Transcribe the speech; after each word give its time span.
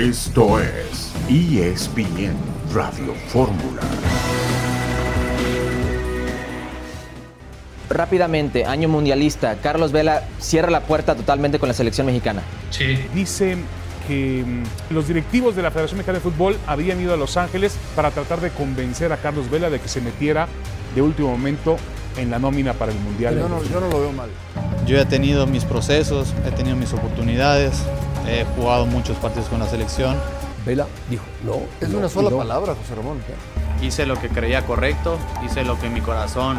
Esto 0.00 0.58
es 0.58 1.12
ESPN 1.28 2.34
Radio 2.72 3.12
Fórmula. 3.28 3.82
Rápidamente, 7.90 8.64
año 8.64 8.88
mundialista, 8.88 9.56
Carlos 9.56 9.92
Vela 9.92 10.22
cierra 10.38 10.70
la 10.70 10.80
puerta 10.84 11.16
totalmente 11.16 11.58
con 11.58 11.68
la 11.68 11.74
selección 11.74 12.06
mexicana. 12.06 12.40
Sí. 12.70 12.98
Dicen 13.12 13.64
que 14.08 14.42
mm, 14.42 14.94
los 14.94 15.06
directivos 15.06 15.54
de 15.54 15.60
la 15.60 15.70
Federación 15.70 15.98
Mexicana 15.98 16.16
de 16.16 16.22
Fútbol 16.22 16.56
habían 16.66 16.98
ido 16.98 17.12
a 17.12 17.18
Los 17.18 17.36
Ángeles 17.36 17.76
para 17.94 18.10
tratar 18.10 18.40
de 18.40 18.48
convencer 18.48 19.12
a 19.12 19.18
Carlos 19.18 19.50
Vela 19.50 19.68
de 19.68 19.80
que 19.80 19.88
se 19.88 20.00
metiera 20.00 20.48
de 20.94 21.02
último 21.02 21.28
momento 21.28 21.76
en 22.16 22.30
la 22.30 22.38
nómina 22.38 22.72
para 22.72 22.92
el 22.92 22.98
Mundial. 23.00 23.36
Yo 23.36 23.50
no, 23.50 23.62
yo 23.64 23.80
no 23.80 23.90
lo 23.90 24.00
veo 24.00 24.12
mal. 24.12 24.30
Yo 24.86 24.98
he 24.98 25.04
tenido 25.04 25.46
mis 25.46 25.66
procesos, 25.66 26.32
he 26.46 26.50
tenido 26.52 26.74
mis 26.74 26.94
oportunidades, 26.94 27.82
he 28.26 28.44
jugado 28.56 28.86
muchos 28.86 29.16
partidos 29.18 29.48
con 29.48 29.58
la 29.58 29.66
selección. 29.66 30.16
Vela 30.64 30.86
dijo, 31.08 31.24
no. 31.44 31.60
Es 31.80 31.88
no, 31.88 31.98
una 31.98 32.08
sola 32.08 32.30
no. 32.30 32.38
palabra, 32.38 32.74
José 32.74 32.94
Ramón. 32.94 33.18
Hice 33.82 34.04
lo 34.04 34.20
que 34.20 34.28
creía 34.28 34.66
correcto, 34.66 35.18
hice 35.44 35.64
lo 35.64 35.78
que 35.80 35.88
mi 35.88 36.00
corazón 36.00 36.58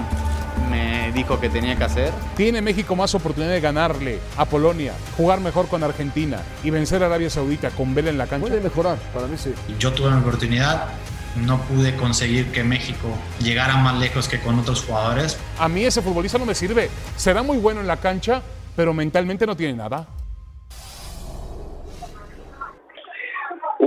me 0.69 1.11
dijo 1.11 1.39
que 1.39 1.49
tenía 1.49 1.75
que 1.75 1.83
hacer. 1.83 2.11
Tiene 2.35 2.61
México 2.61 2.95
más 2.95 3.13
oportunidad 3.15 3.51
de 3.51 3.61
ganarle 3.61 4.19
a 4.37 4.45
Polonia, 4.45 4.93
jugar 5.17 5.39
mejor 5.39 5.67
con 5.67 5.83
Argentina 5.83 6.39
y 6.63 6.69
vencer 6.69 7.03
a 7.03 7.07
Arabia 7.07 7.29
Saudita 7.29 7.69
con 7.69 7.93
Vela 7.93 8.09
en 8.09 8.17
la 8.17 8.27
cancha. 8.27 8.47
Puede 8.47 8.61
mejorar, 8.61 8.97
para 9.13 9.27
mí 9.27 9.37
sí. 9.37 9.53
Yo 9.79 9.93
tuve 9.93 10.09
la 10.09 10.17
oportunidad, 10.17 10.87
no 11.35 11.59
pude 11.61 11.95
conseguir 11.95 12.51
que 12.51 12.63
México 12.63 13.07
llegara 13.39 13.77
más 13.77 13.99
lejos 13.99 14.27
que 14.27 14.39
con 14.39 14.59
otros 14.59 14.83
jugadores. 14.83 15.37
A 15.59 15.67
mí 15.67 15.83
ese 15.85 16.01
futbolista 16.01 16.37
no 16.37 16.45
me 16.45 16.55
sirve. 16.55 16.89
Será 17.15 17.43
muy 17.43 17.57
bueno 17.57 17.81
en 17.81 17.87
la 17.87 17.97
cancha, 17.97 18.41
pero 18.75 18.93
mentalmente 18.93 19.45
no 19.45 19.55
tiene 19.55 19.73
nada. 19.73 20.07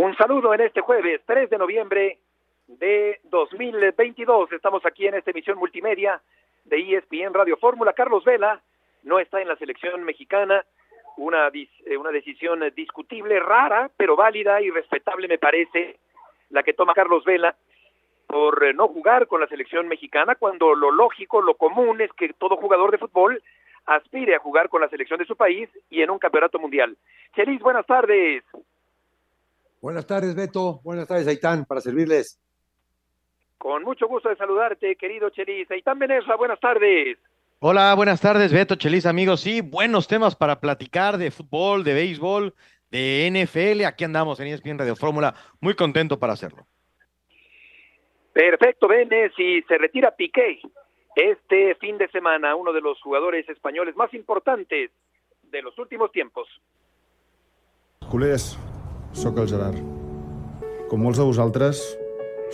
Un 0.04 0.14
saludo 0.16 0.52
en 0.52 0.60
este 0.60 0.82
jueves 0.82 1.22
3 1.24 1.48
de 1.48 1.56
noviembre 1.56 2.18
de 2.66 3.20
2022. 3.24 4.52
Estamos 4.52 4.84
aquí 4.84 5.06
en 5.06 5.14
esta 5.14 5.30
emisión 5.30 5.56
multimedia 5.58 6.20
de 6.66 6.76
ESPN 6.96 7.32
Radio 7.32 7.56
Fórmula. 7.56 7.94
Carlos 7.94 8.22
Vela 8.22 8.60
no 9.02 9.18
está 9.18 9.40
en 9.40 9.48
la 9.48 9.56
selección 9.56 10.04
mexicana. 10.04 10.62
Una, 11.16 11.50
dis- 11.50 11.70
una 11.98 12.10
decisión 12.10 12.60
discutible, 12.76 13.40
rara, 13.40 13.90
pero 13.96 14.14
válida 14.14 14.60
y 14.60 14.68
respetable 14.68 15.26
me 15.26 15.38
parece 15.38 15.96
la 16.50 16.62
que 16.62 16.74
toma 16.74 16.92
Carlos 16.92 17.24
Vela 17.24 17.54
por 18.26 18.62
eh, 18.62 18.74
no 18.74 18.88
jugar 18.88 19.26
con 19.26 19.40
la 19.40 19.46
selección 19.46 19.88
mexicana 19.88 20.34
cuando 20.34 20.74
lo 20.74 20.90
lógico, 20.90 21.40
lo 21.40 21.54
común 21.54 22.02
es 22.02 22.12
que 22.12 22.34
todo 22.34 22.56
jugador 22.56 22.90
de 22.90 22.98
fútbol 22.98 23.42
aspire 23.86 24.34
a 24.34 24.38
jugar 24.40 24.68
con 24.68 24.82
la 24.82 24.88
selección 24.90 25.18
de 25.18 25.24
su 25.24 25.34
país 25.36 25.70
y 25.88 26.02
en 26.02 26.10
un 26.10 26.18
campeonato 26.18 26.58
mundial. 26.58 26.94
Chelis, 27.34 27.60
buenas 27.60 27.86
tardes. 27.86 28.44
Buenas 29.84 30.06
tardes, 30.06 30.34
Beto. 30.34 30.80
Buenas 30.82 31.06
tardes, 31.06 31.26
Aitán, 31.28 31.66
para 31.66 31.82
servirles. 31.82 32.40
Con 33.58 33.82
mucho 33.82 34.08
gusto 34.08 34.30
de 34.30 34.36
saludarte, 34.36 34.96
querido 34.96 35.28
Chelis. 35.28 35.70
Aitán 35.70 35.98
Benesra, 35.98 36.36
buenas 36.36 36.58
tardes. 36.58 37.18
Hola, 37.58 37.94
buenas 37.94 38.18
tardes, 38.18 38.50
Beto, 38.50 38.76
Chelis, 38.76 39.04
amigos. 39.04 39.42
Sí, 39.42 39.60
buenos 39.60 40.08
temas 40.08 40.36
para 40.36 40.58
platicar 40.58 41.18
de 41.18 41.30
fútbol, 41.30 41.84
de 41.84 41.92
béisbol, 41.92 42.54
de 42.90 43.28
NFL. 43.30 43.84
Aquí 43.84 44.04
andamos 44.04 44.40
en 44.40 44.46
ESPN 44.46 44.78
Radio 44.78 44.96
Fórmula. 44.96 45.34
Muy 45.60 45.74
contento 45.74 46.18
para 46.18 46.32
hacerlo. 46.32 46.66
Perfecto, 48.32 48.88
Benes, 48.88 49.32
y 49.38 49.60
se 49.64 49.76
retira 49.76 50.12
Piqué 50.12 50.62
este 51.14 51.74
fin 51.74 51.98
de 51.98 52.08
semana, 52.08 52.56
uno 52.56 52.72
de 52.72 52.80
los 52.80 52.98
jugadores 53.02 53.46
españoles 53.50 53.94
más 53.96 54.14
importantes 54.14 54.90
de 55.42 55.60
los 55.60 55.78
últimos 55.78 56.10
tiempos. 56.10 56.48
Culers, 58.10 58.58
sóc 59.14 59.38
el 59.38 59.48
Gerard. 59.48 59.78
Com 60.90 61.02
molts 61.06 61.18
de 61.20 61.26
vosaltres, 61.26 61.80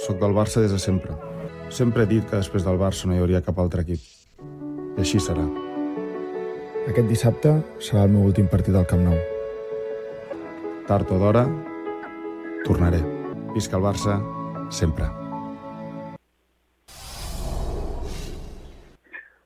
sóc 0.05 0.21
del 0.21 0.37
Barça 0.37 0.61
des 0.63 0.73
de 0.73 0.79
sempre. 0.79 1.17
Sempre 1.73 2.05
he 2.05 2.11
dit 2.11 2.27
que 2.29 2.37
després 2.37 2.65
del 2.67 2.79
Barça 2.79 3.09
no 3.09 3.17
hi 3.17 3.23
hauria 3.23 3.43
cap 3.45 3.59
altre 3.59 3.83
equip. 3.87 4.03
I 4.97 5.05
així 5.05 5.21
serà. 5.23 5.47
Aquest 6.91 7.09
dissabte 7.09 7.55
serà 7.81 8.05
el 8.05 8.13
meu 8.15 8.27
últim 8.29 8.49
partit 8.51 8.77
al 8.77 8.89
Camp 8.91 9.05
Nou. 9.07 9.17
Tard 10.89 11.11
o 11.15 11.19
d'hora, 11.23 11.47
tornaré. 12.67 13.01
Visca 13.55 13.79
el 13.79 13.85
Barça, 13.85 14.19
sempre. 14.71 15.09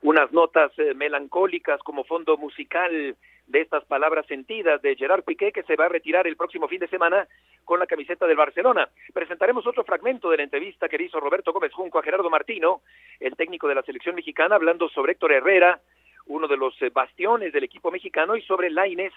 Unas 0.05 0.31
notas 0.31 0.71
eh, 0.77 0.93
melancólicas 0.93 1.81
como 1.83 2.03
fondo 2.03 2.37
musical 2.37 3.15
de 3.47 3.61
estas 3.61 3.85
palabras 3.85 4.25
sentidas 4.25 4.81
de 4.81 4.95
Gerard 4.95 5.23
Piqué 5.23 5.51
que 5.51 5.63
se 5.63 5.75
va 5.75 5.85
a 5.85 5.89
retirar 5.89 6.27
el 6.27 6.35
próximo 6.35 6.67
fin 6.67 6.79
de 6.79 6.87
semana 6.87 7.27
con 7.63 7.79
la 7.79 7.85
camiseta 7.85 8.25
del 8.25 8.37
Barcelona. 8.37 8.89
Presentaremos 9.13 9.67
otro 9.67 9.83
fragmento 9.83 10.29
de 10.29 10.37
la 10.37 10.43
entrevista 10.43 10.89
que 10.89 10.97
le 10.97 11.05
hizo 11.05 11.19
Roberto 11.19 11.53
Gómez 11.53 11.71
Junco 11.73 11.99
a 11.99 12.03
Gerardo 12.03 12.29
Martino, 12.29 12.81
el 13.19 13.35
técnico 13.35 13.67
de 13.67 13.75
la 13.75 13.83
selección 13.83 14.15
mexicana, 14.15 14.55
hablando 14.55 14.89
sobre 14.89 15.13
Héctor 15.13 15.33
Herrera, 15.33 15.79
uno 16.27 16.47
de 16.47 16.57
los 16.57 16.79
eh, 16.81 16.89
bastiones 16.89 17.53
del 17.53 17.63
equipo 17.63 17.91
mexicano, 17.91 18.35
y 18.35 18.41
sobre 18.41 18.71
Laines, 18.71 19.13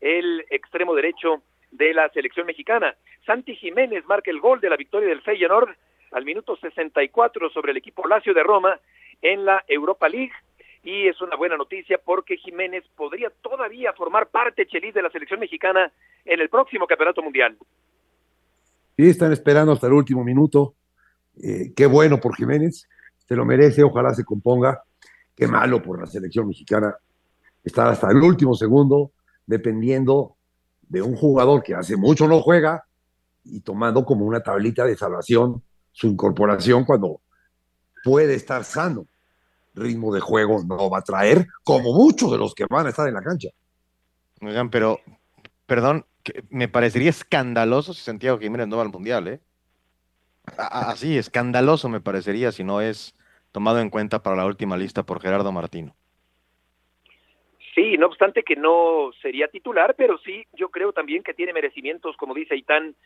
el 0.00 0.44
extremo 0.50 0.94
derecho 0.94 1.42
de 1.70 1.94
la 1.94 2.08
selección 2.10 2.46
mexicana. 2.46 2.96
Santi 3.26 3.54
Jiménez 3.56 4.04
marca 4.06 4.30
el 4.30 4.40
gol 4.40 4.60
de 4.60 4.70
la 4.70 4.76
victoria 4.76 5.08
del 5.08 5.22
Feyenoord 5.22 5.70
al 6.12 6.24
minuto 6.24 6.56
64 6.56 7.50
sobre 7.50 7.72
el 7.72 7.76
equipo 7.76 8.06
Lazio 8.08 8.32
de 8.34 8.42
Roma 8.42 8.78
en 9.20 9.44
la 9.44 9.62
Europa 9.68 10.08
League 10.08 10.32
y 10.82 11.08
es 11.08 11.20
una 11.20 11.36
buena 11.36 11.56
noticia 11.56 11.98
porque 12.02 12.36
Jiménez 12.36 12.84
podría 12.96 13.30
todavía 13.42 13.92
formar 13.92 14.28
parte 14.28 14.66
Chelis 14.66 14.94
de 14.94 15.02
la 15.02 15.10
selección 15.10 15.40
mexicana 15.40 15.92
en 16.24 16.40
el 16.40 16.48
próximo 16.48 16.86
campeonato 16.86 17.22
mundial. 17.22 17.56
Sí, 18.96 19.08
están 19.08 19.32
esperando 19.32 19.72
hasta 19.72 19.86
el 19.86 19.92
último 19.92 20.24
minuto. 20.24 20.74
Eh, 21.42 21.72
qué 21.76 21.86
bueno 21.86 22.18
por 22.18 22.34
Jiménez, 22.34 22.88
se 23.26 23.36
lo 23.36 23.44
merece, 23.44 23.82
ojalá 23.82 24.12
se 24.14 24.24
componga. 24.24 24.82
Qué 25.36 25.46
malo 25.46 25.80
por 25.82 26.00
la 26.00 26.06
selección 26.06 26.48
mexicana 26.48 26.96
estar 27.62 27.86
hasta 27.86 28.10
el 28.10 28.16
último 28.16 28.54
segundo 28.54 29.12
dependiendo 29.46 30.36
de 30.88 31.02
un 31.02 31.14
jugador 31.16 31.62
que 31.62 31.74
hace 31.74 31.96
mucho 31.96 32.26
no 32.26 32.40
juega 32.40 32.84
y 33.44 33.60
tomando 33.60 34.04
como 34.04 34.24
una 34.26 34.40
tablita 34.40 34.84
de 34.84 34.96
salvación 34.96 35.62
su 35.92 36.06
incorporación 36.06 36.84
cuando 36.84 37.20
puede 38.04 38.34
estar 38.34 38.64
sano. 38.64 39.06
Ritmo 39.80 40.14
de 40.14 40.20
juego 40.20 40.62
no 40.64 40.90
va 40.90 40.98
a 40.98 41.02
traer, 41.02 41.46
como 41.64 41.92
muchos 41.92 42.30
de 42.30 42.38
los 42.38 42.54
que 42.54 42.66
van 42.68 42.86
a 42.86 42.90
estar 42.90 43.08
en 43.08 43.14
la 43.14 43.22
cancha. 43.22 43.48
Oigan, 44.40 44.70
pero, 44.70 45.00
perdón, 45.66 46.06
que 46.22 46.44
me 46.50 46.68
parecería 46.68 47.10
escandaloso 47.10 47.94
si 47.94 48.02
Santiago 48.02 48.38
Jiménez 48.38 48.68
no 48.68 48.76
va 48.76 48.82
al 48.82 48.90
Mundial, 48.90 49.28
¿eh? 49.28 49.40
Así, 50.56 51.18
escandaloso 51.18 51.88
me 51.88 52.00
parecería 52.00 52.52
si 52.52 52.64
no 52.64 52.80
es 52.80 53.14
tomado 53.52 53.80
en 53.80 53.90
cuenta 53.90 54.22
para 54.22 54.36
la 54.36 54.46
última 54.46 54.76
lista 54.76 55.02
por 55.02 55.20
Gerardo 55.20 55.52
Martino. 55.52 55.94
Sí, 57.74 57.96
no 57.96 58.06
obstante 58.06 58.42
que 58.42 58.56
no 58.56 59.10
sería 59.22 59.48
titular, 59.48 59.94
pero 59.96 60.18
sí, 60.18 60.44
yo 60.52 60.68
creo 60.70 60.92
también 60.92 61.22
que 61.22 61.34
tiene 61.34 61.52
merecimientos, 61.52 62.16
como 62.16 62.34
dice 62.34 62.56
Itán, 62.56 62.96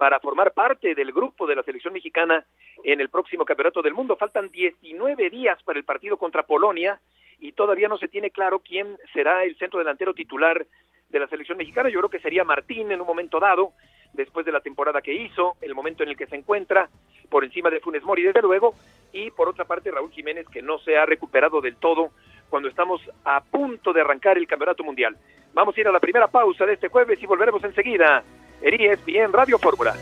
para 0.00 0.18
formar 0.18 0.52
parte 0.52 0.94
del 0.94 1.12
grupo 1.12 1.46
de 1.46 1.54
la 1.54 1.62
selección 1.62 1.92
mexicana 1.92 2.42
en 2.84 3.02
el 3.02 3.10
próximo 3.10 3.44
Campeonato 3.44 3.82
del 3.82 3.92
Mundo. 3.92 4.16
Faltan 4.16 4.48
19 4.48 5.28
días 5.28 5.62
para 5.62 5.78
el 5.78 5.84
partido 5.84 6.16
contra 6.16 6.42
Polonia 6.42 6.98
y 7.38 7.52
todavía 7.52 7.86
no 7.86 7.98
se 7.98 8.08
tiene 8.08 8.30
claro 8.30 8.60
quién 8.60 8.96
será 9.12 9.44
el 9.44 9.58
centro 9.58 9.78
delantero 9.78 10.14
titular 10.14 10.66
de 11.10 11.18
la 11.18 11.28
selección 11.28 11.58
mexicana. 11.58 11.90
Yo 11.90 11.98
creo 11.98 12.08
que 12.08 12.18
sería 12.18 12.44
Martín 12.44 12.90
en 12.90 13.02
un 13.02 13.06
momento 13.06 13.38
dado, 13.38 13.72
después 14.14 14.46
de 14.46 14.52
la 14.52 14.62
temporada 14.62 15.02
que 15.02 15.12
hizo, 15.12 15.56
el 15.60 15.74
momento 15.74 16.02
en 16.02 16.08
el 16.08 16.16
que 16.16 16.28
se 16.28 16.36
encuentra, 16.36 16.88
por 17.28 17.44
encima 17.44 17.68
de 17.68 17.80
Funes 17.80 18.02
Mori, 18.02 18.22
desde 18.22 18.40
luego, 18.40 18.72
y 19.12 19.30
por 19.32 19.50
otra 19.50 19.66
parte 19.66 19.90
Raúl 19.90 20.12
Jiménez, 20.12 20.46
que 20.48 20.62
no 20.62 20.78
se 20.78 20.96
ha 20.96 21.04
recuperado 21.04 21.60
del 21.60 21.76
todo 21.76 22.12
cuando 22.48 22.70
estamos 22.70 23.02
a 23.26 23.44
punto 23.44 23.92
de 23.92 24.00
arrancar 24.00 24.38
el 24.38 24.46
Campeonato 24.46 24.82
Mundial. 24.82 25.14
Vamos 25.52 25.76
a 25.76 25.80
ir 25.80 25.88
a 25.88 25.92
la 25.92 26.00
primera 26.00 26.28
pausa 26.28 26.64
de 26.64 26.72
este 26.72 26.88
jueves 26.88 27.22
y 27.22 27.26
volveremos 27.26 27.62
enseguida. 27.64 28.24
En 28.62 28.74
ESPN 28.80 29.32
Radio 29.32 29.58
Fórmula. 29.58 29.94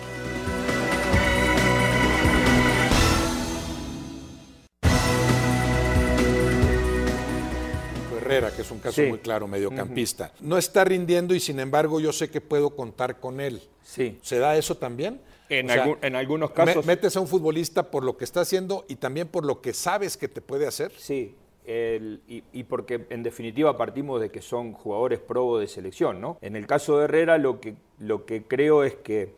Herrera, 8.16 8.50
que 8.55 8.62
es 8.62 8.70
un 8.70 8.78
caso 8.78 9.00
Sí. 9.00 9.08
muy 9.08 9.19
claro, 9.19 9.46
mediocampista. 9.46 10.32
No 10.40 10.58
está 10.58 10.84
rindiendo 10.84 11.34
y 11.34 11.40
sin 11.40 11.60
embargo 11.60 12.00
yo 12.00 12.12
sé 12.12 12.31
que 12.31 12.40
puedo 12.40 12.70
contar 12.70 13.20
con 13.20 13.40
él. 13.40 13.62
Sí. 13.82 14.19
¿Se 14.22 14.38
da 14.38 14.56
eso 14.56 14.76
también? 14.76 15.20
En 15.49 15.70
O 15.70 15.72
sea, 15.72 15.82
algún- 15.84 15.99
en 16.02 16.14
algunos 16.16 16.50
me- 16.50 16.55
casos- 16.55 16.84
metes 16.84 17.16
a 17.16 17.20
un 17.20 17.26
futbolista 17.28 17.90
por 17.90 18.05
lo 18.05 18.16
que 18.19 18.25
está 18.25 18.43
haciendo 18.43 18.84
y 18.88 18.96
también 18.96 19.28
por 19.28 19.46
lo 19.46 19.62
que 19.62 19.72
sabes 19.72 20.16
que 20.19 20.28
te 20.28 20.43
puede 20.43 20.66
hacer. 20.66 20.93
Sí, 20.99 21.34
el- 21.69 22.20
y, 22.26 22.43
y 22.53 22.65
porque 22.65 23.06
en 23.11 23.23
definitiva 23.23 23.76
partimos 23.76 24.20
de 24.20 24.31
que 24.31 24.41
son 24.41 24.73
jugadores 24.73 25.19
pro 25.20 25.59
de 25.59 25.69
selección, 25.69 26.20
¿no? 26.20 26.38
En 26.41 26.56
el 26.56 26.67
caso 26.67 26.99
de 26.99 27.05
Herrera 27.05 27.37
lo 27.38 27.61
que, 27.61 27.75
lo 27.99 28.25
que 28.25 28.43
creo 28.43 28.85
es 28.85 28.94
que 28.94 29.35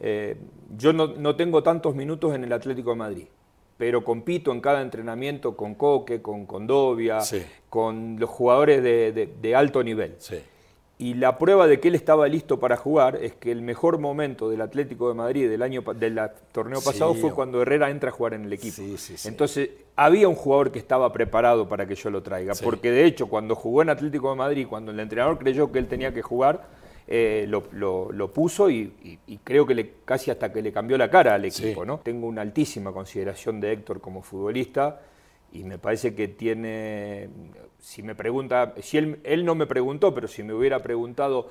eh, 0.00 0.36
yo 0.76 0.92
no, 0.92 1.08
no 1.08 1.36
tengo 1.36 1.62
tantos 1.62 1.94
minutos 1.94 2.34
en 2.34 2.44
el 2.44 2.52
Atlético 2.52 2.90
de 2.90 2.96
Madrid, 2.96 3.26
pero 3.76 4.02
compito 4.02 4.50
en 4.52 4.60
cada 4.60 4.80
entrenamiento 4.80 5.56
con 5.56 5.74
Coque, 5.74 6.22
con 6.22 6.46
Condovia, 6.46 7.20
Sí. 7.20 7.42
con 7.68 8.16
los 8.18 8.30
jugadores 8.30 8.82
de, 8.82 9.12
de- 9.12 9.26
de 9.26 9.54
alto 9.54 9.82
nivel. 9.84 10.14
Sí. 10.18 10.38
Y 11.00 11.14
la 11.14 11.38
prueba 11.38 11.68
de 11.68 11.78
que 11.78 11.88
él 11.88 11.94
estaba 11.94 12.26
listo 12.26 12.58
para 12.58 12.76
jugar 12.76 13.16
es 13.22 13.32
que 13.32 13.52
el 13.52 13.62
mejor 13.62 13.98
momento 13.98 14.50
del 14.50 14.60
Atlético 14.60 15.08
de 15.08 15.14
Madrid 15.14 15.48
del 15.48 15.62
año 15.62 15.82
del 15.94 16.20
torneo 16.50 16.80
pasado 16.80 17.14
fue 17.14 17.32
cuando 17.32 17.62
Herrera 17.62 17.88
entra 17.88 18.10
a 18.10 18.12
jugar 18.12 18.34
en 18.34 18.44
el 18.44 18.52
equipo. 18.52 18.82
Entonces, 19.24 19.70
había 19.94 20.28
un 20.28 20.34
jugador 20.34 20.72
que 20.72 20.80
estaba 20.80 21.12
preparado 21.12 21.68
para 21.68 21.86
que 21.86 21.94
yo 21.94 22.10
lo 22.10 22.20
traiga, 22.22 22.54
porque 22.64 22.90
de 22.90 23.04
hecho, 23.04 23.28
cuando 23.28 23.54
jugó 23.54 23.82
en 23.82 23.90
Atlético 23.90 24.30
de 24.30 24.36
Madrid, 24.36 24.66
cuando 24.68 24.90
el 24.90 24.98
entrenador 24.98 25.38
creyó 25.38 25.70
que 25.70 25.78
él 25.78 25.86
tenía 25.86 26.12
que 26.12 26.22
jugar, 26.22 26.66
eh, 27.10 27.46
lo, 27.48 28.32
puso 28.32 28.68
y, 28.68 29.18
creo 29.42 29.66
que 29.66 29.74
le, 29.74 29.92
casi 30.04 30.30
hasta 30.30 30.52
que 30.52 30.60
le 30.60 30.72
cambió 30.72 30.98
la 30.98 31.08
cara 31.08 31.34
al 31.34 31.44
equipo. 31.44 31.84
¿no? 31.84 32.00
Tengo 32.00 32.26
una 32.26 32.42
altísima 32.42 32.92
consideración 32.92 33.60
de 33.60 33.72
Héctor 33.72 34.00
como 34.00 34.20
futbolista 34.20 35.00
y 35.52 35.64
me 35.64 35.78
parece 35.78 36.14
que 36.14 36.28
tiene, 36.28 37.30
si 37.78 38.02
me 38.02 38.14
pregunta, 38.14 38.74
si 38.80 38.98
él, 38.98 39.20
él 39.24 39.44
no 39.44 39.54
me 39.54 39.66
preguntó, 39.66 40.14
pero 40.14 40.28
si 40.28 40.42
me 40.42 40.52
hubiera 40.52 40.80
preguntado 40.80 41.48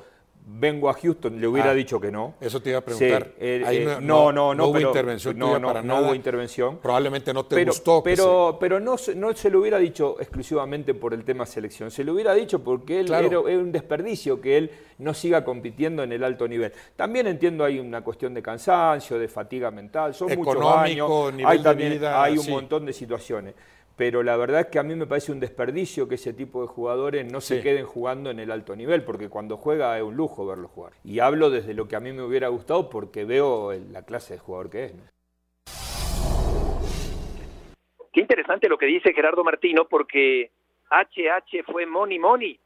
vengo 0.50 0.90
a 0.90 0.94
Houston, 0.94 1.40
le 1.42 1.48
hubiera 1.48 1.72
ah, 1.72 1.74
dicho 1.74 2.00
que 2.00 2.10
no. 2.10 2.36
Eso 2.40 2.62
te 2.62 2.70
iba 2.70 2.80
a 2.80 2.82
preguntar. 2.82 3.34
Eh, 3.38 3.98
no, 4.02 4.32
no, 4.32 4.56
no, 4.56 4.68
hubo 4.68 4.80
intervención 4.80 5.38
no, 5.38 5.60
no, 5.60 5.82
no 5.82 6.00
hubo 6.00 6.16
intervención. 6.16 6.78
Probablemente 6.78 7.34
no 7.34 7.46
te 7.46 7.66
gustó. 7.66 8.02
Pero, 8.02 8.58
pero 8.60 8.80
no, 8.80 8.96
no 9.16 9.36
se 9.36 9.50
lo 9.50 9.60
hubiera 9.60 9.78
dicho 9.78 10.16
exclusivamente 10.20 10.94
por 10.94 11.14
el 11.14 11.26
tema 11.26 11.46
selección. 11.46 11.92
Se 11.92 12.04
lo 12.04 12.14
hubiera 12.14 12.34
dicho 12.34 12.64
porque 12.64 13.02
él 13.02 13.12
era, 13.12 13.40
un 13.40 13.72
desperdicio 13.72 14.40
que 14.40 14.58
él 14.58 14.72
no 15.00 15.14
siga 15.14 15.44
compitiendo 15.44 16.04
en 16.04 16.14
el 16.14 16.24
alto 16.24 16.48
nivel. 16.48 16.72
También 16.96 17.28
entiendo 17.28 17.66
hay 17.66 17.80
una 17.80 18.02
cuestión 18.02 18.34
de 18.34 18.42
cansancio, 18.42 19.20
de 19.20 19.28
fatiga 19.28 19.70
mental, 19.70 20.14
son 20.14 20.34
muchos 20.34 20.66
años. 20.66 21.12
Hay, 21.46 21.62
también, 21.62 22.04
hay 22.06 22.38
un 22.38 22.50
montón 22.50 22.86
de 22.86 22.94
situaciones 22.94 23.54
pero 23.98 24.22
la 24.22 24.38
verdad 24.38 24.62
es 24.62 24.68
que 24.68 24.78
a 24.78 24.84
mí 24.84 24.94
me 24.94 25.08
parece 25.08 25.32
un 25.32 25.40
desperdicio 25.40 26.08
que 26.08 26.16
ese 26.16 26.32
tipo 26.32 26.62
de 26.62 26.68
jugadores 26.68 27.30
no 27.30 27.42
se 27.42 27.64
queden 27.64 27.86
jugando 27.86 28.30
en 28.30 28.40
el 28.40 28.52
alto 28.52 28.76
nivel, 28.76 29.04
porque 29.04 29.28
cuando 29.28 29.58
juega 29.58 29.98
es 29.98 30.04
un 30.04 30.16
lujo 30.16 30.46
verlo 30.46 30.68
jugar. 30.68 30.94
Y 31.04 31.20
hablo 31.20 31.50
desde 31.50 31.74
lo 31.74 31.88
que 31.88 31.96
a 31.96 32.00
mí 32.00 32.12
me 32.14 32.22
hubiera 32.22 32.48
gustado 32.50 32.92
porque 32.92 33.26
veo 33.26 33.74
la 33.92 34.06
clase 34.06 34.36
de 34.36 34.40
jugador 34.40 34.70
que 34.70 34.86
es. 34.86 34.94
Qué 38.14 38.22
interesante 38.22 38.70
lo 38.70 38.78
que 38.78 38.86
dice 38.86 39.14
Gerardo 39.14 39.44
Martino, 39.44 39.88
porque 39.88 40.52
HH 40.92 41.64
fue 41.66 41.88
money 41.88 42.20
money. 42.20 42.60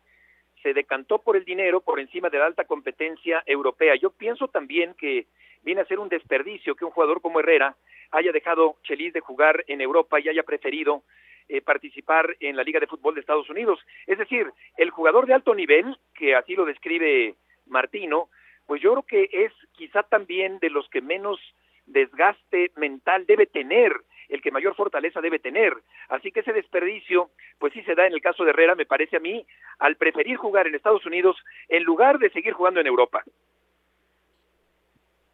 Se 0.61 0.73
decantó 0.73 1.19
por 1.19 1.37
el 1.37 1.45
dinero 1.45 1.79
por 1.79 2.01
encima 2.01 2.29
de 2.29 2.39
la 2.39 2.45
alta 2.45 2.65
competencia 2.65 3.41
europea. 3.45 3.95
Yo 3.95 4.11
pienso 4.11 4.49
también 4.49 4.93
que 4.95 5.27
viene 5.63 5.81
a 5.81 5.85
ser 5.85 5.99
un 5.99 6.09
desperdicio 6.09 6.75
que 6.75 6.85
un 6.85 6.91
jugador 6.91 7.21
como 7.21 7.39
Herrera 7.39 7.75
haya 8.11 8.31
dejado 8.31 8.77
Chelis 8.83 9.13
de 9.13 9.19
jugar 9.21 9.63
en 9.67 9.81
Europa 9.81 10.19
y 10.19 10.29
haya 10.29 10.43
preferido 10.43 11.03
eh, 11.47 11.61
participar 11.61 12.35
en 12.39 12.55
la 12.55 12.63
Liga 12.63 12.79
de 12.79 12.87
Fútbol 12.87 13.15
de 13.15 13.21
Estados 13.21 13.49
Unidos. 13.49 13.79
Es 14.07 14.17
decir, 14.17 14.51
el 14.77 14.89
jugador 14.89 15.25
de 15.25 15.33
alto 15.33 15.53
nivel, 15.53 15.97
que 16.13 16.35
así 16.35 16.55
lo 16.55 16.65
describe 16.65 17.35
Martino, 17.65 18.29
pues 18.67 18.81
yo 18.81 18.91
creo 18.91 19.03
que 19.03 19.45
es 19.45 19.51
quizá 19.73 20.03
también 20.03 20.59
de 20.59 20.69
los 20.69 20.87
que 20.89 21.01
menos 21.01 21.39
desgaste 21.85 22.71
mental 22.77 23.25
debe 23.25 23.45
tener, 23.47 23.93
el 24.29 24.41
que 24.41 24.51
mayor 24.51 24.75
fortaleza 24.75 25.19
debe 25.19 25.39
tener. 25.39 25.73
Así 26.07 26.31
que 26.31 26.39
ese 26.39 26.53
desperdicio, 26.53 27.31
pues 27.59 27.73
sí 27.73 27.83
se 27.83 27.95
da 27.95 28.07
en 28.07 28.13
el 28.13 28.21
caso 28.21 28.45
de 28.45 28.51
Herrera, 28.51 28.75
me 28.75 28.85
parece 28.85 29.17
a 29.17 29.19
mí, 29.19 29.45
al 29.79 29.97
preferir 29.97 30.37
jugar 30.37 30.67
en 30.67 30.75
Estados 30.75 31.05
Unidos 31.05 31.35
en 31.67 31.83
lugar 31.83 32.17
de 32.17 32.29
seguir 32.29 32.53
jugando 32.53 32.79
en 32.79 32.87
Europa. 32.87 33.23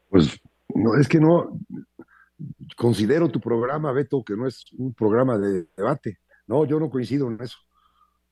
Pues 0.10 0.40
no, 0.74 0.96
es 0.96 1.08
que 1.08 1.20
no, 1.20 1.60
considero 2.76 3.30
tu 3.30 3.40
programa, 3.40 3.92
Beto, 3.92 4.24
que 4.24 4.36
no 4.36 4.48
es 4.48 4.66
un 4.78 4.94
programa 4.94 5.38
de 5.38 5.66
debate. 5.76 6.20
No, 6.46 6.66
yo 6.66 6.80
no 6.80 6.90
coincido 6.90 7.28
en 7.28 7.42
eso. 7.42 7.58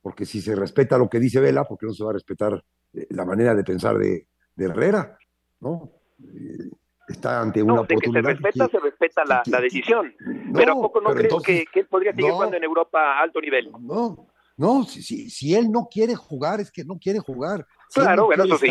Porque 0.00 0.24
si 0.24 0.40
se 0.40 0.54
respeta 0.54 0.98
lo 0.98 1.08
que 1.08 1.18
dice 1.18 1.40
Vela, 1.40 1.64
¿por 1.64 1.78
qué 1.78 1.86
no 1.86 1.92
se 1.92 2.04
va 2.04 2.10
a 2.10 2.14
respetar 2.14 2.62
eh, 2.92 3.06
la 3.10 3.24
manera 3.24 3.54
de 3.54 3.64
pensar 3.64 3.98
de, 3.98 4.26
Herrera? 4.56 5.18
¿No? 5.60 5.90
Eh, 6.20 6.70
está 7.08 7.40
ante 7.40 7.62
una 7.62 7.82
de 7.82 7.96
Que 7.96 8.10
se 8.10 8.22
respeta, 8.22 8.68
se 8.68 8.78
respeta 8.78 9.24
la, 9.24 9.60
decisión. 9.60 10.14
pero 10.54 10.72
¿a 10.72 10.74
poco 10.76 11.00
no 11.00 11.12
creo 11.12 11.40
que, 11.40 11.66
él 11.74 11.86
podría 11.88 12.12
seguir 12.14 12.30
jugando 12.30 12.56
en 12.56 12.64
Europa 12.64 13.18
a 13.18 13.22
alto 13.22 13.40
nivel? 13.40 13.70
No, 13.80 14.28
no, 14.56 14.84
si, 14.84 15.28
si, 15.28 15.54
él 15.54 15.70
no 15.70 15.88
quiere 15.90 16.14
jugar, 16.14 16.60
es 16.60 16.70
que 16.70 16.84
no 16.84 16.98
quiere 16.98 17.18
jugar. 17.18 17.66
claro, 17.92 18.26
bueno, 18.26 18.44
eso 18.44 18.58
sí. 18.58 18.68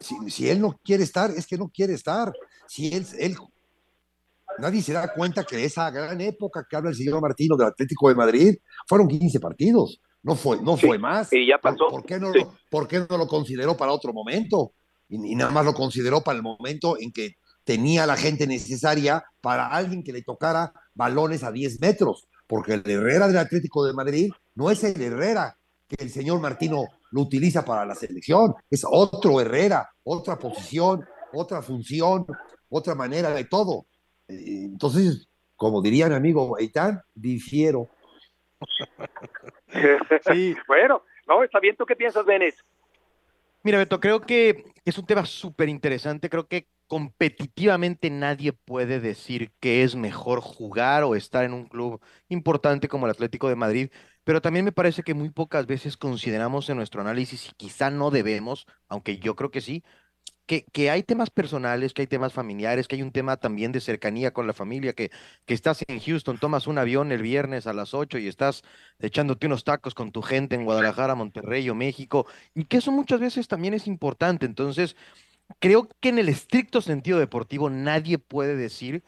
Si, 0.00 0.30
si, 0.30 0.48
él 0.48 0.60
no 0.60 0.78
quiere 0.82 1.04
estar, 1.04 1.30
es 1.30 1.46
que 1.46 1.58
no 1.58 1.68
quiere 1.68 1.94
estar. 1.94 2.32
Si 2.66 2.88
él, 2.88 3.06
él 3.18 3.36
nadie 4.58 4.82
se 4.82 4.92
da 4.92 5.12
cuenta 5.12 5.44
que 5.44 5.64
esa 5.64 5.90
gran 5.90 6.20
época 6.20 6.66
que 6.68 6.76
habla 6.76 6.90
el 6.90 6.96
señor 6.96 7.20
Martino 7.20 7.56
del 7.56 7.68
Atlético 7.68 8.08
de 8.08 8.14
Madrid 8.14 8.56
fueron 8.86 9.08
15 9.08 9.40
partidos, 9.40 10.00
no 10.22 10.34
fue, 10.34 10.60
no 10.62 10.76
fue 10.76 10.98
más. 10.98 11.32
Y 11.32 11.46
ya 11.46 11.58
pasó. 11.58 11.88
¿Por 11.88 12.04
qué 12.04 12.18
no, 12.18 12.30
lo, 12.30 12.54
¿por 12.68 12.86
qué 12.86 13.04
no 13.08 13.16
lo 13.16 13.26
consideró 13.26 13.76
para 13.76 13.92
otro 13.92 14.12
momento? 14.12 14.72
Y, 15.08 15.34
nada 15.34 15.50
más 15.50 15.64
lo 15.64 15.74
consideró 15.74 16.20
para 16.22 16.36
el 16.36 16.42
momento 16.42 16.96
en 16.98 17.12
que 17.12 17.36
tenía 17.64 18.06
la 18.06 18.16
gente 18.16 18.46
necesaria 18.46 19.24
para 19.40 19.66
alguien 19.68 20.02
que 20.02 20.12
le 20.12 20.22
tocara 20.22 20.72
balones 20.94 21.42
a 21.42 21.50
10 21.50 21.80
metros, 21.80 22.28
porque 22.46 22.74
el 22.74 22.88
Herrera 22.88 23.28
del 23.28 23.38
Atlético 23.38 23.84
de 23.84 23.92
Madrid 23.92 24.30
no 24.54 24.70
es 24.70 24.84
el 24.84 25.00
Herrera 25.00 25.56
que 25.88 26.02
el 26.02 26.10
señor 26.10 26.40
Martino 26.40 26.84
lo 27.10 27.22
utiliza 27.22 27.64
para 27.64 27.84
la 27.84 27.94
selección, 27.94 28.54
es 28.70 28.84
otro 28.88 29.40
Herrera, 29.40 29.90
otra 30.04 30.38
posición, 30.38 31.04
otra 31.32 31.62
función, 31.62 32.26
otra 32.68 32.94
manera 32.94 33.30
de 33.30 33.44
todo. 33.44 33.86
Entonces, 34.28 35.28
como 35.56 35.82
diría 35.82 36.08
mi 36.08 36.14
amigo 36.14 36.58
Eitan, 36.58 37.02
difiero. 37.14 37.90
sí. 40.32 40.56
bueno, 40.66 41.02
no, 41.26 41.42
está 41.42 41.60
bien. 41.60 41.76
¿Tú 41.76 41.84
qué 41.84 41.96
piensas, 41.96 42.24
Benes? 42.24 42.64
Mira, 43.62 43.78
Beto, 43.78 44.00
creo 44.00 44.20
que 44.20 44.64
es 44.84 44.96
un 44.96 45.06
tema 45.06 45.26
súper 45.26 45.68
interesante. 45.68 46.30
Creo 46.30 46.46
que 46.46 46.66
competitivamente 46.86 48.10
nadie 48.10 48.52
puede 48.52 49.00
decir 49.00 49.52
que 49.60 49.84
es 49.84 49.94
mejor 49.94 50.40
jugar 50.40 51.04
o 51.04 51.14
estar 51.14 51.44
en 51.44 51.52
un 51.52 51.66
club 51.66 52.00
importante 52.28 52.88
como 52.88 53.06
el 53.06 53.12
Atlético 53.12 53.48
de 53.48 53.54
Madrid, 53.54 53.90
pero 54.24 54.40
también 54.40 54.64
me 54.64 54.72
parece 54.72 55.02
que 55.02 55.14
muy 55.14 55.30
pocas 55.30 55.66
veces 55.66 55.96
consideramos 55.96 56.68
en 56.70 56.76
nuestro 56.76 57.00
análisis, 57.00 57.48
y 57.48 57.52
quizá 57.56 57.90
no 57.90 58.10
debemos, 58.10 58.66
aunque 58.88 59.18
yo 59.18 59.36
creo 59.36 59.50
que 59.50 59.60
sí, 59.60 59.82
que, 60.72 60.90
hay 60.90 61.04
temas 61.04 61.30
personales, 61.30 61.94
que 61.94 62.02
hay 62.02 62.06
temas 62.08 62.32
familiares, 62.32 62.88
que 62.88 62.96
hay 62.96 63.02
un 63.02 63.12
tema 63.12 63.36
también 63.36 63.70
de 63.70 63.80
cercanía 63.80 64.32
con 64.32 64.46
la 64.48 64.52
familia, 64.52 64.94
que, 64.94 65.10
que 65.46 65.54
estás 65.54 65.84
en 65.86 66.00
Houston, 66.00 66.38
tomas 66.38 66.66
un 66.66 66.78
avión 66.78 67.12
el 67.12 67.22
viernes 67.22 67.68
a 67.68 67.72
las 67.72 67.94
8 67.94 68.18
y 68.18 68.26
estás 68.26 68.62
echándote 68.98 69.46
unos 69.46 69.62
tacos 69.62 69.94
con 69.94 70.10
tu 70.10 70.22
gente 70.22 70.56
en 70.56 70.64
Guadalajara, 70.64 71.14
Monterrey 71.14 71.68
o 71.70 71.74
México, 71.74 72.26
y 72.54 72.64
que 72.64 72.78
eso 72.78 72.90
muchas 72.90 73.20
veces 73.20 73.46
también 73.46 73.74
es 73.74 73.86
importante. 73.86 74.44
Entonces, 74.44 74.96
creo 75.60 75.88
que 76.00 76.08
en 76.08 76.18
el 76.18 76.28
estricto 76.28 76.80
sentido 76.80 77.18
deportivo 77.18 77.70
nadie 77.70 78.18
puede 78.18 78.56
decir 78.56 79.04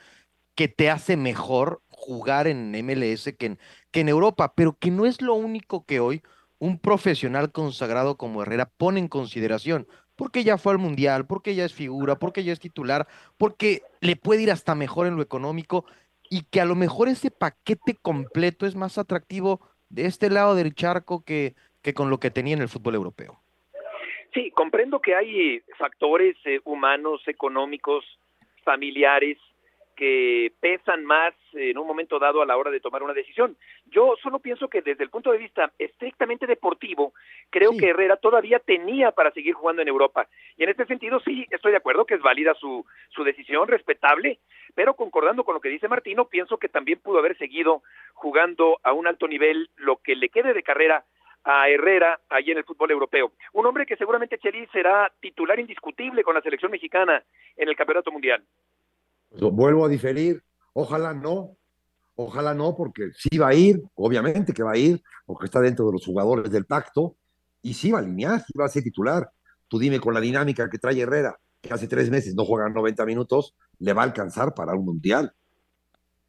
que 0.54 0.68
te 0.68 0.90
hace 0.90 1.16
mejor 1.16 1.80
jugar 1.88 2.46
en 2.46 2.72
MLS 2.84 3.32
que 3.38 3.46
en, 3.46 3.58
que 3.90 4.00
en 4.00 4.08
Europa, 4.08 4.52
pero 4.54 4.76
que 4.78 4.90
no 4.90 5.06
es 5.06 5.22
lo 5.22 5.34
único 5.34 5.84
que 5.86 6.00
hoy 6.00 6.22
un 6.58 6.78
profesional 6.78 7.50
consagrado 7.50 8.16
como 8.16 8.42
Herrera 8.42 8.70
pone 8.76 9.00
en 9.00 9.08
consideración. 9.08 9.86
Porque 10.14 10.44
ya 10.44 10.58
fue 10.58 10.72
al 10.72 10.78
mundial, 10.78 11.26
porque 11.26 11.54
ya 11.54 11.64
es 11.64 11.72
figura, 11.72 12.16
porque 12.16 12.44
ya 12.44 12.52
es 12.52 12.60
titular, 12.60 13.08
porque 13.38 13.82
le 14.00 14.14
puede 14.14 14.42
ir 14.42 14.50
hasta 14.50 14.74
mejor 14.74 15.06
en 15.06 15.16
lo 15.16 15.22
económico 15.22 15.86
y 16.30 16.44
que 16.44 16.60
a 16.60 16.64
lo 16.64 16.74
mejor 16.74 17.08
ese 17.08 17.30
paquete 17.30 17.96
completo 18.00 18.66
es 18.66 18.76
más 18.76 18.98
atractivo 18.98 19.60
de 19.88 20.06
este 20.06 20.30
lado 20.30 20.54
del 20.54 20.74
charco 20.74 21.24
que, 21.24 21.54
que 21.82 21.94
con 21.94 22.10
lo 22.10 22.20
que 22.20 22.30
tenía 22.30 22.54
en 22.54 22.62
el 22.62 22.68
fútbol 22.68 22.94
europeo. 22.94 23.40
Sí, 24.32 24.50
comprendo 24.52 25.00
que 25.00 25.14
hay 25.14 25.60
factores 25.78 26.36
eh, 26.44 26.60
humanos, 26.64 27.20
económicos, 27.26 28.04
familiares, 28.64 29.38
que 30.02 30.50
pesan 30.58 31.04
más 31.04 31.32
en 31.52 31.78
un 31.78 31.86
momento 31.86 32.18
dado 32.18 32.42
a 32.42 32.46
la 32.46 32.56
hora 32.56 32.72
de 32.72 32.80
tomar 32.80 33.04
una 33.04 33.12
decisión. 33.12 33.56
Yo 33.86 34.16
solo 34.20 34.40
pienso 34.40 34.66
que 34.66 34.82
desde 34.82 35.04
el 35.04 35.10
punto 35.10 35.30
de 35.30 35.38
vista 35.38 35.70
estrictamente 35.78 36.44
deportivo, 36.44 37.14
creo 37.50 37.70
que 37.78 37.90
Herrera 37.90 38.16
todavía 38.16 38.58
tenía 38.58 39.12
para 39.12 39.30
seguir 39.30 39.54
jugando 39.54 39.80
en 39.80 39.86
Europa. 39.86 40.26
Y 40.56 40.64
en 40.64 40.70
este 40.70 40.86
sentido 40.86 41.20
sí, 41.20 41.46
estoy 41.52 41.70
de 41.70 41.76
acuerdo 41.76 42.04
que 42.04 42.14
es 42.14 42.20
válida 42.20 42.52
su, 42.54 42.84
su 43.10 43.22
decisión, 43.22 43.68
respetable, 43.68 44.40
pero 44.74 44.94
concordando 44.94 45.44
con 45.44 45.54
lo 45.54 45.60
que 45.60 45.68
dice 45.68 45.86
Martino, 45.86 46.24
pienso 46.24 46.58
que 46.58 46.68
también 46.68 46.98
pudo 46.98 47.20
haber 47.20 47.38
seguido 47.38 47.84
jugando 48.14 48.80
a 48.82 48.92
un 48.92 49.06
alto 49.06 49.28
nivel 49.28 49.70
lo 49.76 49.98
que 49.98 50.16
le 50.16 50.30
quede 50.30 50.52
de 50.52 50.64
carrera 50.64 51.04
a 51.44 51.68
Herrera 51.68 52.18
allí 52.28 52.50
en 52.50 52.58
el 52.58 52.64
fútbol 52.64 52.90
europeo. 52.90 53.30
Un 53.52 53.66
hombre 53.66 53.86
que 53.86 53.96
seguramente 53.96 54.38
Chelis 54.38 54.68
será 54.72 55.12
titular 55.20 55.60
indiscutible 55.60 56.24
con 56.24 56.34
la 56.34 56.42
selección 56.42 56.72
mexicana 56.72 57.22
en 57.56 57.68
el 57.68 57.76
Campeonato 57.76 58.10
Mundial. 58.10 58.42
Vuelvo 59.38 59.84
a 59.84 59.88
diferir, 59.88 60.42
ojalá 60.72 61.14
no, 61.14 61.56
ojalá 62.14 62.54
no, 62.54 62.76
porque 62.76 63.10
sí 63.16 63.38
va 63.38 63.48
a 63.48 63.54
ir, 63.54 63.82
obviamente 63.94 64.52
que 64.52 64.62
va 64.62 64.72
a 64.72 64.76
ir, 64.76 65.02
porque 65.24 65.46
está 65.46 65.60
dentro 65.60 65.86
de 65.86 65.92
los 65.92 66.04
jugadores 66.04 66.50
del 66.50 66.66
pacto, 66.66 67.16
y 67.62 67.74
sí 67.74 67.90
va 67.90 67.98
a 67.98 68.02
alinear, 68.02 68.44
sí 68.44 68.52
va 68.58 68.66
a 68.66 68.68
ser 68.68 68.82
titular. 68.82 69.30
Tú 69.68 69.78
dime 69.78 70.00
con 70.00 70.12
la 70.12 70.20
dinámica 70.20 70.68
que 70.68 70.78
trae 70.78 71.00
Herrera, 71.00 71.38
que 71.60 71.72
hace 71.72 71.86
tres 71.86 72.10
meses 72.10 72.34
no 72.34 72.44
juega 72.44 72.68
90 72.68 73.06
minutos, 73.06 73.54
le 73.78 73.92
va 73.92 74.02
a 74.02 74.04
alcanzar 74.04 74.52
para 74.54 74.74
un 74.74 74.84
mundial. 74.84 75.32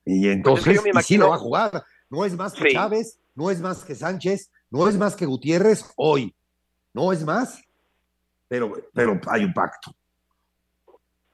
Y 0.06 0.22
pues 0.22 0.36
entonces, 0.36 0.82
sí 1.06 1.18
lo 1.18 1.30
va 1.30 1.36
a 1.36 1.40
jugar. 1.40 1.84
No 2.10 2.24
es 2.24 2.36
más 2.36 2.54
que 2.54 2.72
Chávez, 2.72 3.20
no 3.36 3.50
es 3.50 3.60
más 3.60 3.84
que 3.84 3.96
Sánchez, 3.96 4.52
no 4.70 4.88
es 4.88 4.98
más 4.98 5.16
que 5.16 5.26
Gutiérrez 5.26 5.86
hoy. 5.96 6.36
No 6.94 7.12
es 7.12 7.26
más. 7.26 7.62
pero, 8.48 8.74
pero 8.94 9.20
hay 9.28 9.44
un 9.44 9.54
pacto. 9.54 9.96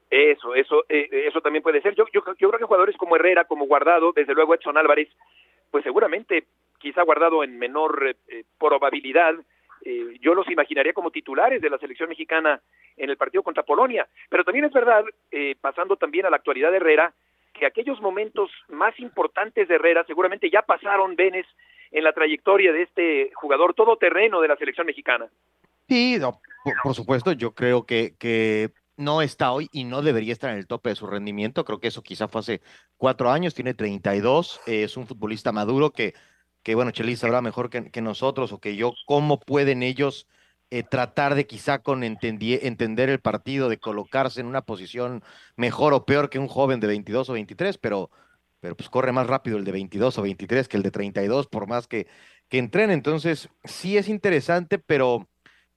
Eso, 0.10 0.56
eso, 0.56 0.86
eh, 0.90 1.08
eso 1.28 1.42
también 1.42 1.64
puede 1.64 1.82
ser. 1.82 1.94
Yo, 1.96 2.06
yo, 2.12 2.24
yo 2.26 2.50
creo 2.50 2.60
que 2.60 2.66
jugadores 2.66 2.98
como 2.98 3.16
Herrera, 3.16 3.46
como 3.46 3.68
Guardado, 3.68 4.12
desde 4.12 4.34
luego 4.34 4.56
Edson 4.56 4.78
Álvarez, 4.78 5.10
pues 5.70 5.84
seguramente, 5.84 6.46
quizá 6.80 7.04
Guardado 7.04 7.44
en 7.44 7.60
menor 7.60 8.16
eh, 8.28 8.44
probabilidad, 8.58 9.36
eh, 9.86 10.18
yo 10.22 10.34
los 10.34 10.50
imaginaría 10.50 10.94
como 10.94 11.12
titulares 11.12 11.62
de 11.62 11.70
la 11.70 11.78
selección 11.78 12.10
mexicana 12.10 12.62
en 12.98 13.10
el 13.10 13.18
partido 13.18 13.44
contra 13.44 13.64
Polonia. 13.64 14.08
Pero 14.30 14.44
también 14.44 14.66
es 14.66 14.74
verdad, 14.74 15.04
eh, 15.32 15.56
pasando 15.60 15.96
también 15.96 16.26
a 16.26 16.30
la 16.30 16.38
actualidad 16.38 16.72
de 16.72 16.78
Herrera, 16.78 17.14
que 17.54 17.66
aquellos 17.66 18.00
momentos 18.02 18.52
más 18.70 18.98
importantes 19.00 19.68
de 19.68 19.76
Herrera 19.76 20.04
seguramente 20.06 20.50
ya 20.50 20.62
pasaron, 20.62 21.16
Venes, 21.16 21.46
en 21.92 22.04
la 22.04 22.14
trayectoria 22.14 22.72
de 22.72 22.84
este 22.84 23.32
jugador 23.34 23.74
todoterreno 23.74 24.42
de 24.42 24.48
la 24.48 24.56
selección 24.58 24.86
mexicana. 24.86 25.28
Sí, 25.88 26.18
no, 26.20 26.40
por, 26.64 26.74
por, 26.84 26.94
supuesto, 26.94 27.32
yo 27.32 27.56
creo 27.56 27.86
que, 27.86 28.14
que 28.20 28.70
no 29.00 29.22
está 29.22 29.52
hoy 29.52 29.70
y 29.72 29.86
no 29.86 30.02
debería 30.02 30.34
estar 30.34 30.52
en 30.52 30.58
el 30.58 30.68
tope 30.68 30.90
de 30.90 30.96
su 30.96 31.08
rendimiento. 31.08 31.64
Creo 31.66 31.80
que 31.80 31.88
eso 31.88 32.04
quizá 32.04 32.28
fue 32.28 32.42
hace 32.42 32.62
cuatro 32.98 33.32
años, 33.32 33.56
tiene 33.56 33.74
32, 33.74 34.62
eh, 34.68 34.84
es 34.84 34.98
un 34.98 35.08
futbolista 35.08 35.52
maduro 35.54 35.92
que, 35.92 36.14
que 36.64 36.76
bueno, 36.76 36.92
Chelis 36.92 37.20
sabrá 37.20 37.42
mejor 37.42 37.70
que, 37.70 37.90
que, 37.92 38.02
nosotros 38.02 38.52
o 38.52 38.60
que 38.60 38.76
yo, 38.76 38.94
cómo 39.08 39.40
pueden 39.40 39.84
ellos 39.84 40.28
eh, 40.70 40.84
tratar 40.84 41.36
de 41.36 41.48
quizá 41.48 41.80
con 41.80 42.04
entender 42.04 43.10
el 43.10 43.22
partido, 43.22 43.70
de 43.70 43.80
colocarse 43.80 44.42
en 44.42 44.48
una 44.48 44.64
posición 44.64 45.24
mejor 45.56 45.94
o 45.94 46.06
peor 46.06 46.30
que 46.30 46.38
un 46.38 46.48
joven 46.48 46.82
de 46.82 46.88
22 46.88 47.30
o 47.30 47.34
23, 47.34 47.78
pero, 47.78 48.12
pero 48.60 48.76
pues 48.76 48.90
corre 48.90 49.14
más 49.14 49.28
rápido 49.28 49.58
el 49.58 49.64
de 49.64 49.72
22 49.72 50.18
o 50.18 50.22
23 50.24 50.68
que 50.68 50.78
el 50.78 50.84
de 50.84 50.92
32, 50.92 51.48
por 51.48 51.68
más 51.68 51.88
que, 51.88 52.08
que 52.50 52.58
entrene. 52.60 52.94
Entonces, 52.94 53.50
sí 53.64 53.98
es 53.98 54.10
interesante, 54.10 54.78
pero 54.78 55.30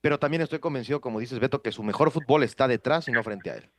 pero 0.02 0.18
también 0.18 0.42
estoy 0.42 0.58
convencido, 0.58 1.00
como 1.00 1.20
dices 1.20 1.38
Beto, 1.38 1.62
que 1.62 1.72
su 1.72 1.82
mejor 1.82 2.10
fútbol 2.10 2.42
está 2.42 2.68
detrás 2.68 3.08
y 3.08 3.12
no 3.12 3.22
frente 3.22 3.50
a 3.50 3.54
él. 3.54 3.70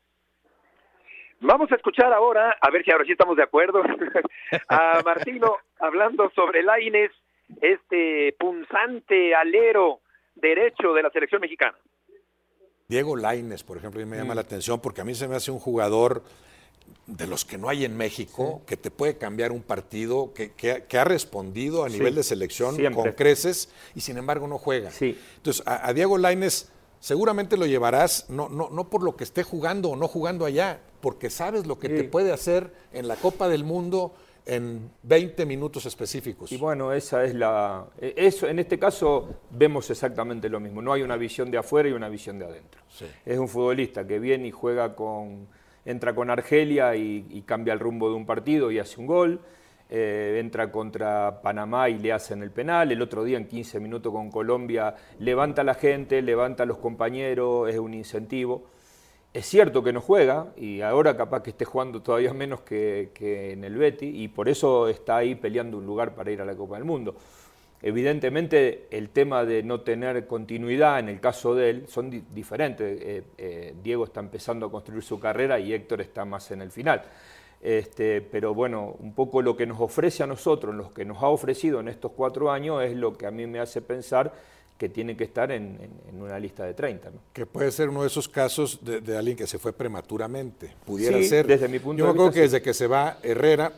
Vamos 1.42 1.70
a 1.74 1.76
escuchar 1.76 2.12
ahora, 2.14 2.56
a 2.62 2.72
ver 2.72 2.86
si 2.86 2.92
ahora 2.92 3.04
sí 3.04 3.12
estamos 3.12 3.36
de 3.36 3.44
acuerdo, 3.44 3.84
a 4.70 5.02
Martino 5.04 5.58
hablando 5.80 6.32
sobre 6.34 6.64
Laines, 6.64 7.12
este 7.62 8.34
punzante 8.40 9.36
alero 9.36 10.00
derecho 10.36 10.94
de 10.94 11.04
la 11.04 11.10
selección 11.10 11.42
mexicana. 11.42 11.78
Diego 12.88 13.18
Laines, 13.18 13.64
por 13.64 13.76
ejemplo, 13.76 14.04
me 14.06 14.16
llama 14.16 14.34
mm. 14.34 14.36
la 14.36 14.42
atención 14.42 14.80
porque 14.82 15.02
a 15.02 15.04
mí 15.04 15.14
se 15.16 15.28
me 15.28 15.36
hace 15.36 15.52
un 15.52 15.60
jugador 15.60 16.24
de 17.06 17.28
los 17.28 17.44
que 17.44 17.58
no 17.58 17.68
hay 17.68 17.84
en 17.84 17.98
México, 17.98 18.60
sí. 18.60 18.66
que 18.66 18.78
te 18.78 18.90
puede 18.90 19.18
cambiar 19.18 19.52
un 19.52 19.62
partido, 19.62 20.34
que, 20.34 20.52
que, 20.54 20.86
que 20.88 20.98
ha 20.98 21.04
respondido 21.04 21.84
a 21.84 21.90
nivel 21.90 22.16
de 22.16 22.24
selección 22.24 22.76
siempre. 22.76 23.04
con 23.04 23.12
creces 23.12 23.70
y 23.94 24.02
sin 24.02 24.18
embargo 24.18 24.48
no 24.48 24.58
juega. 24.58 24.90
Sí. 24.92 25.18
Entonces, 25.38 25.64
a, 25.66 25.88
a, 25.88 25.94
Diego 25.94 26.18
Laines 26.18 26.70
seguramente 27.00 27.58
lo 27.58 27.66
llevarás 27.66 28.30
no, 28.30 28.48
no, 28.48 28.70
no 28.70 28.90
por 28.90 29.04
lo 29.04 29.18
que 29.18 29.26
esté 29.26 29.44
jugando 29.44 29.90
o 29.90 29.96
no 29.98 30.08
jugando 30.08 30.46
allá, 30.46 30.80
porque 31.02 31.30
sabes 31.30 31.68
lo 31.68 31.78
que 31.78 31.90
te 31.90 32.06
puede 32.06 32.32
hacer 32.32 32.74
en 32.94 33.10
la 33.10 33.18
Copa 33.18 33.50
del 33.50 33.66
Mundo 33.66 34.14
en 34.46 34.90
20 35.04 35.46
minutos 35.46 35.86
específicos. 35.86 36.52
Y 36.52 36.58
bueno, 36.58 36.94
esa 36.94 37.24
es 37.26 37.34
la. 37.34 37.86
e, 38.00 38.14
Eso, 38.16 38.48
en 38.48 38.60
este 38.60 38.80
caso 38.80 39.30
vemos 39.52 39.90
exactamente 39.90 40.48
lo 40.50 40.60
mismo. 40.60 40.82
No 40.82 40.94
hay 40.94 41.02
una 41.02 41.18
visión 41.18 41.52
de 41.52 41.58
afuera 41.58 41.90
y 41.90 41.92
una 41.92 42.10
visión 42.10 42.40
de 42.40 42.46
adentro. 42.46 42.82
Es 43.26 43.38
un 43.38 43.48
futbolista 43.48 44.06
que 44.08 44.20
viene 44.20 44.48
y 44.48 44.52
juega 44.52 44.96
con 44.96 45.48
entra 45.86 46.14
con 46.16 46.30
Argelia 46.30 46.96
y, 46.96 47.44
cambia 47.46 47.74
el 47.74 47.80
rumbo 47.80 48.10
de 48.10 48.16
un 48.16 48.26
partido 48.26 48.72
y 48.72 48.80
hace 48.80 49.00
un 49.00 49.08
gol. 49.08 49.40
Eh, 49.90 50.38
entra 50.40 50.72
contra 50.72 51.42
Panamá 51.42 51.90
y 51.90 52.00
le 52.00 52.14
hacen 52.14 52.42
el 52.42 52.52
penal. 52.52 52.92
El 52.92 53.02
otro 53.02 53.24
día, 53.24 53.38
en 53.38 53.48
15 53.48 53.80
minutos 53.80 54.12
con 54.12 54.32
Colombia, 54.32 54.96
levanta 55.20 55.62
a 55.62 55.66
la 55.66 55.76
gente, 55.76 56.22
levanta 56.22 56.64
a 56.64 56.66
los 56.66 56.78
compañeros, 56.78 57.70
es 57.70 57.78
un 57.78 57.94
incentivo. 57.94 58.64
Es 59.34 59.48
cierto 59.48 59.84
que 59.84 59.92
no 59.92 60.00
juega 60.00 60.54
y 60.56 60.82
ahora 60.82 61.18
capaz 61.18 61.42
que 61.42 61.50
esté 61.50 61.66
jugando 61.66 62.02
todavía 62.02 62.34
menos 62.34 62.62
que, 62.62 63.10
que 63.16 63.52
en 63.54 63.64
el 63.64 63.76
Betty 63.76 64.24
y 64.24 64.28
por 64.28 64.48
eso 64.48 64.88
está 64.88 65.18
ahí 65.18 65.34
peleando 65.34 65.78
un 65.78 65.88
lugar 65.88 66.14
para 66.14 66.32
ir 66.32 66.40
a 66.42 66.46
la 66.46 66.56
Copa 66.56 66.76
del 66.76 66.86
Mundo. 66.86 67.16
Evidentemente 67.86 68.88
el 68.92 69.10
tema 69.10 69.44
de 69.44 69.62
no 69.62 69.82
tener 69.82 70.26
continuidad 70.26 71.00
en 71.00 71.10
el 71.10 71.20
caso 71.20 71.54
de 71.54 71.70
él 71.70 71.88
son 71.90 72.10
di 72.10 72.24
diferentes. 72.34 73.02
Eh, 73.02 73.24
eh, 73.38 73.76
Diego 73.84 74.06
está 74.06 74.22
empezando 74.22 74.68
a 74.68 74.72
construir 74.72 75.04
su 75.04 75.20
carrera 75.20 75.60
y 75.60 75.74
Héctor 75.74 76.00
está 76.00 76.24
más 76.24 76.50
en 76.52 76.62
el 76.62 76.72
final. 76.72 77.04
Este, 77.62 78.22
pero 78.22 78.54
bueno, 78.54 78.96
un 79.00 79.14
poco 79.14 79.42
lo 79.42 79.58
que 79.58 79.66
nos 79.66 79.82
ofrece 79.82 80.24
a 80.24 80.28
nosotros, 80.28 80.74
lo 80.74 80.94
que 80.94 81.04
nos 81.04 81.22
ha 81.22 81.28
ofrecido 81.28 81.82
en 81.82 81.90
estos 81.90 82.14
cuatro 82.14 82.50
años 82.50 82.82
es 82.84 82.96
lo 82.96 83.18
que 83.18 83.26
a 83.26 83.32
mí 83.32 83.48
me 83.48 83.60
hace 83.60 83.82
pensar 83.82 84.34
que 84.78 84.90
tiene 84.90 85.16
que 85.16 85.24
estar 85.24 85.52
en, 85.52 85.78
en, 85.80 85.92
en 86.16 86.22
una 86.22 86.40
lista 86.40 86.66
de 86.66 86.74
30. 86.74 87.12
¿no? 87.12 87.18
Que 87.32 87.46
puede 87.46 87.72
ser 87.72 87.90
uno 87.90 88.02
de 88.02 88.08
esos 88.08 88.28
casos 88.28 88.80
de, 88.84 89.02
de 89.02 89.18
alguien 89.18 89.38
que 89.38 89.48
se 89.48 89.60
fue 89.60 89.72
prematuramente. 89.72 90.74
Pudiera 90.86 91.18
sí, 91.20 91.26
ser. 91.26 91.48
Desde 91.48 91.68
mi 91.68 91.80
punto 91.80 92.00
Yo 92.00 92.06
de 92.06 92.12
me 92.12 92.16
acuerdo 92.16 92.32
vista, 92.32 92.42
que 92.42 92.48
sí. 92.48 92.52
desde 92.52 92.62
que 92.64 92.74
se 92.74 92.88
va 92.88 93.18
Herrera, 93.24 93.74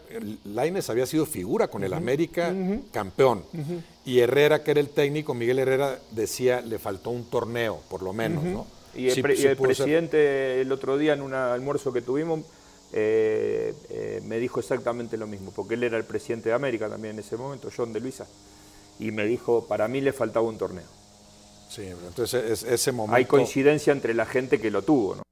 Laines 0.45 0.89
había 0.89 1.05
sido 1.05 1.25
figura 1.25 1.67
con 1.67 1.83
el 1.83 1.91
uh 1.91 1.95
-huh. 1.95 1.97
América, 1.97 2.49
uh 2.51 2.55
-huh. 2.55 2.91
campeón. 2.91 3.43
Uh 3.53 3.57
-huh. 3.57 3.81
Y 4.05 4.19
Herrera, 4.19 4.63
que 4.63 4.71
era 4.71 4.79
el 4.79 4.89
técnico, 4.89 5.33
Miguel 5.33 5.59
Herrera 5.59 5.99
decía, 6.11 6.61
le 6.61 6.79
faltó 6.79 7.09
un 7.09 7.29
torneo, 7.29 7.81
por 7.89 8.01
lo 8.01 8.13
menos, 8.13 8.43
¿no? 8.43 8.67
Y 8.95 9.07
el, 9.07 9.13
sí, 9.13 9.21
pre 9.21 9.35
sí 9.35 9.43
y 9.43 9.47
el 9.47 9.57
presidente 9.57 10.17
ser... 10.17 10.59
el 10.59 10.71
otro 10.71 10.97
día 10.97 11.13
en 11.13 11.21
un 11.21 11.33
almuerzo 11.33 11.91
que 11.91 12.01
tuvimos 12.01 12.41
eh, 12.93 13.73
eh, 13.89 14.21
me 14.23 14.39
dijo 14.39 14.59
exactamente 14.59 15.17
lo 15.17 15.27
mismo, 15.27 15.51
porque 15.53 15.73
él 15.73 15.83
era 15.83 15.97
el 15.97 16.05
presidente 16.05 16.49
de 16.49 16.55
América 16.55 16.87
también 16.87 17.15
en 17.15 17.19
ese 17.19 17.35
momento, 17.35 17.69
John 17.75 17.91
de 17.91 17.99
Luisa, 17.99 18.25
y 18.99 19.11
me 19.11 19.25
dijo, 19.25 19.67
para 19.67 19.87
mí 19.87 20.01
le 20.01 20.13
faltaba 20.13 20.47
un 20.47 20.57
torneo. 20.57 20.87
Sí, 21.69 21.87
entonces 21.87 22.63
ese 22.63 22.91
momento... 22.91 23.15
Hay 23.15 23.25
coincidencia 23.25 23.91
entre 23.91 24.13
la 24.13 24.25
gente 24.25 24.59
que 24.59 24.71
lo 24.71 24.81
tuvo, 24.81 25.15
¿no? 25.15 25.23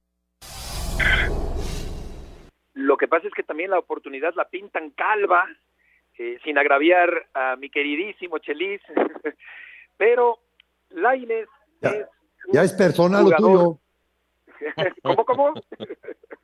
Lo 2.74 2.96
que 2.98 3.08
pasa 3.08 3.26
es 3.26 3.32
que 3.34 3.42
también 3.42 3.70
la 3.70 3.78
oportunidad 3.78 4.34
la 4.34 4.48
pintan 4.48 4.90
calva, 4.90 5.48
eh, 6.18 6.38
sin 6.44 6.58
agraviar 6.58 7.28
a 7.32 7.56
mi 7.56 7.70
queridísimo 7.70 8.38
Chelis, 8.38 8.82
pero 9.96 10.38
Laines 10.90 11.48
ya, 11.80 11.90
es 11.90 12.06
ya 12.52 12.62
es 12.62 12.72
personal 12.72 13.24
lo 13.24 13.36
tuyo. 13.36 13.78
¿Cómo, 15.02 15.24
cómo? 15.24 15.54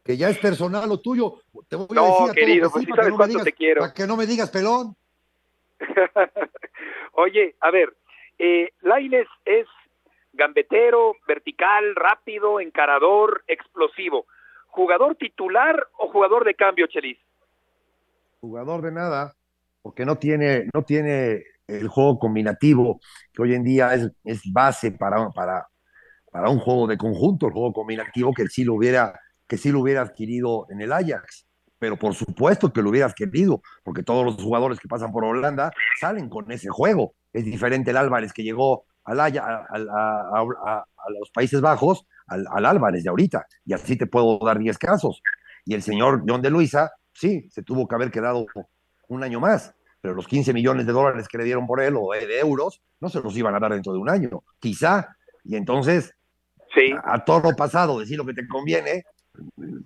que 0.05 0.17
ya 0.17 0.29
es 0.31 0.39
personal 0.39 0.89
lo 0.89 0.99
tuyo. 0.99 1.43
Te 1.69 1.77
voy 1.77 1.87
no, 1.91 2.03
a 2.03 2.07
decir 2.07 2.31
a 2.31 2.35
querido, 2.35 2.71
pues 2.71 2.85
sí 2.85 2.91
sabes 2.91 3.11
no 3.11 3.17
cuánto 3.17 3.33
digas, 3.33 3.45
te 3.45 3.53
quiero. 3.53 3.81
Para 3.81 3.95
que 3.95 4.07
no 4.07 4.17
me 4.17 4.27
digas 4.27 4.51
pelón. 4.51 4.97
Oye, 7.13 7.57
a 7.61 7.71
ver, 7.71 7.95
eh, 8.39 8.71
Laines 8.83 9.27
es 9.45 9.67
gambetero, 10.33 11.15
vertical, 11.27 11.95
rápido, 11.95 12.61
encarador, 12.61 13.45
explosivo. 13.47 14.27
¿Jugador 14.69 15.17
titular 15.17 15.89
o 15.99 16.09
jugador 16.09 16.45
de 16.45 16.55
cambio, 16.55 16.87
Chelis? 16.87 17.19
Jugador 18.41 18.83
de 18.83 18.93
nada, 18.93 19.35
porque 19.83 20.05
no 20.05 20.17
tiene, 20.17 20.67
no 20.73 20.83
tiene 20.83 21.43
el 21.67 21.89
juego 21.89 22.19
combinativo, 22.19 23.01
que 23.33 23.43
hoy 23.43 23.55
en 23.55 23.65
día 23.65 23.95
es, 23.95 24.11
es 24.25 24.43
base 24.53 24.93
para, 24.93 25.29
para, 25.31 25.67
para 26.31 26.49
un 26.49 26.59
juego 26.59 26.87
de 26.87 26.97
conjunto, 26.97 27.47
el 27.47 27.53
juego 27.53 27.73
combinativo 27.73 28.33
que 28.33 28.47
sí 28.47 28.65
lo 28.65 28.75
hubiera, 28.75 29.19
que 29.47 29.57
sí 29.57 29.71
lo 29.71 29.81
hubiera 29.81 30.03
adquirido 30.03 30.67
en 30.71 30.81
el 30.81 30.93
Ajax. 30.93 31.47
Pero 31.81 31.97
por 31.97 32.15
supuesto 32.15 32.73
que 32.73 32.83
lo 32.83 32.91
hubieras 32.91 33.15
querido, 33.15 33.63
porque 33.83 34.05
todos 34.05 34.25
los 34.25 34.37
jugadores 34.37 34.79
que 34.79 34.87
pasan 34.87 35.11
por 35.11 35.25
Holanda 35.25 35.73
salen 35.99 36.29
con 36.29 36.53
ese 36.53 36.69
juego. 36.69 37.15
Es 37.33 37.45
diferente 37.45 37.91
el 37.91 37.97
Álvarez 37.97 38.33
que 38.33 38.45
llegó 38.45 38.85
al, 39.05 39.19
a, 39.19 39.25
a, 39.25 39.31
a, 39.33 40.77
a, 40.77 41.11
los 41.19 41.31
Países 41.31 41.61
Bajos 41.61 42.07
al, 42.29 42.47
al, 42.53 42.67
Álvarez 42.67 43.03
de 43.03 43.11
ahorita, 43.11 43.47
y 43.65 43.73
así 43.73 43.97
te 43.97 44.07
puedo 44.07 44.39
dar 44.39 44.59
10 44.59 44.79
casos. 44.79 45.23
Y 45.65 45.75
el 45.75 45.83
señor 45.83 46.23
John 46.29 46.43
de 46.43 46.51
Luisa, 46.51 46.93
sí, 47.13 47.49
se 47.51 47.63
tuvo 47.63 47.89
que 47.89 47.95
haber 47.95 48.11
quedado 48.11 48.47
un 49.09 49.25
año 49.25 49.41
más, 49.41 49.75
pero 50.01 50.15
los 50.15 50.27
15 50.27 50.53
millones 50.53 50.87
de 50.87 50.93
dólares 50.93 51.29
que 51.29 51.39
le 51.39 51.45
dieron 51.45 51.67
por 51.67 51.81
él 51.81 51.95
o 51.97 52.13
de 52.13 52.39
euros 52.39 52.83
no 53.01 53.09
se 53.09 53.21
los 53.21 53.37
iban 53.37 53.55
a 53.55 53.59
dar 53.59 53.73
dentro 53.73 53.93
de 53.93 53.99
un 53.99 54.09
año, 54.09 54.45
quizá. 54.59 55.17
Y 55.45 55.57
entonces, 55.57 56.15
sí. 56.75 56.93
a, 57.03 57.25
toro 57.25 57.57
pasado, 57.57 57.99
decir 57.99 58.19
lo 58.19 58.27
que 58.27 58.35
te 58.35 58.47
conviene, 58.47 59.05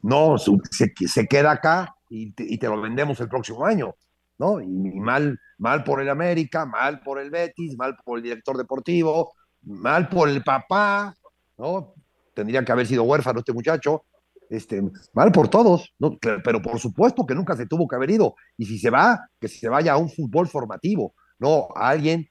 no, 0.03 0.37
se, 0.39 0.93
se 1.07 1.27
queda 1.27 1.53
acá 1.53 1.95
y 2.09 2.33
te, 2.33 2.45
y 2.45 2.59
te, 2.59 2.67
lo 2.67 2.81
vendemos 2.81 3.21
el 3.21 3.29
próximo 3.29 3.65
año, 3.65 3.95
¿no? 4.39 4.61
Y, 4.61 4.67
y 4.67 5.01
mal, 5.01 5.39
mal 5.59 5.85
por 5.85 6.01
el 6.01 6.09
América, 6.09 6.67
mal 6.67 7.01
por 7.01 7.19
el 7.19 7.31
Betis, 7.31 7.77
mal 7.77 7.97
por 8.05 8.19
el 8.19 8.25
director 8.25 8.57
deportivo, 8.57 9.33
mal 9.63 10.09
por 10.09 10.29
el 10.29 10.43
papá, 10.43 11.15
¿no? 11.59 11.95
Tendría 12.35 12.65
que 12.65 12.73
haber 12.73 12.87
sido 12.87 13.05
huérfano 13.05 13.41
este 13.41 13.53
muchacho, 13.53 14.05
este, 14.51 14.83
mal 15.13 15.33
por 15.33 15.49
todos, 15.49 15.95
¿no? 15.99 16.19
pero 16.19 16.61
por 16.61 16.79
supuesto 16.79 17.25
que 17.27 17.35
nunca 17.35 17.57
se 17.57 17.67
tuvo 17.67 17.87
que 17.89 17.97
haber 17.97 18.11
ido. 18.11 18.35
Y 18.57 18.67
si 18.67 18.79
se 18.79 18.91
va, 18.91 19.29
que 19.41 19.49
se 19.49 19.69
vaya 19.69 19.93
a 19.93 19.97
un 19.97 20.11
fútbol 20.11 20.49
formativo, 20.49 21.15
no 21.39 21.69
a 21.75 21.91
alguien 21.91 22.29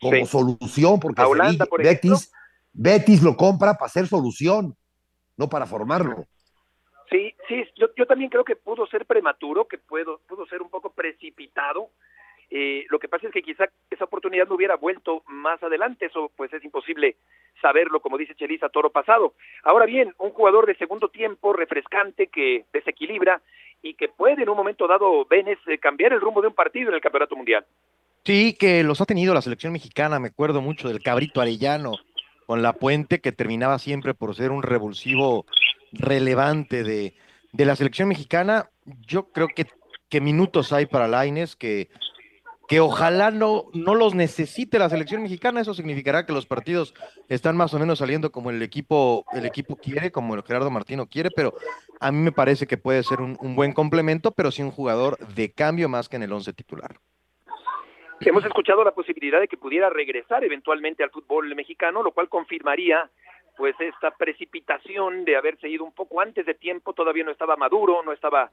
como 0.00 0.16
sí. 0.16 0.26
solución, 0.26 0.98
porque 0.98 1.22
Holanda, 1.22 1.66
por 1.66 1.82
Betis, 1.82 2.30
Betis 2.72 3.22
lo 3.22 3.36
compra 3.36 3.74
para 3.74 3.86
hacer 3.86 4.08
solución, 4.08 4.76
no 5.36 5.48
para 5.48 5.66
formarlo. 5.66 6.26
Sí, 7.12 7.34
sí, 7.46 7.64
yo, 7.76 7.88
yo 7.94 8.06
también 8.06 8.30
creo 8.30 8.44
que 8.44 8.56
pudo 8.56 8.86
ser 8.86 9.06
prematuro, 9.06 9.68
que 9.68 9.78
pudo, 9.78 10.20
pudo 10.26 10.46
ser 10.46 10.62
un 10.62 10.70
poco 10.70 10.90
precipitado 10.90 11.90
Eh, 12.54 12.84
lo 12.90 12.98
que 12.98 13.08
pasa 13.08 13.26
es 13.26 13.32
que 13.32 13.40
quizá 13.40 13.64
esa 13.90 14.04
oportunidad 14.04 14.46
no 14.46 14.56
hubiera 14.56 14.76
vuelto 14.76 15.22
más 15.26 15.62
adelante, 15.62 16.04
eso 16.04 16.30
pues 16.36 16.52
es 16.52 16.62
imposible 16.62 17.16
saberlo, 17.62 18.00
como 18.00 18.18
dice 18.18 18.34
Chelisa, 18.34 18.68
toro 18.68 18.90
pasado. 18.90 19.32
Ahora 19.62 19.86
bien, 19.86 20.12
un 20.18 20.32
jugador 20.32 20.66
de 20.66 20.74
segundo 20.74 21.08
tiempo, 21.08 21.54
refrescante, 21.54 22.26
que 22.26 22.66
desequilibra 22.70 23.40
y 23.80 23.94
que 23.94 24.08
puede 24.08 24.42
en 24.42 24.50
un 24.50 24.56
momento 24.58 24.86
dado, 24.86 25.24
Vélez, 25.24 25.58
eh, 25.66 25.78
cambiar 25.78 26.12
el 26.12 26.20
rumbo 26.20 26.42
de 26.42 26.48
un 26.48 26.54
partido 26.54 26.90
en 26.90 26.96
el 26.96 27.00
Campeonato 27.00 27.36
Mundial. 27.36 27.64
Sí, 28.26 28.54
que 28.60 28.82
los 28.82 29.00
ha 29.00 29.06
tenido 29.06 29.32
la 29.32 29.40
selección 29.40 29.72
mexicana, 29.72 30.20
me 30.20 30.28
acuerdo 30.28 30.60
mucho 30.60 30.88
del 30.88 31.02
Cabrito 31.02 31.40
Arellano 31.40 31.92
con 32.44 32.60
la 32.60 32.74
Puente, 32.74 33.22
que 33.22 33.32
terminaba 33.32 33.78
siempre 33.78 34.12
por 34.12 34.34
ser 34.34 34.50
un 34.50 34.62
revulsivo 34.62 35.46
relevante 35.92 36.82
de, 36.82 37.14
de 37.52 37.64
la 37.64 37.76
selección 37.76 38.08
mexicana. 38.08 38.70
Yo 39.06 39.30
creo 39.30 39.48
que, 39.48 39.66
que 40.08 40.20
minutos 40.20 40.72
hay 40.72 40.86
para 40.86 41.08
Laines, 41.08 41.54
que, 41.56 41.88
que 42.68 42.80
ojalá 42.80 43.30
no, 43.30 43.64
no 43.74 43.94
los 43.94 44.14
necesite 44.14 44.78
la 44.78 44.88
selección 44.88 45.22
mexicana. 45.22 45.60
Eso 45.60 45.74
significará 45.74 46.26
que 46.26 46.32
los 46.32 46.46
partidos 46.46 46.94
están 47.28 47.56
más 47.56 47.74
o 47.74 47.78
menos 47.78 47.98
saliendo 47.98 48.32
como 48.32 48.50
el 48.50 48.62
equipo, 48.62 49.24
el 49.32 49.46
equipo 49.46 49.76
quiere, 49.76 50.10
como 50.10 50.34
el 50.34 50.42
Gerardo 50.42 50.70
Martino 50.70 51.06
quiere, 51.06 51.30
pero 51.34 51.54
a 52.00 52.10
mí 52.10 52.18
me 52.18 52.32
parece 52.32 52.66
que 52.66 52.76
puede 52.76 53.02
ser 53.02 53.20
un, 53.20 53.36
un 53.40 53.54
buen 53.54 53.72
complemento, 53.72 54.32
pero 54.32 54.50
sí 54.50 54.62
un 54.62 54.70
jugador 54.70 55.18
de 55.34 55.52
cambio 55.52 55.88
más 55.88 56.08
que 56.08 56.16
en 56.16 56.24
el 56.24 56.32
once 56.32 56.52
titular. 56.52 56.96
Hemos 58.24 58.44
escuchado 58.44 58.84
la 58.84 58.92
posibilidad 58.92 59.40
de 59.40 59.48
que 59.48 59.56
pudiera 59.56 59.90
regresar 59.90 60.44
eventualmente 60.44 61.02
al 61.02 61.10
fútbol 61.10 61.52
mexicano, 61.56 62.04
lo 62.04 62.12
cual 62.12 62.28
confirmaría 62.28 63.10
pues 63.56 63.74
esta 63.80 64.10
precipitación 64.12 65.24
de 65.24 65.36
haberse 65.36 65.68
ido 65.68 65.84
un 65.84 65.92
poco 65.92 66.20
antes 66.20 66.46
de 66.46 66.54
tiempo, 66.54 66.92
todavía 66.92 67.24
no 67.24 67.30
estaba 67.30 67.56
maduro, 67.56 68.02
no 68.02 68.12
estaba 68.12 68.50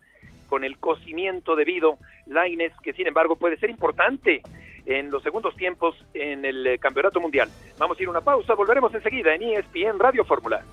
con 0.47 0.63
el 0.63 0.77
cocimiento 0.79 1.55
debido, 1.55 1.97
Laines, 2.25 2.73
que 2.83 2.93
sin 2.93 3.07
embargo 3.07 3.35
puede 3.35 3.57
ser 3.57 3.69
importante 3.69 4.41
en 4.85 5.11
los 5.11 5.21
segundos 5.21 5.55
tiempos 5.55 5.95
en 6.13 6.43
el 6.43 6.65
eh, 6.65 6.79
Campeonato 6.79 7.19
Mundial. 7.19 7.49
Vamos 7.77 7.97
a 7.97 8.01
ir 8.01 8.07
a 8.07 8.11
una 8.11 8.21
pausa, 8.21 8.55
volveremos 8.55 8.93
enseguida 8.93 9.35
en 9.35 9.43
ESPN 9.43 9.99
Radio 9.99 10.25
Fórmula. 10.25 10.63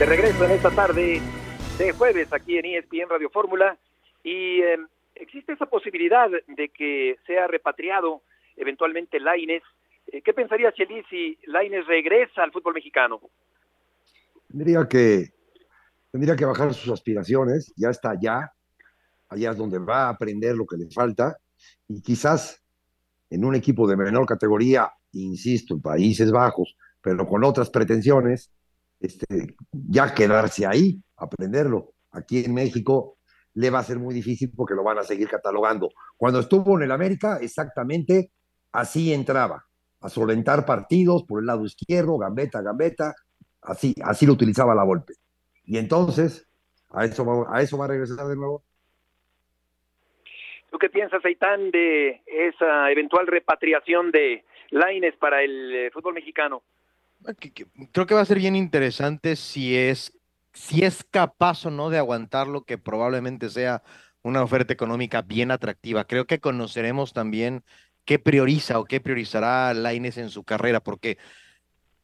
De 0.00 0.06
regreso 0.06 0.46
en 0.46 0.52
esta 0.52 0.70
tarde 0.70 1.20
de 1.76 1.92
jueves 1.92 2.32
aquí 2.32 2.56
en 2.56 2.64
ESPN 2.64 3.10
Radio 3.10 3.28
Fórmula 3.28 3.76
y 4.24 4.62
eh, 4.62 4.78
existe 5.14 5.52
esa 5.52 5.66
posibilidad 5.66 6.26
de 6.30 6.70
que 6.70 7.18
sea 7.26 7.46
repatriado 7.46 8.22
eventualmente 8.56 9.20
Laines. 9.20 9.62
Eh, 10.06 10.22
¿Qué 10.22 10.32
pensaría 10.32 10.72
Chelis 10.72 11.04
si 11.10 11.36
Laines 11.44 11.86
regresa 11.86 12.42
al 12.42 12.50
fútbol 12.50 12.72
mexicano? 12.72 13.20
Tendría 14.48 14.88
que, 14.88 15.34
tendría 16.10 16.34
que 16.34 16.46
bajar 16.46 16.72
sus 16.72 16.90
aspiraciones, 16.90 17.70
ya 17.76 17.90
está 17.90 18.12
allá, 18.12 18.54
allá 19.28 19.50
es 19.50 19.56
donde 19.58 19.78
va 19.80 20.04
a 20.04 20.08
aprender 20.08 20.56
lo 20.56 20.64
que 20.64 20.78
le 20.78 20.88
falta 20.88 21.36
y 21.88 22.00
quizás 22.00 22.64
en 23.28 23.44
un 23.44 23.54
equipo 23.54 23.86
de 23.86 23.98
menor 23.98 24.24
categoría, 24.24 24.90
insisto, 25.12 25.74
en 25.74 25.82
Países 25.82 26.32
Bajos, 26.32 26.74
pero 27.02 27.28
con 27.28 27.44
otras 27.44 27.68
pretensiones, 27.68 28.50
este, 29.00 29.56
ya 29.72 30.14
quedarse 30.14 30.66
ahí, 30.66 31.02
aprenderlo. 31.16 31.92
Aquí 32.12 32.44
en 32.44 32.54
México 32.54 33.16
le 33.54 33.70
va 33.70 33.80
a 33.80 33.84
ser 33.84 33.98
muy 33.98 34.14
difícil 34.14 34.52
porque 34.54 34.74
lo 34.74 34.84
van 34.84 34.98
a 34.98 35.02
seguir 35.02 35.28
catalogando. 35.28 35.90
Cuando 36.16 36.40
estuvo 36.40 36.76
en 36.76 36.84
el 36.84 36.92
América, 36.92 37.38
exactamente 37.40 38.30
así 38.72 39.12
entraba, 39.12 39.64
a 40.00 40.08
solventar 40.08 40.64
partidos 40.64 41.24
por 41.24 41.40
el 41.40 41.46
lado 41.46 41.64
izquierdo, 41.64 42.18
gambeta, 42.18 42.62
gambeta, 42.62 43.14
así, 43.62 43.94
así 44.04 44.26
lo 44.26 44.34
utilizaba 44.34 44.74
la 44.74 44.84
golpe. 44.84 45.14
Y 45.64 45.78
entonces, 45.78 46.48
a 46.90 47.04
eso, 47.04 47.46
a 47.48 47.62
eso 47.62 47.78
va 47.78 47.84
a 47.86 47.88
regresar 47.88 48.26
de 48.26 48.36
nuevo. 48.36 48.62
¿Tú 50.70 50.78
qué 50.78 50.88
piensas, 50.88 51.24
Aitán, 51.24 51.70
de 51.70 52.22
esa 52.26 52.90
eventual 52.90 53.26
repatriación 53.26 54.12
de 54.12 54.44
Laines 54.70 55.16
para 55.16 55.42
el 55.42 55.74
eh, 55.74 55.90
fútbol 55.90 56.14
mexicano? 56.14 56.62
Creo 57.92 58.06
que 58.06 58.14
va 58.14 58.20
a 58.20 58.26
ser 58.26 58.38
bien 58.38 58.56
interesante 58.56 59.36
si 59.36 59.76
es, 59.76 60.12
si 60.52 60.84
es 60.84 61.04
capaz 61.10 61.66
o 61.66 61.70
no 61.70 61.90
de 61.90 61.98
aguantar 61.98 62.46
lo 62.46 62.64
que 62.64 62.78
probablemente 62.78 63.50
sea 63.50 63.82
una 64.22 64.42
oferta 64.42 64.72
económica 64.72 65.22
bien 65.22 65.50
atractiva. 65.50 66.04
Creo 66.04 66.26
que 66.26 66.40
conoceremos 66.40 67.12
también 67.12 67.62
qué 68.04 68.18
prioriza 68.18 68.78
o 68.78 68.84
qué 68.84 69.00
priorizará 69.00 69.72
Laines 69.74 70.18
en 70.18 70.30
su 70.30 70.44
carrera, 70.44 70.80
porque 70.80 71.18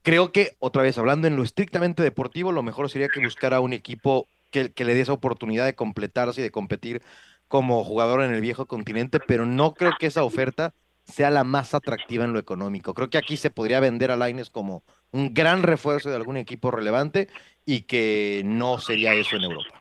creo 0.02 0.32
que, 0.32 0.56
otra 0.58 0.82
vez, 0.82 0.98
hablando 0.98 1.26
en 1.26 1.36
lo 1.36 1.42
estrictamente 1.42 2.02
deportivo, 2.02 2.52
lo 2.52 2.62
mejor 2.62 2.90
sería 2.90 3.08
que 3.08 3.20
buscara 3.20 3.60
un 3.60 3.72
equipo 3.72 4.28
que 4.50 4.84
le 4.84 4.94
dé 4.94 5.00
esa 5.00 5.12
oportunidad 5.12 5.66
de 5.66 5.74
completarse 5.74 6.40
y 6.40 6.44
de 6.44 6.50
competir 6.50 7.02
como 7.48 7.84
jugador 7.84 8.22
en 8.22 8.32
el 8.32 8.40
viejo 8.40 8.66
continente, 8.66 9.20
pero 9.20 9.46
no 9.46 9.74
creo 9.74 9.92
que 9.98 10.06
esa 10.06 10.24
oferta 10.24 10.72
sea 11.06 11.30
la 11.30 11.44
más 11.44 11.72
atractiva 11.74 12.24
en 12.24 12.32
lo 12.32 12.38
económico. 12.38 12.92
Creo 12.94 13.08
que 13.10 13.18
aquí 13.18 13.36
se 13.36 13.50
podría 13.50 13.80
vender 13.80 14.10
a 14.10 14.16
Laines 14.16 14.50
como 14.50 14.82
un 15.12 15.32
gran 15.32 15.62
refuerzo 15.62 16.10
de 16.10 16.16
algún 16.16 16.36
equipo 16.36 16.70
relevante 16.70 17.28
y 17.64 17.82
que 17.82 18.42
no 18.44 18.78
sería 18.78 19.14
eso 19.14 19.36
en 19.36 19.42
Europa. 19.44 19.80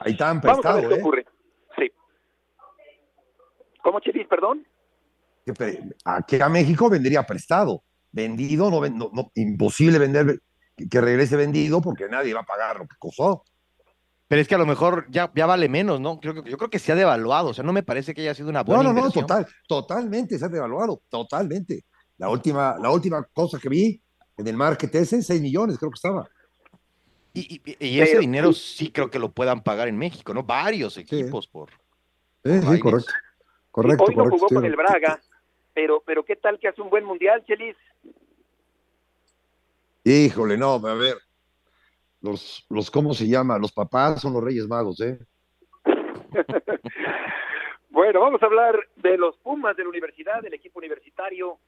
Ahí 0.00 0.12
están 0.12 0.40
Vamos 0.40 0.64
a 0.66 0.74
ver 0.74 0.82
prestado, 0.82 0.88
qué 0.88 0.94
¿eh? 0.94 1.00
ocurre. 1.00 1.26
Sí. 1.78 1.92
¿Cómo, 3.82 4.00
Chelis, 4.00 4.26
perdón? 4.26 4.66
Aquí 6.04 6.40
a 6.40 6.48
México 6.48 6.88
vendría 6.90 7.22
prestado. 7.24 7.82
Vendido, 8.10 8.70
no, 8.70 8.80
no- 8.88 9.10
no, 9.12 9.30
imposible 9.34 9.98
vender, 9.98 10.40
que- 10.76 10.88
que 10.88 11.00
regrese 11.00 11.36
vendido 11.36 11.80
porque 11.80 12.08
nadie 12.08 12.32
va 12.34 12.40
a 12.40 12.44
pagar 12.46 12.78
lo 12.78 12.86
que 12.86 12.96
costó. 12.98 13.44
Pero 14.26 14.40
es 14.40 14.48
que 14.48 14.54
a 14.54 14.58
lo 14.58 14.66
mejor 14.66 15.06
ya, 15.10 15.30
ya 15.34 15.46
vale 15.46 15.68
menos, 15.68 16.00
¿no? 16.00 16.18
Creo 16.18 16.42
que, 16.42 16.50
yo 16.50 16.56
creo 16.56 16.70
que 16.70 16.78
se 16.78 16.92
ha 16.92 16.94
devaluado, 16.94 17.48
o 17.50 17.54
sea, 17.54 17.62
no 17.62 17.72
me 17.72 17.82
parece 17.82 18.14
que 18.14 18.22
haya 18.22 18.34
sido 18.34 18.48
una 18.48 18.60
No, 18.60 18.64
buena 18.64 18.84
no, 18.84 18.92
no, 18.92 18.98
inversión. 19.00 19.26
total, 19.26 19.46
totalmente 19.68 20.38
se 20.38 20.44
ha 20.44 20.48
devaluado, 20.48 21.02
totalmente. 21.08 21.84
La 22.16 22.28
última, 22.30 22.76
la 22.80 22.90
última 22.90 23.22
cosa 23.32 23.58
que 23.58 23.68
vi 23.68 24.00
en 24.36 24.48
el 24.48 24.56
market 24.56 24.94
ese, 24.94 25.22
6 25.22 25.40
millones 25.42 25.78
creo 25.78 25.90
que 25.90 25.96
estaba. 25.96 26.26
Y, 27.34 27.60
y- 27.66 27.76
y 27.86 28.00
ese 28.00 28.18
dinero 28.18 28.52
sí 28.52 28.90
creo 28.92 29.10
que 29.10 29.18
lo 29.18 29.32
puedan 29.32 29.62
pagar 29.62 29.88
en 29.88 29.98
México, 29.98 30.32
¿no? 30.32 30.42
Varios 30.44 30.96
equipos 30.96 31.46
por... 31.48 31.70
Sí, 32.44 32.60
sí, 32.60 32.80
correcto. 32.80 33.12
Correcto, 33.70 34.04
Hoy 34.04 34.14
no 34.16 34.30
jugó 34.30 34.46
con 34.46 34.64
el 34.64 34.76
Braga, 34.76 35.20
pero, 35.74 36.00
pero 36.06 36.24
¿qué 36.24 36.36
tal 36.36 36.60
que 36.60 36.68
hace 36.68 36.80
un 36.80 36.90
buen 36.90 37.04
mundial, 37.04 37.44
Chelis? 37.44 37.76
Híjole, 40.04 40.56
no, 40.56 40.74
a 40.74 40.94
ver. 40.94 41.16
Los, 42.24 42.64
los, 42.70 42.90
¿cómo 42.90 43.12
se 43.12 43.28
llama? 43.28 43.58
Los 43.58 43.70
papás 43.70 44.22
son 44.22 44.32
los 44.32 44.42
Reyes 44.42 44.66
Magos, 44.66 44.98
¿eh? 45.02 45.18
Bueno, 47.90 48.20
vamos 48.20 48.42
a 48.42 48.46
hablar 48.46 48.76
de 48.96 49.16
los 49.16 49.36
Pumas 49.36 49.76
de 49.76 49.84
la 49.84 49.88
universidad, 49.90 50.42
del 50.42 50.54
equipo 50.54 50.80
universitario 50.80 51.58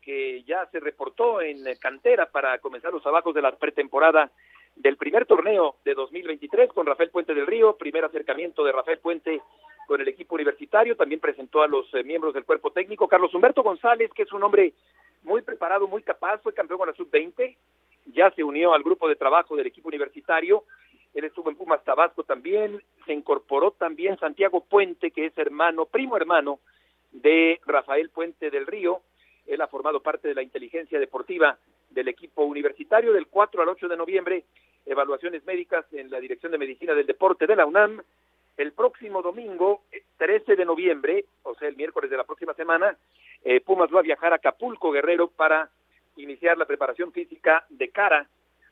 que 0.00 0.42
ya 0.44 0.66
se 0.72 0.80
reportó 0.80 1.42
en 1.42 1.62
cantera 1.78 2.30
para 2.30 2.58
comenzar 2.58 2.92
los 2.92 3.02
trabajos 3.02 3.34
de 3.34 3.42
la 3.42 3.54
pretemporada 3.56 4.30
del 4.76 4.96
primer 4.96 5.26
torneo 5.26 5.76
de 5.84 5.94
2023 5.94 6.72
con 6.72 6.86
Rafael 6.86 7.10
Puente 7.10 7.34
del 7.34 7.46
Río, 7.46 7.76
primer 7.76 8.04
acercamiento 8.04 8.64
de 8.64 8.72
Rafael 8.72 8.98
Puente 8.98 9.42
con 9.86 10.00
el 10.00 10.08
equipo 10.08 10.36
universitario, 10.36 10.96
también 10.96 11.20
presentó 11.20 11.62
a 11.62 11.68
los 11.68 11.92
eh, 11.92 12.02
miembros 12.02 12.32
del 12.32 12.44
cuerpo 12.44 12.70
técnico, 12.70 13.08
Carlos 13.08 13.34
Humberto 13.34 13.62
González, 13.62 14.10
que 14.14 14.22
es 14.22 14.32
un 14.32 14.42
hombre 14.42 14.72
muy 15.22 15.42
preparado, 15.42 15.86
muy 15.86 16.02
capaz, 16.02 16.40
fue 16.40 16.54
campeón 16.54 16.78
con 16.78 16.88
la 16.88 16.94
sub-20, 16.94 17.56
ya 18.06 18.30
se 18.32 18.44
unió 18.44 18.74
al 18.74 18.82
grupo 18.82 19.08
de 19.08 19.16
trabajo 19.16 19.56
del 19.56 19.66
equipo 19.66 19.88
universitario, 19.88 20.64
él 21.14 21.24
estuvo 21.24 21.48
en 21.48 21.56
Pumas 21.56 21.84
Tabasco 21.84 22.24
también, 22.24 22.82
se 23.06 23.12
incorporó 23.12 23.70
también 23.70 24.18
Santiago 24.18 24.64
Puente, 24.64 25.10
que 25.10 25.26
es 25.26 25.38
hermano, 25.38 25.86
primo 25.86 26.16
hermano 26.16 26.58
de 27.12 27.60
Rafael 27.66 28.10
Puente 28.10 28.50
del 28.50 28.66
Río, 28.66 29.00
él 29.46 29.60
ha 29.60 29.68
formado 29.68 30.00
parte 30.00 30.28
de 30.28 30.34
la 30.34 30.42
inteligencia 30.42 30.98
deportiva 30.98 31.58
del 31.90 32.08
equipo 32.08 32.44
universitario. 32.44 33.12
Del 33.12 33.26
4 33.26 33.62
al 33.62 33.68
8 33.68 33.88
de 33.88 33.96
noviembre, 33.96 34.44
evaluaciones 34.86 35.44
médicas 35.44 35.84
en 35.92 36.10
la 36.10 36.20
Dirección 36.20 36.52
de 36.52 36.58
Medicina 36.58 36.94
del 36.94 37.06
Deporte 37.06 37.46
de 37.46 37.56
la 37.56 37.66
UNAM. 37.66 38.02
El 38.56 38.72
próximo 38.72 39.20
domingo, 39.20 39.82
eh, 39.90 40.02
13 40.16 40.56
de 40.56 40.64
noviembre, 40.64 41.24
o 41.42 41.54
sea, 41.54 41.68
el 41.68 41.76
miércoles 41.76 42.10
de 42.10 42.16
la 42.16 42.24
próxima 42.24 42.54
semana, 42.54 42.96
eh, 43.44 43.60
Pumas 43.60 43.92
va 43.92 43.98
a 43.98 44.02
viajar 44.02 44.32
a 44.32 44.36
Acapulco, 44.36 44.92
Guerrero, 44.92 45.28
para 45.28 45.68
iniciar 46.16 46.58
la 46.58 46.66
preparación 46.66 47.12
física 47.12 47.64
de 47.68 47.90
cara 47.90 48.28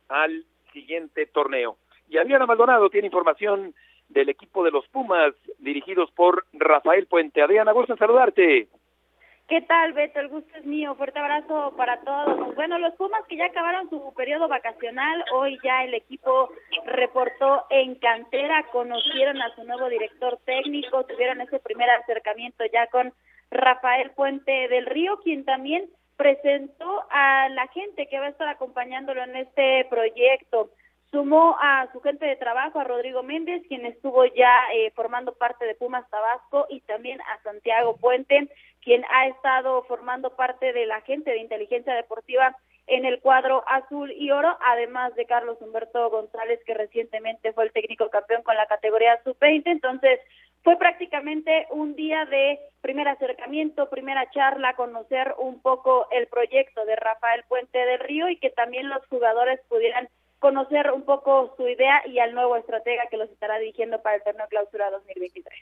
al 0.08 0.44
siguiente 0.72 1.26
torneo. 1.26 1.76
Y 2.08 2.18
Adriana 2.18 2.46
Maldonado 2.46 2.90
tiene 2.90 3.06
información 3.06 3.74
del 4.08 4.28
equipo 4.28 4.62
de 4.64 4.70
los 4.70 4.86
Pumas, 4.88 5.34
dirigidos 5.58 6.10
por 6.12 6.44
Rafael 6.52 7.06
Puente. 7.06 7.42
Adriana, 7.42 7.72
gusto 7.72 7.92
en 7.92 7.98
saludarte. 7.98 8.68
¿Qué 9.48 9.60
tal, 9.62 9.92
Beto? 9.92 10.20
El 10.20 10.28
gusto 10.28 10.56
es 10.56 10.64
mío. 10.64 10.94
Fuerte 10.94 11.18
abrazo 11.18 11.74
para 11.76 12.00
todos. 12.00 12.54
Bueno, 12.54 12.78
los 12.78 12.94
Pumas 12.94 13.22
que 13.28 13.36
ya 13.36 13.46
acabaron 13.46 13.90
su 13.90 14.12
periodo 14.14 14.48
vacacional, 14.48 15.24
hoy 15.34 15.58
ya 15.62 15.84
el 15.84 15.94
equipo 15.94 16.50
reportó 16.86 17.66
en 17.70 17.96
cantera, 17.96 18.64
conocieron 18.72 19.42
a 19.42 19.54
su 19.54 19.64
nuevo 19.64 19.88
director 19.88 20.38
técnico, 20.44 21.04
tuvieron 21.04 21.40
ese 21.40 21.58
primer 21.58 21.90
acercamiento 21.90 22.64
ya 22.72 22.86
con 22.86 23.12
Rafael 23.50 24.12
Puente 24.12 24.68
del 24.68 24.86
Río, 24.86 25.18
quien 25.18 25.44
también 25.44 25.90
presentó 26.22 27.04
a 27.10 27.48
la 27.48 27.66
gente 27.68 28.06
que 28.06 28.20
va 28.20 28.26
a 28.26 28.30
estar 28.30 28.46
acompañándolo 28.46 29.24
en 29.24 29.34
este 29.34 29.84
proyecto. 29.90 30.70
Sumó 31.10 31.56
a 31.60 31.88
su 31.92 32.00
gente 32.00 32.24
de 32.24 32.36
trabajo, 32.36 32.78
a 32.78 32.84
Rodrigo 32.84 33.24
Méndez, 33.24 33.64
quien 33.66 33.84
estuvo 33.84 34.24
ya 34.26 34.56
eh, 34.72 34.92
formando 34.94 35.32
parte 35.32 35.66
de 35.66 35.74
Pumas 35.74 36.08
Tabasco, 36.10 36.66
y 36.70 36.80
también 36.82 37.20
a 37.22 37.42
Santiago 37.42 37.96
Puente, 37.96 38.48
quien 38.82 39.04
ha 39.12 39.26
estado 39.26 39.82
formando 39.82 40.36
parte 40.36 40.72
de 40.72 40.86
la 40.86 41.00
gente 41.00 41.32
de 41.32 41.38
inteligencia 41.38 41.92
deportiva 41.92 42.56
en 42.86 43.04
el 43.04 43.20
cuadro 43.20 43.64
azul 43.66 44.12
y 44.12 44.30
oro, 44.30 44.56
además 44.64 45.16
de 45.16 45.26
Carlos 45.26 45.58
Humberto 45.60 46.08
González, 46.08 46.60
que 46.64 46.74
recientemente 46.74 47.52
fue 47.52 47.64
el 47.64 47.72
técnico 47.72 48.10
campeón 48.10 48.44
con 48.44 48.56
la 48.56 48.66
categoría 48.66 49.20
sub-20. 49.24 49.62
Entonces, 49.66 50.20
fue 50.62 50.76
prácticamente 50.76 51.66
un 51.70 51.94
día 51.96 52.24
de 52.26 52.58
primer 52.80 53.08
acercamiento, 53.08 53.90
primera 53.90 54.30
charla, 54.30 54.74
conocer 54.74 55.34
un 55.38 55.60
poco 55.60 56.06
el 56.10 56.26
proyecto 56.28 56.84
de 56.84 56.96
Rafael 56.96 57.44
Puente 57.48 57.78
del 57.78 58.00
Río 58.00 58.28
y 58.28 58.36
que 58.36 58.50
también 58.50 58.88
los 58.88 59.04
jugadores 59.06 59.60
pudieran 59.68 60.08
conocer 60.38 60.90
un 60.92 61.02
poco 61.02 61.54
su 61.56 61.68
idea 61.68 62.02
y 62.06 62.18
al 62.18 62.34
nuevo 62.34 62.56
estratega 62.56 63.06
que 63.10 63.16
los 63.16 63.30
estará 63.30 63.58
dirigiendo 63.58 64.02
para 64.02 64.16
el 64.16 64.22
torneo 64.22 64.46
clausura 64.48 64.90
2023. 64.90 65.52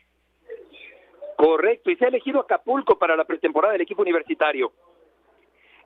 Correcto, 1.37 1.91
y 1.91 1.97
se 1.97 2.05
ha 2.05 2.09
elegido 2.09 2.41
Acapulco 2.41 2.99
para 2.99 3.17
la 3.17 3.25
pretemporada 3.25 3.73
del 3.73 3.83
equipo 3.83 4.03
universitario. 4.03 4.73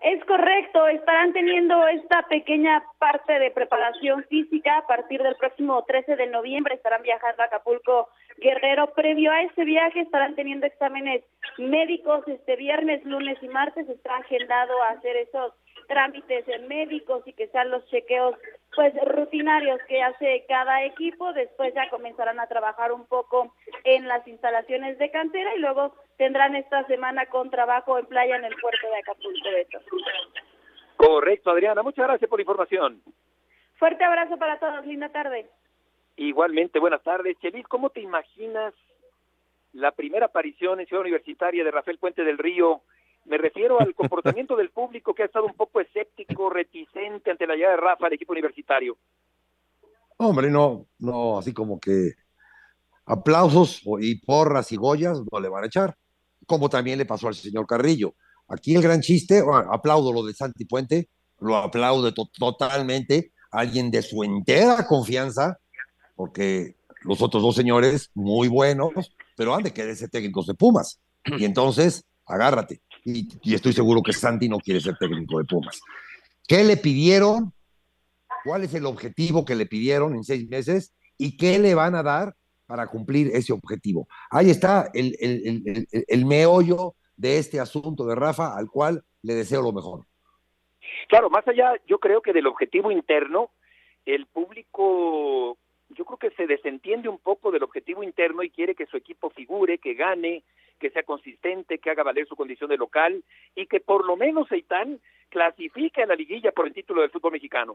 Es 0.04 0.22
correcto, 0.26 0.86
estarán 0.86 1.32
teniendo 1.32 1.88
esta 1.88 2.20
pequeña 2.28 2.84
parte 2.98 3.38
de 3.38 3.50
preparación 3.50 4.22
física 4.24 4.76
a 4.76 4.86
partir 4.86 5.22
del 5.22 5.34
próximo 5.36 5.82
13 5.82 6.16
de 6.16 6.26
noviembre, 6.26 6.74
estarán 6.74 7.02
viajando 7.02 7.42
a 7.42 7.46
Acapulco 7.46 8.10
Guerrero. 8.36 8.92
Previo 8.92 9.32
a 9.32 9.40
ese 9.40 9.64
viaje 9.64 10.00
estarán 10.00 10.34
teniendo 10.34 10.66
exámenes 10.66 11.24
médicos 11.56 12.22
este 12.28 12.54
viernes, 12.56 13.02
lunes 13.06 13.38
y 13.40 13.48
martes, 13.48 13.88
está 13.88 14.16
agendado 14.16 14.74
a 14.82 14.90
hacer 14.90 15.16
esos 15.16 15.54
trámites 15.87 16.44
médicos 16.68 17.22
y 17.26 17.32
que 17.32 17.48
sean 17.48 17.70
los 17.70 17.84
chequeos 17.87 18.37
pues 18.74 18.92
rutinarios 19.06 19.80
que 19.87 20.02
hace 20.02 20.44
cada 20.48 20.84
equipo, 20.84 21.32
después 21.32 21.72
ya 21.74 21.88
comenzarán 21.90 22.40
a 22.40 22.46
trabajar 22.46 22.92
un 22.92 23.06
poco 23.06 23.54
en 23.84 24.08
las 24.08 24.26
instalaciones 24.26 24.98
de 24.98 25.10
cantera 25.10 25.54
y 25.54 25.60
luego 25.60 25.94
tendrán 26.16 26.56
esta 26.56 26.84
semana 26.87 27.26
con 27.26 27.50
trabajo 27.50 27.98
en 27.98 28.06
playa 28.06 28.37
en 28.37 28.44
el 28.44 28.54
puerto 28.56 28.88
de 28.88 28.96
Acapulco. 28.98 29.50
Beto. 29.50 29.78
Correcto, 30.96 31.50
Adriana, 31.50 31.82
muchas 31.82 32.06
gracias 32.06 32.28
por 32.28 32.38
la 32.38 32.42
información. 32.42 33.02
Fuerte 33.76 34.04
abrazo 34.04 34.37
para 34.37 34.58
todos, 34.58 34.87
linda 34.87 35.10
tarde. 35.10 35.46
Igualmente, 36.16 36.78
buenas 36.78 37.02
tardes. 37.02 37.37
Chelis, 37.40 37.66
¿cómo 37.66 37.90
te 37.90 38.00
imaginas 38.00 38.72
la 39.72 39.90
primera 39.90 40.26
aparición 40.26 40.80
en 40.80 40.87
Ciudad 40.87 41.02
Universitaria 41.02 41.64
de 41.64 41.70
Rafael 41.70 41.98
Puente 41.98 42.24
del 42.24 42.38
Río 42.38 42.82
me 43.26 43.38
refiero 43.38 43.80
al 43.80 43.94
comportamiento 43.94 44.56
del 44.56 44.70
público 44.70 45.14
que 45.14 45.22
ha 45.22 45.26
estado 45.26 45.46
un 45.46 45.54
poco 45.54 45.80
escéptico, 45.80 46.50
reticente 46.50 47.30
ante 47.30 47.46
la 47.46 47.54
llegada 47.54 47.76
de 47.76 47.80
Rafa 47.80 48.06
al 48.06 48.12
equipo 48.12 48.32
universitario. 48.32 48.96
Hombre, 50.16 50.50
no, 50.50 50.87
no, 50.98 51.38
así 51.38 51.52
como 51.52 51.80
que 51.80 52.12
aplausos 53.06 53.82
y 54.00 54.14
porras 54.20 54.70
y 54.72 54.76
goyas 54.76 55.20
no 55.30 55.40
le 55.40 55.48
van 55.48 55.64
a 55.64 55.66
echar, 55.66 55.96
como 56.46 56.68
también 56.68 56.98
le 56.98 57.04
pasó 57.04 57.28
al 57.28 57.34
señor 57.34 57.66
Carrillo. 57.66 58.14
Aquí 58.48 58.74
el 58.74 58.82
gran 58.82 59.00
chiste, 59.00 59.42
aplaudo 59.70 60.12
lo 60.12 60.24
de 60.24 60.34
Santi 60.34 60.64
Puente, 60.66 61.08
lo 61.40 61.56
aplaudo 61.56 62.12
totalmente, 62.12 63.32
alguien 63.50 63.90
de 63.90 64.02
su 64.02 64.22
entera 64.22 64.87
confianza, 64.87 65.58
porque 66.14 66.76
los 67.02 67.20
otros 67.20 67.42
dos 67.42 67.56
señores, 67.56 68.10
muy 68.14 68.48
buenos, 68.48 68.92
pero 69.37 69.54
han 69.54 69.64
de 69.64 69.72
quererse 69.72 70.08
técnicos 70.08 70.46
de 70.46 70.54
Pumas. 70.54 71.00
Y 71.24 71.44
entonces, 71.44 72.04
agárrate 72.26 72.80
y, 73.04 73.54
estoy 73.54 73.72
seguro 73.72 74.02
que 74.02 74.12
Santi 74.12 74.48
no 74.48 74.58
quiere 74.58 74.80
ser 74.80 74.96
técnico 74.96 75.38
de 75.38 75.44
Pumas. 75.44 75.80
¿Qué 76.48 76.64
le 76.64 76.76
pidieron? 76.76 77.52
¿Cuál 78.44 78.64
es 78.64 78.74
el 78.74 78.86
objetivo 78.86 79.44
que 79.44 79.54
le 79.54 79.66
pidieron 79.66 80.14
en 80.14 80.24
seis 80.24 80.48
meses? 80.48 80.94
¿Y 81.18 81.36
qué 81.36 81.58
le 81.58 81.74
van 81.74 81.94
a 81.94 82.02
dar 82.02 82.34
para 82.66 82.86
cumplir 82.86 83.28
ese 83.28 83.52
objetivo? 83.52 84.08
Ahí 84.30 84.50
está 84.50 84.90
el, 84.94 85.16
el, 85.20 85.86
el, 85.90 86.26
meollo 86.26 86.94
de 87.16 87.38
este 87.38 87.60
asunto 87.60 88.06
de 88.06 88.14
Rafa, 88.14 88.56
al 88.56 88.68
cual 88.68 89.04
le 89.22 89.34
deseo 89.34 89.62
lo 89.62 89.72
mejor. 89.72 90.04
Claro, 91.08 91.30
más 91.30 91.46
allá, 91.46 91.74
yo 91.86 91.98
creo 91.98 92.22
que 92.22 92.32
del 92.32 92.46
objetivo 92.46 92.90
interno, 92.90 93.50
el 94.06 94.26
público, 94.26 95.56
yo 95.90 96.04
creo 96.04 96.18
que 96.18 96.30
se 96.36 96.46
desentiende 96.46 97.08
un 97.08 97.18
poco 97.18 97.50
del 97.50 97.62
objetivo 97.62 98.02
interno 98.02 98.42
y 98.42 98.50
quiere 98.50 98.74
que 98.74 98.86
su 98.86 98.96
equipo 98.96 99.30
figure, 99.30 99.78
que 99.78 99.94
gane, 99.94 100.42
que 100.78 100.90
sea 100.90 101.02
consistente, 101.02 101.78
que 101.78 101.90
haga 101.90 102.02
valer 102.02 102.26
su 102.26 102.37
condición 102.37 102.70
de 102.70 102.76
local 102.76 103.22
y 103.54 103.66
que 103.66 103.80
por 103.80 104.04
lo 104.04 104.16
menos 104.16 104.48
Seitán 104.48 105.00
clasifique 105.28 106.02
a 106.02 106.06
la 106.06 106.14
liguilla 106.14 106.52
por 106.52 106.66
el 106.66 106.74
título 106.74 107.02
del 107.02 107.10
fútbol 107.10 107.32
mexicano. 107.32 107.74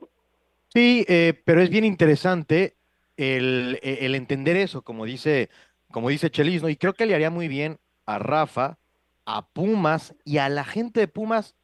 Sí, 0.69 1.05
eh, 1.07 1.33
pero 1.45 1.61
es 1.61 1.69
bien 1.69 1.83
interesante 1.83 2.75
el, 3.17 3.79
el, 3.81 4.15
entender 4.15 4.55
eso, 4.55 4.81
como 4.81 5.05
dice, 5.05 5.49
como 5.91 6.09
dice 6.09 6.29
Chelis, 6.29 6.63
Y 6.63 6.75
creo 6.75 6.93
que 6.93 7.05
le 7.05 7.15
haría 7.15 7.29
muy 7.29 7.47
bien 7.47 7.79
a 8.05 8.19
Rafa, 8.19 8.77
a 9.25 9.47
Pumas 9.47 10.15
y 10.23 10.37
a 10.37 10.49
la 10.49 10.63
gente 10.63 11.01
de 11.01 11.07
Pumas 11.07 11.55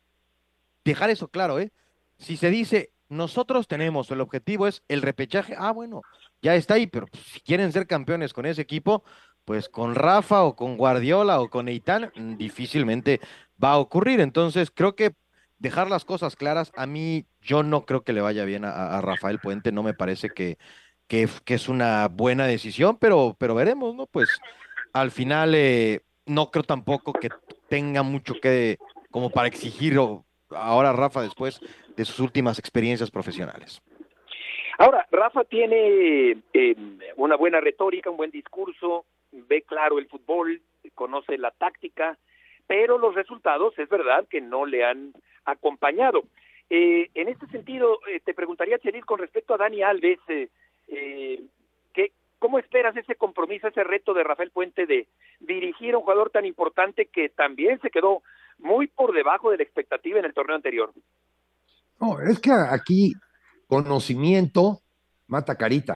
dejar 0.83 1.09
eso 1.09 1.27
claro, 1.27 1.59
¿eh? 1.59 1.71
Si 2.17 2.37
se 2.37 2.49
dice, 2.49 2.91
nosotros 3.09 3.67
tenemos, 3.67 4.09
el 4.11 4.21
objetivo 4.21 4.67
es 4.67 4.83
el 4.87 5.01
repechaje, 5.01 5.55
ah, 5.57 5.71
bueno, 5.71 6.01
ya 6.41 6.55
está 6.55 6.75
ahí, 6.75 6.87
pero 6.87 7.07
si 7.13 7.39
quieren 7.41 7.71
ser 7.71 7.87
campeones 7.87 8.33
con 8.33 8.45
ese 8.45 8.61
equipo, 8.61 9.03
pues 9.45 9.69
con 9.69 9.95
Rafa 9.95 10.43
o 10.43 10.55
con 10.55 10.75
Guardiola 10.75 11.39
o 11.39 11.49
con 11.49 11.69
Eitan 11.69 12.11
mm, 12.15 12.35
difícilmente 12.35 13.21
va 13.63 13.73
a 13.73 13.77
ocurrir. 13.77 14.19
Entonces, 14.19 14.71
creo 14.71 14.95
que 14.95 15.13
dejar 15.59 15.89
las 15.89 16.03
cosas 16.03 16.35
claras, 16.35 16.71
a 16.75 16.85
mí 16.85 17.25
yo 17.41 17.63
no 17.63 17.85
creo 17.85 18.03
que 18.03 18.13
le 18.13 18.21
vaya 18.21 18.43
bien 18.43 18.65
a, 18.65 18.99
Rafael 19.01 19.39
Puente, 19.39 19.71
no 19.71 19.83
me 19.83 19.93
parece 19.93 20.29
que, 20.29 20.57
que, 21.07 21.29
es 21.45 21.69
una 21.69 22.07
buena 22.09 22.45
decisión, 22.45 22.97
pero, 22.99 23.35
pero 23.39 23.55
veremos, 23.55 23.95
¿no? 23.95 24.07
Pues 24.07 24.29
al 24.91 25.11
final 25.11 25.55
eh, 25.55 26.01
no 26.25 26.51
creo 26.51 26.63
tampoco 26.63 27.13
que 27.13 27.29
tenga 27.69 28.03
mucho 28.03 28.35
que 28.41 28.77
como 29.11 29.29
para 29.29 29.47
exigir 29.47 29.97
ahora 30.49 30.91
Rafa 30.91 31.21
después 31.21 31.61
de 31.95 32.05
sus 32.05 32.19
últimas 32.19 32.59
experiencias 32.59 33.09
profesionales. 33.09 33.81
Ahora, 34.77 35.07
Rafa 35.09 35.45
tiene 35.45 36.37
eh, 36.53 36.75
una 37.15 37.37
buena 37.37 37.61
retórica, 37.61 38.09
un 38.09 38.17
buen 38.17 38.31
discurso, 38.31 39.05
ve 39.47 39.61
claro 39.63 39.99
el 39.99 40.07
fútbol, 40.07 40.61
conoce 40.93 41.37
la 41.37 41.51
táctica, 41.51 42.17
pero 42.67 42.97
los 42.97 43.15
resultados 43.15 43.77
es 43.77 43.89
verdad 43.89 44.25
que 44.29 44.41
no 44.41 44.65
le 44.65 44.83
han 44.83 45.13
acompañado. 45.45 46.23
Eh, 46.69 47.09
en 47.13 47.27
este 47.27 47.47
sentido, 47.47 47.99
eh, 48.11 48.21
te 48.23 48.33
preguntaría, 48.33 48.79
Cheryl, 48.79 49.05
con 49.05 49.19
respecto 49.19 49.53
a 49.53 49.57
Dani 49.57 49.83
Alves, 49.83 50.19
eh, 50.27 50.49
eh 50.87 51.43
¿cómo 52.37 52.59
esperas 52.59 52.95
ese 52.95 53.15
compromiso, 53.15 53.67
ese 53.67 53.83
reto 53.83 54.13
de 54.13 54.23
Rafael 54.23 54.51
Puente 54.51 54.85
de 54.85 55.07
dirigir 55.39 55.93
a 55.93 55.97
un 55.97 56.03
jugador 56.03 56.29
tan 56.29 56.45
importante 56.45 57.07
que 57.07 57.29
también 57.29 57.79
se 57.81 57.89
quedó 57.89 58.21
muy 58.59 58.85
por 58.87 59.13
debajo 59.13 59.49
de 59.49 59.57
la 59.57 59.63
expectativa 59.63 60.19
en 60.19 60.25
el 60.25 60.33
torneo 60.33 60.55
anterior? 60.55 60.91
No, 61.99 62.19
es 62.19 62.39
que 62.39 62.51
aquí 62.51 63.13
conocimiento 63.67 64.81
mata 65.27 65.55
carita 65.55 65.93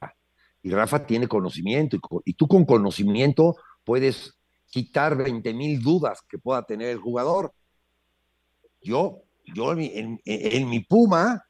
y 0.61 0.71
Rafa 0.71 1.05
tiene 1.05 1.27
conocimiento 1.27 1.97
y, 2.25 2.33
tú 2.33 2.47
con 2.47 2.65
conocimiento 2.65 3.55
puedes 3.83 4.37
quitar 4.67 5.17
20 5.17 5.53
mil 5.53 5.81
dudas 5.81 6.21
que 6.27 6.37
pueda 6.37 6.63
tener 6.63 6.89
el 6.89 6.99
jugador. 6.99 7.53
Yo, 8.81 9.23
yo 9.55 9.73
en, 9.73 10.69
mi 10.69 10.81
Puma, 10.81 11.43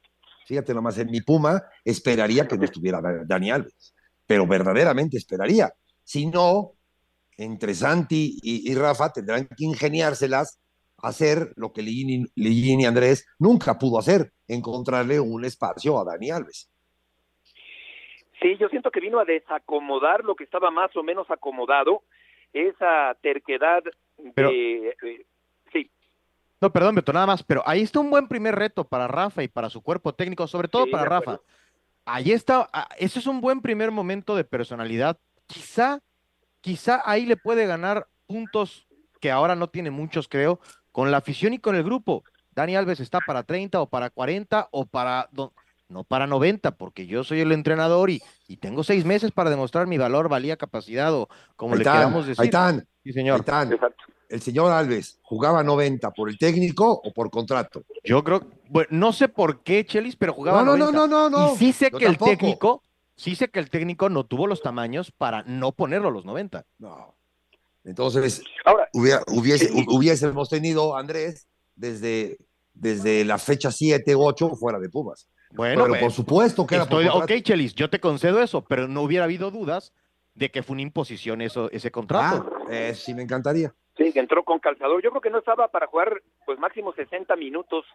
fíjate 0.47 0.73
nomás, 0.73 0.97
en 0.97 1.11
mi 1.11 1.21
Puma 1.21 1.61
esperaría 1.83 2.47
que 2.47 2.57
no 2.57 2.63
estuviera 2.63 3.01
Dani 3.25 3.51
Alves, 3.51 3.93
pero 4.25 4.47
verdaderamente 4.47 5.17
esperaría. 5.17 5.73
Si 6.03 6.25
no, 6.25 6.73
entre 7.37 7.73
Santi 7.73 8.39
y, 8.41 8.73
Rafa 8.75 9.11
tendrán 9.11 9.47
que 9.47 9.65
ingeniárselas 9.65 10.59
hacer 10.97 11.53
lo 11.55 11.71
que 11.71 11.81
Ligini, 11.81 12.27
y 12.35 12.85
Andrés 12.85 13.25
nunca 13.37 13.77
pudo 13.79 13.99
hacer, 13.99 14.33
encontrarle 14.47 15.19
un 15.19 15.45
espacio 15.45 15.99
a 15.99 16.03
Dani 16.03 16.29
Alves. 16.29 16.69
Sí, 18.41 18.57
yo 18.57 18.69
siento 18.69 18.91
que 18.91 18.99
vino 18.99 19.19
a 19.19 19.25
desacomodar 19.25 20.23
lo 20.23 20.35
que 20.35 20.43
estaba 20.43 20.71
más 20.71 20.95
o 20.95 21.03
menos 21.03 21.29
acomodado, 21.29 22.03
esa 22.53 23.15
terquedad 23.21 23.83
de... 24.17 24.95
sí. 25.71 25.91
No, 26.61 26.71
perdón, 26.71 26.95
Beto, 26.95 27.13
nada 27.13 27.27
más, 27.27 27.43
pero 27.43 27.63
ahí 27.65 27.81
está 27.81 27.99
un 27.99 28.09
buen 28.09 28.27
primer 28.27 28.55
reto 28.55 28.83
para 28.83 29.07
Rafa 29.07 29.43
y 29.43 29.47
para 29.47 29.69
su 29.69 29.81
cuerpo 29.81 30.13
técnico, 30.13 30.47
sobre 30.47 30.67
todo 30.67 30.89
para 30.89 31.05
Rafa. 31.05 31.39
Ahí 32.05 32.31
está, 32.31 32.69
ah, 32.73 32.87
ese 32.97 33.19
es 33.19 33.27
un 33.27 33.39
buen 33.41 33.61
primer 33.61 33.91
momento 33.91 34.35
de 34.35 34.43
personalidad. 34.43 35.17
Quizá, 35.47 35.99
quizá 36.61 37.01
ahí 37.05 37.25
le 37.25 37.37
puede 37.37 37.65
ganar 37.65 38.07
puntos 38.25 38.87
que 39.19 39.31
ahora 39.31 39.55
no 39.55 39.69
tiene 39.69 39.91
muchos, 39.91 40.27
creo, 40.27 40.59
con 40.91 41.11
la 41.11 41.17
afición 41.17 41.53
y 41.53 41.59
con 41.59 41.75
el 41.75 41.83
grupo. 41.83 42.23
Dani 42.51 42.75
Alves 42.75 42.99
está 42.99 43.19
para 43.19 43.43
30 43.43 43.81
o 43.81 43.89
para 43.89 44.09
40 44.09 44.69
o 44.71 44.85
para 44.85 45.29
no 45.89 46.03
para 46.03 46.27
90, 46.27 46.71
porque 46.77 47.07
yo 47.07 47.23
soy 47.23 47.41
el 47.41 47.51
entrenador 47.51 48.09
y, 48.09 48.21
y 48.47 48.57
tengo 48.57 48.83
seis 48.83 49.05
meses 49.05 49.31
para 49.31 49.49
demostrar 49.49 49.87
mi 49.87 49.97
valor, 49.97 50.29
valía, 50.29 50.55
capacidad 50.55 51.13
o 51.13 51.27
como 51.55 51.75
le 51.75 51.83
queramos 51.83 52.27
decir. 52.27 52.41
Ahí 52.41 52.47
están. 52.47 52.87
Sí, 53.03 53.11
señor. 53.11 53.43
El 54.29 54.41
señor 54.43 54.71
Alves 54.71 55.17
jugaba 55.23 55.63
90 55.63 56.11
por 56.11 56.29
el 56.29 56.37
técnico 56.37 57.01
o 57.03 57.11
por 57.11 57.31
contrato. 57.31 57.83
Yo 58.03 58.23
creo, 58.23 58.45
bueno, 58.69 58.87
no 58.91 59.11
sé 59.11 59.27
por 59.27 59.63
qué, 59.63 59.83
Chelis, 59.83 60.15
pero 60.15 60.33
jugaba 60.33 60.63
no, 60.63 60.77
90. 60.77 60.91
No, 60.91 61.07
no, 61.07 61.29
no, 61.29 61.47
no. 61.47 61.53
Y 61.55 61.57
sí 61.57 61.73
sé 61.73 61.89
que 61.89 62.05
el 62.05 62.19
técnico, 62.19 62.83
sí 63.15 63.35
sé 63.35 63.49
que 63.49 63.59
el 63.59 63.71
técnico 63.71 64.07
no 64.09 64.25
tuvo 64.25 64.45
los 64.45 64.61
tamaños 64.61 65.11
para 65.11 65.41
no 65.43 65.71
ponerlo 65.71 66.09
a 66.09 66.11
los 66.11 66.25
90. 66.25 66.63
No. 66.77 67.15
Entonces, 67.83 68.43
hubiera, 68.93 69.23
hubiese, 69.27 69.71
hubiésemos 69.87 70.47
tenido, 70.49 70.95
Andrés, 70.95 71.47
desde, 71.75 72.37
desde 72.75 73.25
la 73.25 73.39
fecha 73.39 73.71
7, 73.71 74.13
8, 74.13 74.55
fuera 74.57 74.77
de 74.77 74.89
Pumas. 74.89 75.27
Bueno, 75.51 75.85
pero 75.87 75.99
por 75.99 76.11
supuesto 76.11 76.67
que 76.67 76.75
estoy, 76.75 77.05
era 77.05 77.15
Ok, 77.15 77.31
Chelis, 77.41 77.73
yo 77.73 77.89
te 77.89 77.99
concedo 77.99 78.41
eso, 78.41 78.63
pero 78.63 78.87
no 78.87 79.01
hubiera 79.01 79.25
habido 79.25 79.51
dudas 79.51 79.93
de 80.35 80.49
que 80.49 80.63
fue 80.63 80.75
una 80.75 80.83
imposición 80.83 81.41
eso, 81.41 81.69
ese 81.71 81.91
contrato. 81.91 82.49
Ah, 82.55 82.67
eh, 82.71 82.93
sí 82.93 83.13
me 83.13 83.23
encantaría. 83.23 83.73
Sí, 83.97 84.13
que 84.13 84.19
entró 84.19 84.43
con 84.43 84.59
calzador. 84.59 85.01
Yo 85.03 85.09
creo 85.09 85.21
que 85.21 85.29
no 85.29 85.39
estaba 85.39 85.67
para 85.67 85.87
jugar 85.87 86.21
pues 86.45 86.57
máximo 86.57 86.93
60 86.93 87.35
minutos. 87.35 87.85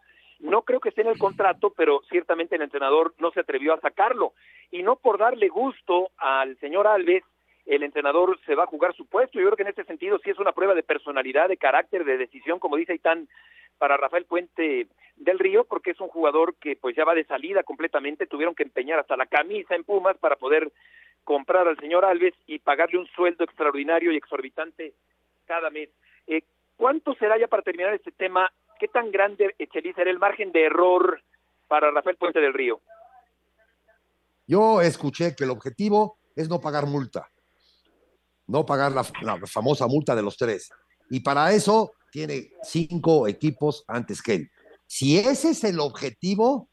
No 0.41 0.63
creo 0.63 0.81
que 0.81 0.91
esté 0.91 1.01
en 1.01 1.09
el 1.09 1.19
contrato, 1.19 1.73
pero 1.75 2.03
ciertamente 2.11 2.57
el 2.57 2.63
entrenador 2.63 3.15
no 3.19 3.31
se 3.31 3.41
atrevió 3.41 3.73
a 3.73 3.81
sacarlo. 3.81 4.35
Y 4.71 4.83
no 4.83 4.97
por 4.97 5.19
darle 5.19 5.49
gusto 5.49 6.11
al 6.19 6.59
señor 6.59 6.87
Alves, 6.87 7.23
el 7.65 7.83
entrenador 7.83 8.39
se 8.45 8.55
va 8.55 8.65
a 8.65 8.69
jugar 8.69 8.95
su 8.95 9.07
puesto. 9.07 9.39
Yo 9.39 9.47
creo 9.47 9.57
que 9.57 9.63
en 9.63 9.69
este 9.69 9.85
sentido 9.85 10.19
sí 10.23 10.29
es 10.29 10.39
una 10.39 10.53
prueba 10.53 10.75
de 10.75 10.83
personalidad, 10.83 11.49
de 11.49 11.57
carácter, 11.57 12.05
de 12.05 12.19
decisión, 12.19 12.59
como 12.59 12.77
dice 12.77 12.95
Itán, 12.95 13.27
para 13.79 13.97
Rafael 13.97 14.27
Puente 14.27 14.89
del 15.17 15.39
Río, 15.39 15.65
porque 15.65 15.93
es 15.93 16.01
un 16.01 16.09
jugador 16.09 16.55
que 16.57 16.77
pues 16.77 16.97
ya 16.97 17.05
va 17.05 17.15
de 17.15 17.25
salida 17.25 17.63
completamente. 17.63 18.27
Tuvieron 18.27 18.55
que 18.55 18.63
empeñar 18.63 18.99
hasta 18.99 19.17
la 19.17 19.27
camisa 19.27 19.75
en 19.75 19.85
Pumas 19.85 20.17
para 20.19 20.37
poder 20.37 20.73
comprar 21.25 21.67
al 21.67 21.79
señor 21.79 22.05
Alves 22.05 22.35
y 22.47 22.59
pagarle 22.59 22.99
un 22.99 23.07
sueldo 23.09 23.45
extraordinario 23.45 24.13
y 24.13 24.17
exorbitante 24.17 24.95
cada 25.47 25.71
mes. 25.71 25.89
Eh, 26.27 26.43
¿Cuánto 26.77 27.15
será 27.15 27.39
ya 27.39 27.49
para 27.49 27.63
terminar 27.63 27.95
este 27.95 28.13
tema? 28.13 28.53
¿Qué 28.79 28.89
tan 28.89 29.11
grande, 29.11 29.55
Chelis, 29.73 29.95
será 29.95 30.11
el 30.11 30.19
margen 30.19 30.53
de 30.53 30.65
error 30.65 31.23
para 31.69 31.91
Rafael 31.91 32.17
Puente 32.17 32.41
del 32.41 32.53
Río? 32.53 32.81
Yo 34.47 34.83
escuché 34.83 35.35
que 35.35 35.45
el 35.45 35.51
objetivo 35.51 36.19
es 36.37 36.49
no 36.49 36.61
pagar 36.61 36.87
multa, 36.87 37.31
no 38.47 38.67
pagar 38.67 38.93
la, 38.93 39.05
famosa 39.47 39.87
multa 39.87 40.15
de 40.15 40.23
los 40.23 40.37
tres. 40.37 40.71
Y 41.09 41.21
para 41.21 41.53
eso 41.53 41.93
tiene 42.11 42.51
cinco 42.63 43.27
equipos 43.27 43.85
antes 43.89 44.21
que 44.21 44.35
él. 44.35 44.51
Si 44.87 45.19
ese 45.19 45.51
es 45.51 45.65
el 45.65 45.81
objetivo, 45.81 46.69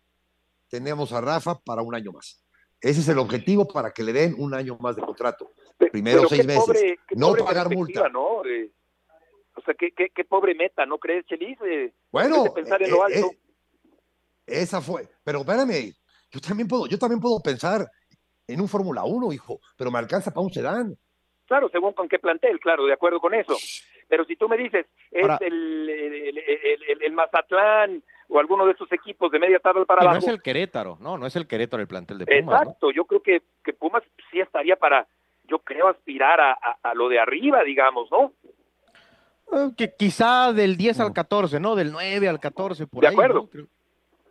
tenemos 0.70 1.12
a 1.12 1.22
Rafa 1.22 1.60
para 1.60 1.82
un 1.82 1.96
año 1.96 2.12
más. 2.12 2.44
Ese 2.80 3.02
es 3.02 3.08
el 3.10 3.20
objetivo 3.20 3.68
para 3.68 3.92
que 3.92 4.04
le 4.04 4.14
den 4.14 4.36
un 4.38 4.54
año 4.54 4.78
más 4.80 4.96
de 4.96 5.04
contrato. 5.04 5.52
Primero 5.78 6.28
seis 6.28 6.46
meses. 6.46 6.98
no 7.12 7.34
pagar 7.36 7.70
multa. 7.70 8.10
¿no? 8.10 8.42
o 8.42 9.62
sea, 9.66 9.74
qué, 9.76 9.92
qué, 9.92 10.24
pobre 10.24 10.56
meta, 10.56 10.86
¿no 10.86 10.98
crees, 10.98 11.26
Chelis? 11.26 11.58
bueno, 12.12 12.54
pensar 12.54 12.82
en 12.82 12.92
lo 12.92 13.08
eh, 13.08 13.14
alto. 13.14 13.32
Eh, 13.32 13.38
esa 14.48 14.82
fue. 14.82 15.08
Pero 15.24 15.40
espérame, 15.40 15.94
yo 16.32 16.40
también 16.40 16.68
puedo, 16.68 16.88
yo 16.88 16.98
también 16.98 17.20
puedo 17.20 17.40
pensar 17.42 17.86
en 18.48 18.62
un 18.62 18.68
Fórmula 18.68 19.04
1, 19.04 19.34
hijo, 19.34 19.60
pero 19.78 19.92
me 19.92 20.00
alcanza 20.00 20.32
para 20.32 20.46
un 20.46 20.52
sedán. 20.52 20.98
Claro, 21.46 21.70
según 21.70 21.94
con 21.94 22.08
qué 22.08 22.18
plantel, 22.18 22.60
claro, 22.60 22.86
de 22.86 22.94
acuerdo 22.94 23.20
con 23.20 23.34
eso. 23.34 23.56
Pero 24.12 24.26
si 24.26 24.36
tú 24.36 24.50
me 24.50 24.58
dices, 24.58 24.86
es 25.10 25.26
el, 25.40 25.90
el, 25.90 27.02
el, 27.02 27.14
Mazatlán 27.14 28.04
o 28.28 28.40
alguno 28.42 28.66
de 28.66 28.74
esos 28.74 28.92
equipos 28.92 29.32
de 29.32 29.40
media 29.40 29.58
tabla 29.60 29.86
para 29.86 30.02
abajo. 30.02 30.16
No 30.16 30.20
es 30.20 30.28
el 30.28 30.42
Querétaro, 30.42 30.98
no, 31.00 31.18
no 31.18 31.26
es 31.26 31.36
el 31.38 31.48
Querétaro 31.48 31.80
el 31.80 31.88
plantel 31.88 32.18
de 32.18 32.26
Pumas. 32.26 32.62
Exacto, 32.62 32.92
yo 32.92 33.06
creo 33.06 33.24
que, 33.24 33.42
que 33.64 33.72
Pumas 33.72 34.04
sí 34.30 34.42
estaría 34.42 34.76
para 34.76 35.08
yo 35.48 35.60
creo, 35.60 35.88
aspirar 35.88 36.42
a, 36.42 36.58
a, 36.84 36.94
lo 36.94 37.08
de 37.08 37.22
arriba, 37.22 37.64
digamos, 37.64 38.10
¿no? 38.12 38.34
Eh, 39.54 39.72
que 39.78 39.96
quizá 39.96 40.52
del 40.52 40.76
10 40.76 41.00
al 41.00 41.14
14, 41.14 41.62
¿no? 41.62 41.76
Del 41.76 41.94
9 41.94 42.28
al 42.28 42.42
14, 42.42 42.88
por 42.88 43.04
de 43.04 43.08
ahí. 43.08 43.14
acuerdo. 43.14 43.50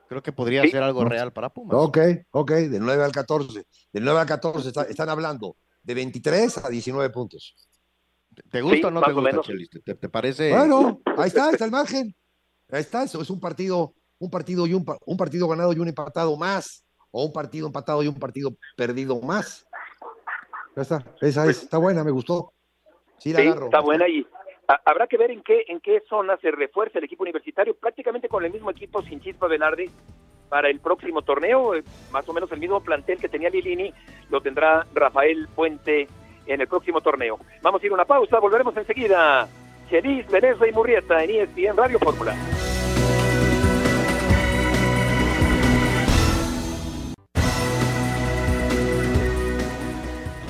Creo, 0.09 0.23
que 0.23 0.33
podría 0.33 0.63
ser 0.69 0.83
algo 0.83 1.07
real 1.07 1.33
para 1.33 1.49
Pumas. 1.49 1.75
Ok, 1.75 1.99
ok, 2.33 2.51
del 2.51 2.83
9 2.83 3.03
al 3.03 3.13
14. 3.13 3.65
Del 3.95 4.05
9 4.05 4.21
al 4.21 4.27
14 4.27 4.73
están 4.91 5.09
hablando 5.09 5.57
de 5.83 5.95
23 5.95 6.67
a 6.67 6.69
19 6.69 7.09
puntos. 7.09 7.55
¿Te 8.51 8.63
gusta 8.63 8.89
o 8.89 8.91
no 8.91 9.03
te 9.03 9.13
gusta, 9.13 9.41
Chelis? 9.41 9.71
¿Te, 9.71 9.95
¿Te, 9.95 10.09
parece? 10.09 10.51
Bueno, 10.51 11.01
ahí 11.17 11.29
está, 11.29 11.51
está 11.51 11.65
el 11.65 11.71
margen. 11.71 12.15
Ahí 12.71 12.81
está, 12.81 13.03
eso 13.03 13.21
es 13.21 13.31
un 13.31 13.41
partido, 13.41 13.95
un 14.19 14.31
partido 14.31 14.67
y 14.67 14.75
un, 14.75 14.85
un 15.07 15.17
partido 15.17 15.49
ganado 15.49 15.73
y 15.73 15.79
un 15.79 15.89
empatado 15.89 16.37
más, 16.37 16.85
o 17.11 17.25
un 17.25 17.33
partido 17.33 17.67
empatado 17.67 18.03
y 18.03 18.09
un 18.09 18.19
partido 18.19 18.57
perdido 18.77 19.21
más. 19.21 19.67
Ya 20.77 20.83
está, 20.83 21.05
esa 21.21 21.47
es, 21.47 21.63
está 21.63 21.79
buena, 21.79 22.05
me 22.05 22.13
gustó. 22.13 22.53
Sí, 23.19 23.33
la 23.33 23.41
agarro. 23.41 23.67
Está 23.67 23.81
buena 23.81 24.09
y 24.09 24.27
habrá 24.85 25.09
que 25.09 25.17
ver 25.17 25.33
en 25.33 25.43
qué 25.43 25.65
en 25.67 25.81
qué 25.81 26.03
zona 26.09 26.37
se 26.39 26.51
refuerza 26.53 26.99
el 26.99 27.05
equipo 27.05 27.25
universitario, 27.25 27.77
prácticamente 27.77 28.29
con 28.29 28.45
el 28.45 28.53
mismo 28.53 28.71
equipo 28.71 29.03
sin 29.03 29.21
Chispa 29.21 29.49
Velarde 29.49 29.91
para 30.49 30.69
el 30.69 30.81
próximo 30.81 31.23
torneo, 31.23 31.75
eh, 31.75 31.85
más 32.13 32.29
o 32.29 32.33
menos 32.33 32.51
el 32.53 32.61
mismo 32.61 32.81
plantel 32.81 33.19
que 33.19 33.29
tenía 33.29 33.51
Lilini, 33.51 33.93
lo 34.31 34.41
tendrá 34.41 34.87
Rafael 34.95 35.49
Puente 35.55 36.09
en 36.55 36.61
el 36.61 36.69
próximo 36.69 37.01
torneo. 37.01 37.39
Vamos 37.63 37.83
a 37.83 37.87
ir 37.87 37.93
a 37.93 37.95
una 37.95 38.05
pausa, 38.05 38.39
volveremos 38.39 38.77
enseguida. 38.77 39.49
Chelis, 39.89 40.27
Venezuela 40.29 40.69
y 40.69 40.75
Murrieta 40.75 41.23
en 41.25 41.31
ESPN 41.31 41.77
Radio 41.77 41.99
Fórmula. 41.99 42.35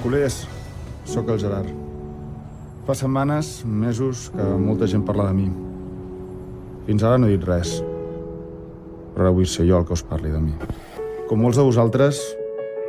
Culers, 0.02 0.48
sóc 1.04 1.28
el 1.28 1.38
Gerard. 1.38 1.68
Fa 2.86 2.94
setmanes, 2.96 3.64
mesos, 3.64 4.30
que 4.32 4.42
molta 4.42 4.88
gent 4.88 5.04
parla 5.04 5.28
de 5.28 5.36
mi. 5.36 5.50
Fins 6.88 7.04
ara 7.04 7.20
no 7.20 7.28
he 7.28 7.36
dit 7.36 7.44
res. 7.44 7.76
Però 9.12 9.28
ara 9.28 9.36
vull 9.36 9.46
ser 9.46 9.68
jo 9.68 9.78
el 9.78 9.86
que 9.86 9.94
us 9.94 10.02
parli 10.02 10.32
de 10.32 10.40
mi. 10.40 10.56
Com 11.28 11.44
molts 11.44 11.60
de 11.60 11.68
vosaltres, 11.68 12.24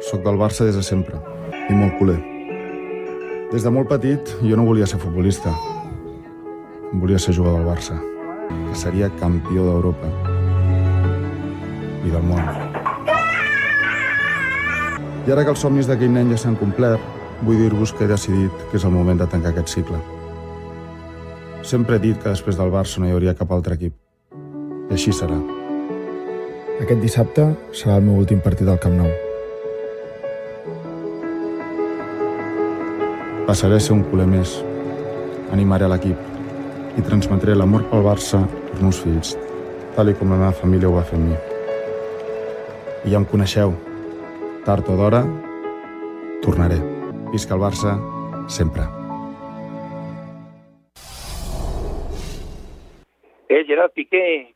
sóc 0.07 0.23
del 0.23 0.39
Barça 0.39 0.65
des 0.65 0.79
de 0.79 0.87
sempre. 0.87 1.19
I 1.67 1.75
molt 1.75 1.99
culer. 1.99 2.30
Des 3.51 3.65
de 3.67 3.69
molt 3.69 3.89
petit, 3.91 4.29
jo 4.47 4.55
no 4.55 4.63
volia 4.63 4.85
ser 4.87 4.95
futbolista. 4.95 5.51
Volia 6.95 7.19
ser 7.19 7.33
jugador 7.35 7.59
del 7.59 7.67
Barça, 7.67 7.97
que 8.47 8.75
seria 8.79 9.09
campió 9.19 9.65
d'Europa 9.65 10.07
i 12.07 12.13
del 12.13 12.23
món. 12.23 12.39
I 15.27 15.33
ara 15.35 15.43
que 15.43 15.51
els 15.51 15.59
somnis 15.59 15.89
d'aquell 15.89 16.13
nen 16.15 16.31
ja 16.31 16.37
s'han 16.39 16.55
complert, 16.55 17.03
vull 17.43 17.59
dir-vos 17.59 17.91
que 17.91 18.05
he 18.05 18.11
decidit 18.11 18.63
que 18.69 18.79
és 18.79 18.85
el 18.87 18.95
moment 18.95 19.19
de 19.19 19.27
tancar 19.27 19.51
aquest 19.51 19.73
cicle. 19.75 19.99
Sempre 21.61 21.97
he 21.97 22.03
dit 22.05 22.21
que 22.23 22.31
després 22.31 22.55
del 22.55 22.71
Barça 22.71 23.03
no 23.03 23.09
hi 23.09 23.11
hauria 23.17 23.35
cap 23.35 23.51
altre 23.51 23.75
equip. 23.75 23.97
I 24.87 24.95
així 24.95 25.11
serà. 25.11 25.35
Aquest 26.79 27.03
dissabte 27.03 27.49
serà 27.75 27.99
el 27.99 28.07
meu 28.07 28.23
últim 28.23 28.39
partit 28.39 28.71
al 28.71 28.79
Camp 28.79 28.95
Nou. 28.95 29.11
Passaré 33.51 33.75
a 33.75 33.83
ser 33.83 33.91
un 33.91 34.05
culer 34.07 34.23
més. 34.31 34.51
Animaré 35.51 35.89
l'equip 35.91 36.95
i 36.95 37.01
transmetré 37.03 37.51
l'amor 37.51 37.83
pel 37.89 38.05
Barça 38.05 38.39
als 38.45 38.79
meus 38.79 39.01
fills, 39.03 39.33
tal 39.97 40.07
i 40.07 40.13
com 40.15 40.31
la 40.31 40.37
meva 40.39 40.53
família 40.55 40.87
ho 40.87 40.93
va 40.95 41.03
fer 41.09 41.19
amb 41.19 41.33
mi. 41.33 41.41
I 43.03 43.11
ja 43.11 43.19
em 43.19 43.27
coneixeu, 43.27 43.75
Tard 44.63 44.87
o 44.87 44.95
d'hora, 44.95 45.25
tornaré. 46.47 46.79
Visca 47.35 47.59
el 47.59 47.67
Barça, 47.67 47.99
sempre. 48.47 48.87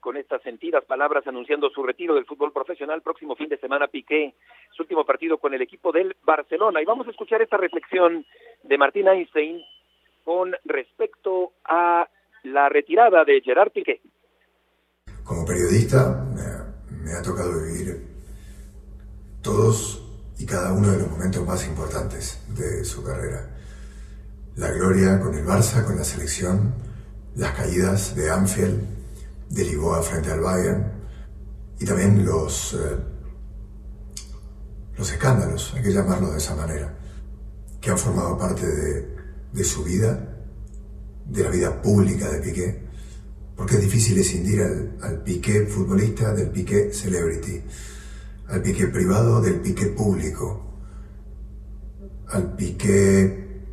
Con 0.05 0.17
estas 0.17 0.43
sentidas 0.43 0.85
palabras 0.85 1.25
anunciando 1.25 1.67
su 1.71 1.81
retiro 1.81 2.13
del 2.13 2.27
fútbol 2.27 2.53
profesional. 2.53 3.01
Próximo 3.01 3.35
fin 3.35 3.49
de 3.49 3.57
semana 3.57 3.87
Piqué, 3.87 4.35
su 4.71 4.83
último 4.83 5.03
partido 5.03 5.39
con 5.39 5.55
el 5.55 5.63
equipo 5.63 5.91
del 5.91 6.15
Barcelona. 6.23 6.79
Y 6.79 6.85
vamos 6.85 7.07
a 7.07 7.09
escuchar 7.09 7.41
esta 7.41 7.57
reflexión 7.57 8.23
de 8.61 8.77
Martín 8.77 9.07
Einstein 9.07 9.63
con 10.23 10.55
respecto 10.63 11.53
a 11.65 12.07
la 12.43 12.69
retirada 12.69 13.25
de 13.25 13.41
Gerard 13.41 13.71
Piqué. 13.71 13.99
Como 15.23 15.43
periodista 15.43 16.23
me, 16.35 17.01
me 17.03 17.11
ha 17.17 17.23
tocado 17.23 17.63
vivir 17.65 18.05
todos 19.41 20.03
y 20.37 20.45
cada 20.45 20.71
uno 20.71 20.91
de 20.91 20.99
los 20.99 21.09
momentos 21.09 21.43
más 21.47 21.67
importantes 21.67 22.45
de 22.55 22.85
su 22.85 23.03
carrera. 23.03 23.49
La 24.55 24.69
gloria 24.69 25.19
con 25.19 25.33
el 25.33 25.43
Barça, 25.43 25.83
con 25.83 25.95
la 25.97 26.03
selección, 26.03 26.75
las 27.35 27.53
caídas 27.53 28.15
de 28.15 28.29
Anfield, 28.29 29.04
de 29.49 29.63
Lisboa 29.63 30.01
frente 30.01 30.31
al 30.31 30.41
Bayern 30.41 30.91
y 31.79 31.86
también 31.86 32.25
los, 32.25 32.73
eh, 32.73 32.97
los 34.97 35.12
escándalos, 35.12 35.73
hay 35.75 35.84
que 35.84 35.93
llamarlos 35.93 36.31
de 36.31 36.38
esa 36.38 36.55
manera, 36.55 36.97
que 37.81 37.91
han 37.91 37.97
formado 37.97 38.38
parte 38.38 38.65
de, 38.65 39.15
de 39.51 39.63
su 39.63 39.84
vida, 39.84 40.38
de 41.25 41.43
la 41.43 41.49
vida 41.49 41.81
pública 41.81 42.29
de 42.29 42.39
Piqué 42.39 42.86
porque 43.55 43.75
es 43.75 43.81
difícil 43.81 44.17
escindir 44.17 44.62
al, 44.62 44.97
al 45.01 45.23
piqué 45.23 45.65
futbolista 45.65 46.34
del 46.34 46.49
piqué 46.49 46.91
celebrity, 46.91 47.62
al 48.47 48.62
piqué 48.62 48.88
privado 48.88 49.41
del 49.41 49.62
piqué 49.62 49.88
público, 49.88 50.62
al 52.27 52.55
piqué 52.55 53.63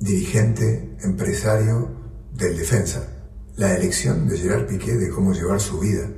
dirigente, 0.00 0.96
empresario 1.02 1.90
del 2.32 2.56
defensa. 2.56 3.17
La 3.58 3.74
elección 3.74 4.28
de 4.28 4.38
Gerard 4.38 4.68
Piqué 4.68 4.94
de 4.94 5.10
cómo 5.10 5.32
llevar 5.32 5.60
su 5.60 5.80
vida. 5.80 6.08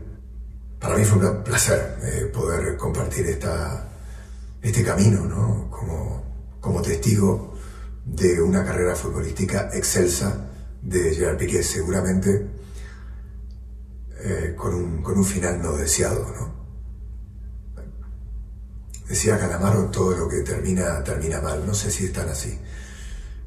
Para 0.79 0.99
mí 0.99 1.05
fue 1.07 1.27
un 1.27 1.43
placer 1.43 1.97
eh, 2.03 2.27
poder 2.27 2.77
compartir 2.77 3.27
esta, 3.29 3.89
este 4.61 4.85
camino, 4.85 5.25
¿no? 5.25 5.71
Como, 5.71 6.59
como 6.61 6.83
testigo 6.83 7.55
de 8.05 8.43
una 8.43 8.63
carrera 8.63 8.95
futbolística 8.95 9.71
excelsa 9.73 10.51
de 10.83 11.15
Gerard 11.15 11.39
Piqué, 11.39 11.63
seguramente 11.63 12.47
eh, 14.23 14.55
con, 14.55 14.75
un, 14.75 15.03
con 15.03 15.17
un 15.17 15.25
final 15.25 15.63
no 15.63 15.79
deseado, 15.79 16.23
¿no? 16.35 16.61
Decía 19.09 19.39
Calamaro, 19.39 19.87
todo 19.87 20.15
lo 20.15 20.29
que 20.29 20.41
termina, 20.41 21.03
termina 21.03 21.41
mal. 21.41 21.67
No 21.67 21.73
sé 21.73 21.91
si 21.91 22.05
es 22.05 22.13
tan 22.13 22.29
así. 22.29 22.59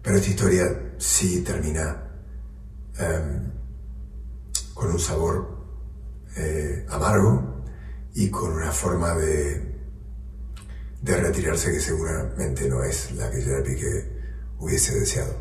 Pero 0.01 0.17
esta 0.17 0.29
historia 0.31 0.81
sí 0.97 1.41
termina 1.41 2.09
em, 2.97 3.52
con 4.73 4.91
un 4.91 4.99
sabor 4.99 5.57
eh, 6.35 6.85
amargo 6.89 7.63
y 8.13 8.29
con 8.29 8.53
una 8.53 8.71
forma 8.71 9.15
de, 9.15 9.79
de 11.01 11.17
retirarse 11.17 11.71
que 11.71 11.79
seguramente 11.79 12.67
no 12.69 12.83
es 12.83 13.11
la 13.11 13.29
que 13.29 13.41
Gerard 13.41 13.63
Piqué 13.63 14.11
hubiese 14.59 14.99
deseado. 14.99 15.35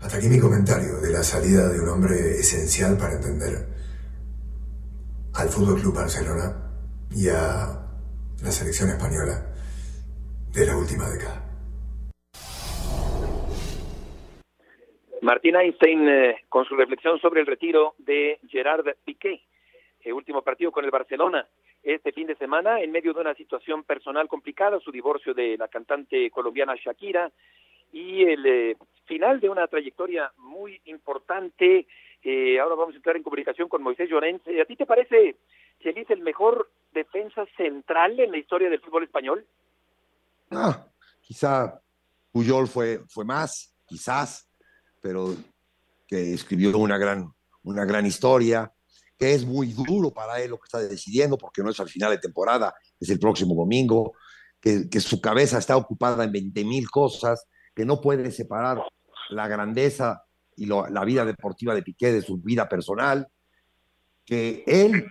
Hasta 0.00 0.18
aquí 0.18 0.28
mi 0.28 0.38
comentario 0.38 1.00
de 1.00 1.10
la 1.10 1.22
salida 1.22 1.68
de 1.68 1.80
un 1.80 1.88
hombre 1.88 2.38
esencial 2.38 2.96
para 2.96 3.14
entender 3.14 3.68
al 5.34 5.48
Fútbol 5.48 5.80
Club 5.80 5.94
Barcelona 5.94 6.54
y 7.10 7.28
a 7.28 7.86
la 8.42 8.52
selección 8.52 8.90
española 8.90 9.46
de 10.52 10.66
la 10.66 10.76
última 10.76 11.08
década. 11.10 11.45
Martín 15.26 15.56
Einstein 15.56 16.08
eh, 16.08 16.44
con 16.48 16.64
su 16.66 16.76
reflexión 16.76 17.18
sobre 17.18 17.40
el 17.40 17.48
retiro 17.48 17.96
de 17.98 18.38
Gerard 18.48 18.86
Piqué, 19.04 19.42
el 20.02 20.12
último 20.12 20.40
partido 20.40 20.70
con 20.70 20.84
el 20.84 20.92
Barcelona 20.92 21.44
este 21.82 22.12
fin 22.12 22.28
de 22.28 22.36
semana 22.36 22.80
en 22.80 22.92
medio 22.92 23.12
de 23.12 23.22
una 23.22 23.34
situación 23.34 23.82
personal 23.82 24.28
complicada, 24.28 24.78
su 24.78 24.92
divorcio 24.92 25.34
de 25.34 25.56
la 25.56 25.66
cantante 25.66 26.30
colombiana 26.30 26.76
Shakira 26.76 27.32
y 27.92 28.22
el 28.22 28.46
eh, 28.46 28.76
final 29.06 29.40
de 29.40 29.48
una 29.48 29.66
trayectoria 29.66 30.30
muy 30.36 30.80
importante. 30.84 31.88
Eh, 32.22 32.60
ahora 32.60 32.76
vamos 32.76 32.94
a 32.94 32.98
entrar 32.98 33.16
en 33.16 33.24
comunicación 33.24 33.68
con 33.68 33.82
Moisés 33.82 34.08
Llorens. 34.08 34.42
¿A 34.46 34.64
ti 34.64 34.76
te 34.76 34.86
parece, 34.86 35.34
Chelis, 35.82 36.08
el 36.08 36.20
mejor 36.20 36.70
defensa 36.92 37.44
central 37.56 38.20
en 38.20 38.30
la 38.30 38.38
historia 38.38 38.70
del 38.70 38.80
fútbol 38.80 39.02
español? 39.02 39.44
Ah, 40.52 40.86
quizá 41.20 41.80
Puyol 42.30 42.68
fue, 42.68 43.00
fue 43.08 43.24
más, 43.24 43.76
quizás, 43.88 44.45
pero 45.06 45.36
que 46.08 46.34
escribió 46.34 46.76
una 46.76 46.98
gran, 46.98 47.32
una 47.62 47.84
gran 47.84 48.04
historia, 48.06 48.72
que 49.16 49.34
es 49.34 49.46
muy 49.46 49.72
duro 49.72 50.10
para 50.10 50.40
él 50.42 50.50
lo 50.50 50.58
que 50.58 50.66
está 50.66 50.80
decidiendo, 50.80 51.38
porque 51.38 51.62
no 51.62 51.70
es 51.70 51.78
al 51.78 51.88
final 51.88 52.10
de 52.10 52.18
temporada, 52.18 52.74
es 52.98 53.08
el 53.10 53.20
próximo 53.20 53.54
domingo, 53.54 54.14
que, 54.60 54.90
que 54.90 54.98
su 54.98 55.20
cabeza 55.20 55.58
está 55.58 55.76
ocupada 55.76 56.24
en 56.24 56.32
20 56.32 56.64
mil 56.64 56.90
cosas, 56.90 57.46
que 57.72 57.84
no 57.84 58.00
puede 58.00 58.32
separar 58.32 58.82
la 59.30 59.46
grandeza 59.46 60.24
y 60.56 60.66
la 60.66 61.04
vida 61.04 61.24
deportiva 61.24 61.72
de 61.72 61.82
Piqué 61.82 62.12
de 62.12 62.22
su 62.22 62.38
vida 62.38 62.68
personal, 62.68 63.28
que 64.24 64.64
él 64.66 65.06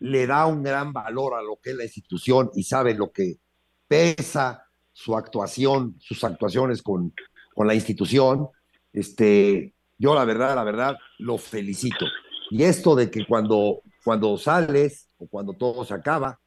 le 0.00 0.26
da 0.26 0.44
un 0.44 0.62
gran 0.62 0.92
valor 0.92 1.34
a 1.34 1.42
lo 1.42 1.58
que 1.62 1.70
es 1.70 1.76
la 1.76 1.84
institución 1.84 2.50
y 2.54 2.64
sabe 2.64 2.92
lo 2.92 3.12
que 3.12 3.38
pesa 3.86 4.62
su 4.92 5.16
actuación, 5.16 5.96
sus 6.00 6.22
actuaciones 6.22 6.82
con, 6.82 7.14
con 7.54 7.66
la 7.66 7.74
institución. 7.74 8.50
Este, 8.92 9.74
yo 9.98 10.14
la 10.14 10.24
verdad, 10.24 10.54
la 10.54 10.64
verdad, 10.64 10.96
lo 11.18 11.38
felicito. 11.38 12.06
Y 12.50 12.62
esto 12.62 12.94
de 12.94 13.10
que 13.10 13.26
cuando, 13.26 13.82
cuando 14.04 14.36
sales 14.38 15.10
o 15.18 15.26
cuando 15.26 15.52
todo 15.52 15.84
se 15.84 15.94
acaba, 15.94 16.38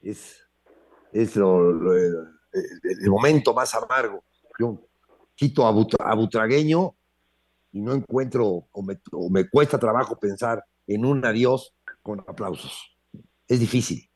es, 0.00 0.46
es 1.12 1.36
lo, 1.36 1.94
el, 1.94 3.10
momento 3.10 3.52
más 3.52 3.74
amargo. 3.74 4.24
Yo 4.58 4.80
quito 5.34 5.66
a, 5.66 5.70
a 5.70 6.14
Butragueño 6.14 6.94
y 7.72 7.80
no 7.80 7.92
encuentro 7.92 8.66
o 8.70 8.82
me, 8.82 8.98
o 9.12 9.28
me 9.28 9.48
cuesta 9.48 9.78
trabajo 9.78 10.18
pensar 10.18 10.64
en 10.86 11.04
un 11.04 11.24
adiós 11.24 11.74
con 12.02 12.20
aplausos. 12.20 12.96
Es 13.48 13.60
difícil. 13.60 14.08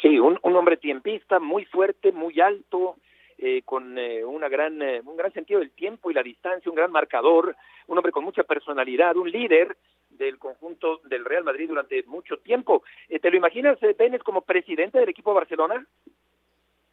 Sí, 0.00 0.18
un, 0.18 0.38
un 0.42 0.56
hombre 0.56 0.76
tiempista, 0.76 1.38
muy 1.40 1.64
fuerte, 1.66 2.12
muy 2.12 2.40
alto, 2.40 2.96
eh, 3.42 3.62
con 3.64 3.96
eh, 3.96 4.22
una 4.22 4.48
gran, 4.48 4.82
eh, 4.82 5.00
un 5.02 5.16
gran 5.16 5.32
sentido 5.32 5.60
del 5.60 5.70
tiempo 5.70 6.10
y 6.10 6.14
la 6.14 6.22
distancia, 6.22 6.70
un 6.70 6.76
gran 6.76 6.92
marcador, 6.92 7.56
un 7.86 7.96
hombre 7.96 8.12
con 8.12 8.22
mucha 8.22 8.42
personalidad, 8.42 9.16
un 9.16 9.30
líder 9.30 9.78
del 10.10 10.38
conjunto 10.38 11.00
del 11.04 11.24
Real 11.24 11.42
Madrid 11.42 11.68
durante 11.68 12.02
mucho 12.02 12.36
tiempo. 12.38 12.82
Eh, 13.08 13.18
¿Te 13.18 13.30
lo 13.30 13.38
imaginas, 13.38 13.78
Benes, 13.98 14.22
como 14.22 14.42
presidente 14.42 14.98
del 14.98 15.08
equipo 15.08 15.32
Barcelona? 15.32 15.86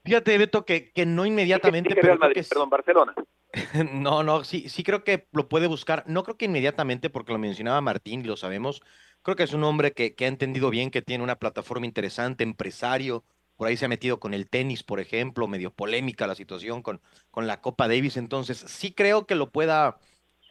Fíjate, 0.05 0.37
Beto, 0.37 0.63
que, 0.63 0.91
que 0.93 1.05
no 1.05 1.25
inmediatamente. 1.25 1.89
Sí, 1.89 1.95
que 1.95 2.01
Real 2.01 2.19
Madrid, 2.19 2.45
perdón, 2.47 2.69
Barcelona. 2.69 3.13
No, 3.91 4.23
no, 4.23 4.43
sí, 4.43 4.69
sí 4.69 4.83
creo 4.83 5.03
que 5.03 5.25
lo 5.33 5.49
puede 5.49 5.67
buscar. 5.67 6.03
No 6.07 6.23
creo 6.23 6.37
que 6.37 6.45
inmediatamente, 6.45 7.09
porque 7.09 7.33
lo 7.33 7.39
mencionaba 7.39 7.81
Martín, 7.81 8.21
y 8.21 8.23
lo 8.23 8.37
sabemos. 8.37 8.81
Creo 9.21 9.35
que 9.35 9.43
es 9.43 9.53
un 9.53 9.65
hombre 9.65 9.91
que, 9.91 10.15
que 10.15 10.25
ha 10.25 10.27
entendido 10.29 10.69
bien 10.69 10.91
que 10.91 11.01
tiene 11.01 11.23
una 11.23 11.35
plataforma 11.35 11.85
interesante, 11.85 12.45
empresario. 12.45 13.23
Por 13.57 13.67
ahí 13.67 13.75
se 13.75 13.85
ha 13.85 13.89
metido 13.89 14.19
con 14.19 14.33
el 14.33 14.49
tenis, 14.49 14.83
por 14.83 14.99
ejemplo, 14.99 15.47
medio 15.47 15.71
polémica 15.71 16.27
la 16.27 16.35
situación 16.35 16.81
con, 16.81 17.01
con 17.31 17.47
la 17.47 17.59
Copa 17.59 17.87
Davis. 17.87 18.15
Entonces, 18.15 18.57
sí 18.67 18.91
creo 18.93 19.25
que 19.25 19.35
lo 19.35 19.51
pueda 19.51 19.97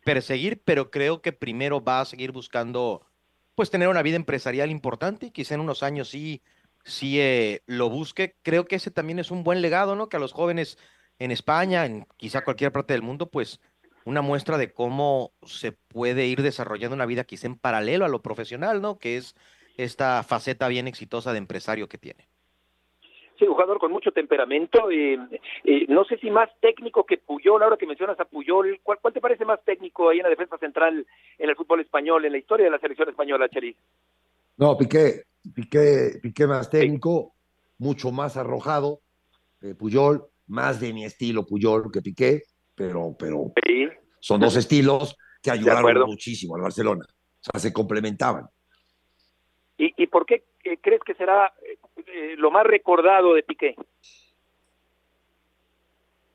perseguir, 0.04 0.60
pero 0.64 0.90
creo 0.90 1.22
que 1.22 1.32
primero 1.32 1.82
va 1.82 2.00
a 2.00 2.04
seguir 2.04 2.32
buscando, 2.32 3.06
pues, 3.54 3.70
tener 3.70 3.88
una 3.88 4.02
vida 4.02 4.16
empresarial 4.16 4.70
importante 4.70 5.26
y 5.26 5.30
quizá 5.30 5.54
en 5.54 5.60
unos 5.60 5.82
años 5.82 6.08
sí, 6.08 6.42
sí 6.84 7.20
eh, 7.20 7.62
lo 7.66 7.88
busque. 7.88 8.36
Creo 8.42 8.66
que 8.66 8.76
ese 8.76 8.90
también 8.90 9.18
es 9.20 9.30
un 9.30 9.44
buen 9.44 9.62
legado, 9.62 9.96
¿no? 9.96 10.08
Que 10.08 10.16
a 10.16 10.20
los 10.20 10.32
jóvenes 10.32 10.76
en 11.18 11.30
España, 11.30 11.86
en 11.86 12.06
quizá 12.16 12.44
cualquier 12.44 12.72
parte 12.72 12.92
del 12.92 13.02
mundo, 13.02 13.30
pues 13.30 13.60
una 14.04 14.22
muestra 14.22 14.58
de 14.58 14.72
cómo 14.72 15.32
se 15.44 15.72
puede 15.72 16.26
ir 16.26 16.42
desarrollando 16.42 16.94
una 16.94 17.06
vida 17.06 17.24
quizá 17.24 17.48
en 17.48 17.56
paralelo 17.56 18.04
a 18.04 18.08
lo 18.08 18.22
profesional, 18.22 18.80
¿no? 18.80 18.98
Que 18.98 19.16
es 19.16 19.34
esta 19.76 20.22
faceta 20.22 20.68
bien 20.68 20.86
exitosa 20.88 21.32
de 21.32 21.38
empresario 21.38 21.88
que 21.88 21.98
tiene. 21.98 22.28
Sí, 23.38 23.44
un 23.44 23.52
jugador 23.52 23.78
con 23.78 23.92
mucho 23.92 24.12
temperamento. 24.12 24.90
Eh, 24.90 25.18
eh, 25.64 25.86
no 25.88 26.04
sé 26.04 26.16
si 26.18 26.30
más 26.30 26.48
técnico 26.60 27.04
que 27.04 27.18
Puyol, 27.18 27.62
ahora 27.62 27.76
que 27.76 27.86
mencionas 27.86 28.18
a 28.18 28.24
Puyol, 28.24 28.80
¿cuál, 28.82 28.98
¿cuál 29.00 29.12
te 29.12 29.20
parece 29.20 29.44
más 29.44 29.62
técnico 29.64 30.08
ahí 30.08 30.18
en 30.18 30.24
la 30.24 30.30
defensa 30.30 30.56
central 30.58 31.06
en 31.38 31.50
el 31.50 31.56
fútbol 31.56 31.80
español, 31.80 32.24
en 32.24 32.32
la 32.32 32.38
historia 32.38 32.64
de 32.64 32.70
la 32.70 32.78
selección 32.78 33.10
española, 33.10 33.48
Cheris? 33.48 33.76
No, 34.56 34.76
Piqué, 34.78 35.24
Piqué, 35.54 36.18
Piqué 36.22 36.46
más 36.46 36.70
técnico, 36.70 37.34
sí. 37.34 37.74
mucho 37.78 38.10
más 38.10 38.38
arrojado. 38.38 39.00
Eh, 39.60 39.74
Puyol, 39.74 40.24
más 40.46 40.80
de 40.80 40.94
mi 40.94 41.04
estilo 41.04 41.44
Puyol 41.44 41.90
que 41.92 42.00
Piqué, 42.00 42.42
pero, 42.74 43.14
pero 43.18 43.52
sí. 43.66 43.86
son 44.20 44.40
dos 44.40 44.56
estilos 44.56 45.16
que 45.42 45.50
ayudaron 45.50 46.06
muchísimo 46.06 46.56
al 46.56 46.62
Barcelona. 46.62 47.04
O 47.08 47.50
sea, 47.50 47.60
se 47.60 47.72
complementaban. 47.72 48.48
¿Y, 49.78 49.94
y 50.02 50.06
por 50.06 50.24
qué 50.24 50.44
eh, 50.64 50.78
crees 50.80 51.02
que 51.02 51.14
será 51.14 51.52
eh, 52.06 52.34
lo 52.36 52.50
más 52.50 52.64
recordado 52.64 53.34
de 53.34 53.42
Piqué? 53.42 53.74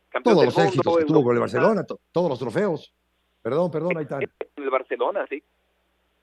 Campeón 0.10 0.36
todos 0.36 0.46
los 0.46 0.58
mundo, 0.58 0.70
éxitos 0.70 0.98
que 0.98 1.06
tuvo 1.06 1.24
con 1.24 1.34
el 1.36 1.40
Barcelona, 1.40 1.84
to 1.86 2.00
todos 2.12 2.30
los 2.30 2.40
trofeos. 2.40 2.94
Perdón, 3.42 3.72
perdón, 3.72 3.98
ahí 3.98 4.04
está. 4.04 4.20
El 4.58 4.70
Barcelona, 4.70 5.26
sí. 5.28 5.42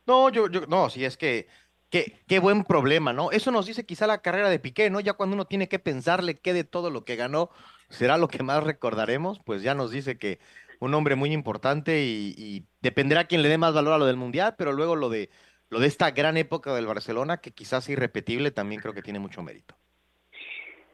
No, 0.07 0.29
yo, 0.31 0.49
yo, 0.49 0.67
no, 0.67 0.89
sí, 0.91 1.05
es 1.05 1.17
que 1.17 1.49
Qué, 1.91 2.21
qué, 2.27 2.39
buen 2.39 2.65
problema, 2.65 3.15
¿no? 3.15 3.31
Eso 3.31 3.51
nos 3.51 3.65
dice 3.65 3.87
quizá 3.87 4.07
la 4.07 4.21
carrera 4.21 4.51
de 4.51 4.59
Piqué, 4.59 4.91
¿no? 4.91 5.01
Ya 5.01 5.15
cuando 5.15 5.35
uno 5.35 5.47
tiene 5.47 5.71
que 5.71 5.79
pensarle 5.79 6.39
qué 6.39 6.53
de 6.53 6.65
todo 6.65 6.91
lo 6.91 7.07
que 7.07 7.17
ganó 7.17 7.49
será 7.89 8.19
lo 8.19 8.29
que 8.29 8.43
más 8.43 8.63
recordaremos, 8.63 9.41
pues 9.43 9.63
ya 9.63 9.75
nos 9.75 9.91
dice 9.91 10.19
que 10.19 10.39
un 10.81 10.93
hombre 10.93 11.15
muy 11.15 11.33
importante 11.33 12.05
y, 12.05 12.35
y 12.37 12.67
dependerá 12.83 13.25
quién 13.25 13.43
le 13.43 13.49
dé 13.49 13.57
más 13.57 13.73
valor 13.73 13.95
a 13.95 13.99
lo 13.99 14.05
del 14.05 14.17
Mundial, 14.17 14.55
pero 14.59 14.73
luego 14.73 14.97
lo 14.97 15.09
de, 15.09 15.31
lo 15.71 15.81
de 15.81 15.87
esta 15.87 16.11
gran 16.11 16.37
época 16.37 16.75
del 16.75 16.87
Barcelona, 16.87 17.39
que 17.39 17.53
quizás 17.53 17.89
irrepetible, 17.89 18.51
también 18.51 18.81
creo 18.81 18.95
que 18.95 19.03
tiene 19.03 19.19
mucho 19.19 19.43
mérito. 19.43 19.75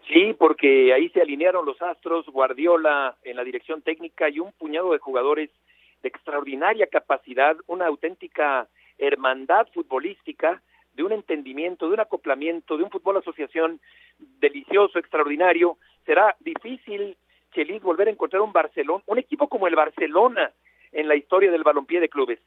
Sí, 0.09 0.35
porque 0.39 0.93
ahí 0.93 1.09
se 1.11 1.23
alinearon 1.23 1.65
los 1.65 1.81
astros, 1.81 2.27
Guardiola 2.27 3.17
en 3.23 3.37
la 3.37 3.45
dirección 3.45 3.83
técnica 3.83 4.29
y 4.29 4.39
un 4.39 4.53
puñado 4.53 4.93
de 4.93 4.99
jugadores 4.99 5.51
de 6.03 6.09
extraordinaria 6.09 6.87
capacidad, 6.89 7.57
una 7.67 7.87
auténtica 7.87 8.69
hermandad 8.99 9.67
futbolística, 9.73 10.63
de 10.95 11.03
un 11.03 11.13
entendimiento, 11.13 11.89
de 11.89 11.95
un 11.95 12.01
acoplamiento, 12.01 12.77
de 12.77 12.85
un 12.85 12.91
fútbol 12.91 13.17
asociación 13.17 13.81
delicioso, 14.19 14.99
extraordinario. 14.99 15.79
Será 16.07 16.37
difícil, 16.41 17.17
Chelis, 17.53 17.83
volver 17.83 18.09
a 18.09 18.13
encontrar 18.13 18.43
un 18.43 18.53
Barcelona, 18.53 19.03
un 19.07 19.19
equipo 19.19 19.49
como 19.49 19.67
el 19.67 19.75
Barcelona 19.75 20.53
en 20.93 21.09
la 21.09 21.17
historia 21.17 21.51
del 21.51 21.65
balompié 21.65 22.01
de 22.01 22.09
clubes. 22.09 22.39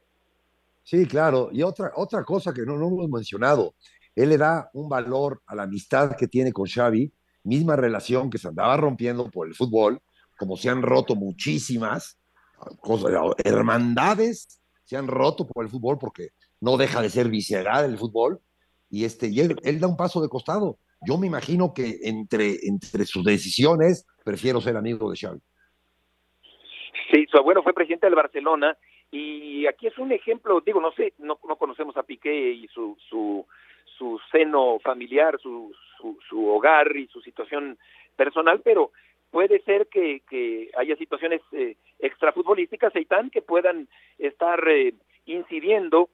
Sí, 0.88 1.06
claro. 1.06 1.50
Y 1.52 1.64
otra, 1.64 1.92
otra 1.98 2.24
cosa 2.24 2.54
que 2.54 2.62
no, 2.62 2.78
no 2.78 2.88
hemos 2.88 3.10
mencionado, 3.10 3.76
él 4.16 4.30
le 4.30 4.38
da 4.38 4.70
un 4.72 4.88
valor 4.88 5.42
a 5.46 5.54
la 5.54 5.64
amistad 5.64 6.16
que 6.16 6.30
tiene 6.30 6.54
con 6.54 6.66
Xavi, 6.66 7.12
misma 7.44 7.76
relación 7.76 8.30
que 8.30 8.38
se 8.38 8.48
andaba 8.48 8.78
rompiendo 8.78 9.30
por 9.30 9.50
el 9.50 9.54
fútbol, 9.54 10.00
como 10.38 10.56
se 10.56 10.70
han 10.70 10.82
roto 10.82 11.14
muchísimas 11.18 12.18
cosas, 12.80 13.12
hermandades 13.44 14.62
se 14.86 14.96
han 14.96 15.08
roto 15.08 15.46
por 15.46 15.66
el 15.66 15.70
fútbol 15.70 15.98
porque 16.00 16.30
no 16.62 16.78
deja 16.78 17.02
de 17.02 17.10
ser 17.10 17.28
visceral 17.28 17.84
el 17.84 17.98
fútbol, 17.98 18.40
y, 18.90 19.04
este, 19.04 19.28
y 19.28 19.42
él, 19.42 19.58
él 19.64 19.82
da 19.82 19.88
un 19.88 19.98
paso 19.98 20.22
de 20.22 20.30
costado. 20.30 20.80
Yo 21.06 21.18
me 21.18 21.28
imagino 21.28 21.74
que 21.74 22.00
entre, 22.04 22.66
entre 22.66 23.04
sus 23.04 23.26
decisiones 23.26 24.08
prefiero 24.24 24.62
ser 24.62 24.78
amigo 24.78 25.12
de 25.12 25.18
Xavi. 25.18 25.40
Sí, 27.12 27.26
su 27.30 27.38
abuelo 27.38 27.62
fue 27.62 27.74
presidente 27.74 28.08
del 28.08 28.16
Barcelona 28.16 28.78
y 29.12 29.66
aquí 29.68 29.88
es 29.88 29.98
un 29.98 30.12
ejemplo, 30.12 30.62
digo, 30.62 30.82
no 30.82 30.92
sé, 30.92 31.14
no, 31.18 31.40
no 31.48 31.56
conocemos 31.56 31.96
a 31.98 32.04
Piqué 32.04 32.52
y 32.52 32.68
su, 32.68 32.98
su, 33.10 33.46
su 33.98 34.20
seno 34.32 34.80
familiar, 34.80 35.40
su, 35.42 35.74
su, 35.98 36.18
su 36.28 36.48
hogar 36.48 36.96
y 36.96 37.08
su 37.08 37.22
situación 37.22 37.78
personal, 38.16 38.62
pero 38.64 38.92
puede 39.32 39.62
ser 39.62 39.88
que, 39.88 40.22
que 40.30 40.70
haya 40.78 40.96
situaciones 40.96 41.42
eh, 41.52 41.76
extrafutbolísticas, 42.00 42.96
Eitan, 42.96 43.30
que 43.30 43.42
puedan 43.42 43.88
estar 44.18 44.68
eh, 44.68 44.94
incidiendo 45.26 46.10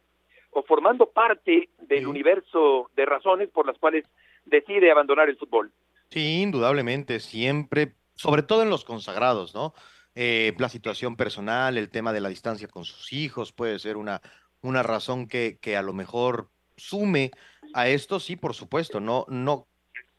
o 0.51 0.63
formando 0.63 1.07
parte 1.07 1.69
del 1.79 2.07
universo 2.07 2.89
de 2.95 3.05
razones 3.05 3.49
por 3.49 3.65
las 3.65 3.77
cuales 3.79 4.05
decide 4.45 4.91
abandonar 4.91 5.29
el 5.29 5.37
fútbol. 5.37 5.71
Sí, 6.09 6.41
indudablemente, 6.43 7.19
siempre, 7.19 7.93
sobre 8.15 8.43
todo 8.43 8.61
en 8.61 8.69
los 8.69 8.85
consagrados, 8.85 9.55
¿no? 9.55 9.73
Eh, 10.15 10.53
la 10.59 10.69
situación 10.69 11.15
personal, 11.15 11.77
el 11.77 11.89
tema 11.89 12.13
de 12.13 12.21
la 12.21 12.29
distancia 12.29 12.67
con 12.67 12.85
sus 12.85 13.11
hijos, 13.13 13.51
puede 13.51 13.79
ser 13.79 13.97
una, 13.97 14.21
una 14.61 14.83
razón 14.83 15.27
que, 15.27 15.57
que 15.59 15.75
a 15.75 15.81
lo 15.81 15.93
mejor 15.93 16.49
sume 16.77 17.31
a 17.73 17.87
esto, 17.87 18.19
sí, 18.19 18.35
por 18.35 18.53
supuesto, 18.53 18.99
no, 18.99 19.25
no, 19.27 19.67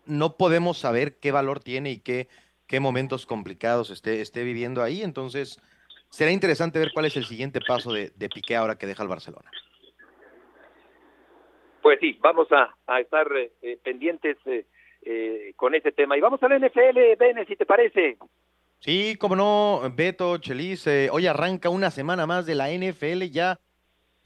no 0.07 0.37
podemos 0.37 0.79
saber 0.79 1.19
qué 1.19 1.31
valor 1.31 1.61
tiene 1.61 1.91
y 1.91 2.01
qué, 2.01 2.29
qué 2.67 2.81
momentos 2.81 3.27
complicados 3.27 3.91
esté, 3.91 4.21
esté 4.21 4.43
viviendo 4.43 4.83
ahí, 4.83 5.03
entonces 5.03 5.61
será 6.11 6.31
interesante 6.33 6.79
ver 6.79 6.91
cuál 6.93 7.07
es 7.07 7.17
el 7.17 7.25
siguiente 7.25 7.61
paso 7.61 7.93
de, 7.93 8.11
de 8.17 8.29
Piqué 8.29 8.57
ahora 8.57 8.77
que 8.77 8.87
deja 8.87 9.03
el 9.03 9.09
Barcelona. 9.09 9.51
Pues 11.83 12.01
sí, 12.01 12.17
vamos 12.21 12.49
a, 12.51 12.75
a 12.87 13.01
estar 13.01 13.31
eh, 13.37 13.53
eh, 13.61 13.79
pendientes 13.83 14.39
eh, 14.47 14.65
eh, 15.03 15.53
con 15.57 15.75
ese 15.75 15.93
tema. 15.93 16.17
Y 16.17 16.21
vamos 16.21 16.43
a 16.43 16.49
la 16.49 16.59
NFL, 16.59 17.17
Bene, 17.19 17.45
si 17.45 17.57
te 17.57 17.67
parece. 17.67 18.17
Sí, 18.85 19.17
como 19.19 19.35
no, 19.35 19.81
Beto, 19.95 20.37
Chelis, 20.37 20.87
eh, 20.87 21.09
hoy 21.11 21.27
arranca 21.27 21.71
una 21.71 21.91
semana 21.91 22.27
más 22.27 22.45
de 22.45 22.55
la 22.55 22.71
NFL, 22.71 23.31
ya, 23.31 23.59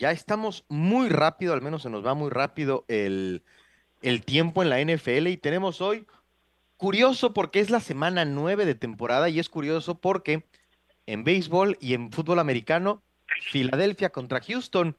ya 0.00 0.10
estamos 0.10 0.64
muy 0.68 1.08
rápido, 1.10 1.52
al 1.52 1.62
menos 1.62 1.82
se 1.82 1.90
nos 1.90 2.04
va 2.04 2.14
muy 2.14 2.28
rápido 2.28 2.84
el, 2.88 3.44
el 4.02 4.24
tiempo 4.24 4.64
en 4.64 4.70
la 4.70 4.80
NFL 4.80 5.28
y 5.28 5.36
tenemos 5.36 5.80
hoy, 5.80 6.08
curioso 6.76 7.32
porque 7.32 7.60
es 7.60 7.70
la 7.70 7.78
semana 7.78 8.24
nueve 8.24 8.66
de 8.66 8.74
temporada 8.74 9.28
y 9.28 9.38
es 9.38 9.48
curioso 9.48 9.94
porque 10.00 10.44
en 11.06 11.22
béisbol 11.22 11.78
y 11.80 11.94
en 11.94 12.10
fútbol 12.10 12.40
americano, 12.40 13.00
Filadelfia 13.52 14.10
contra 14.10 14.40
Houston, 14.40 14.96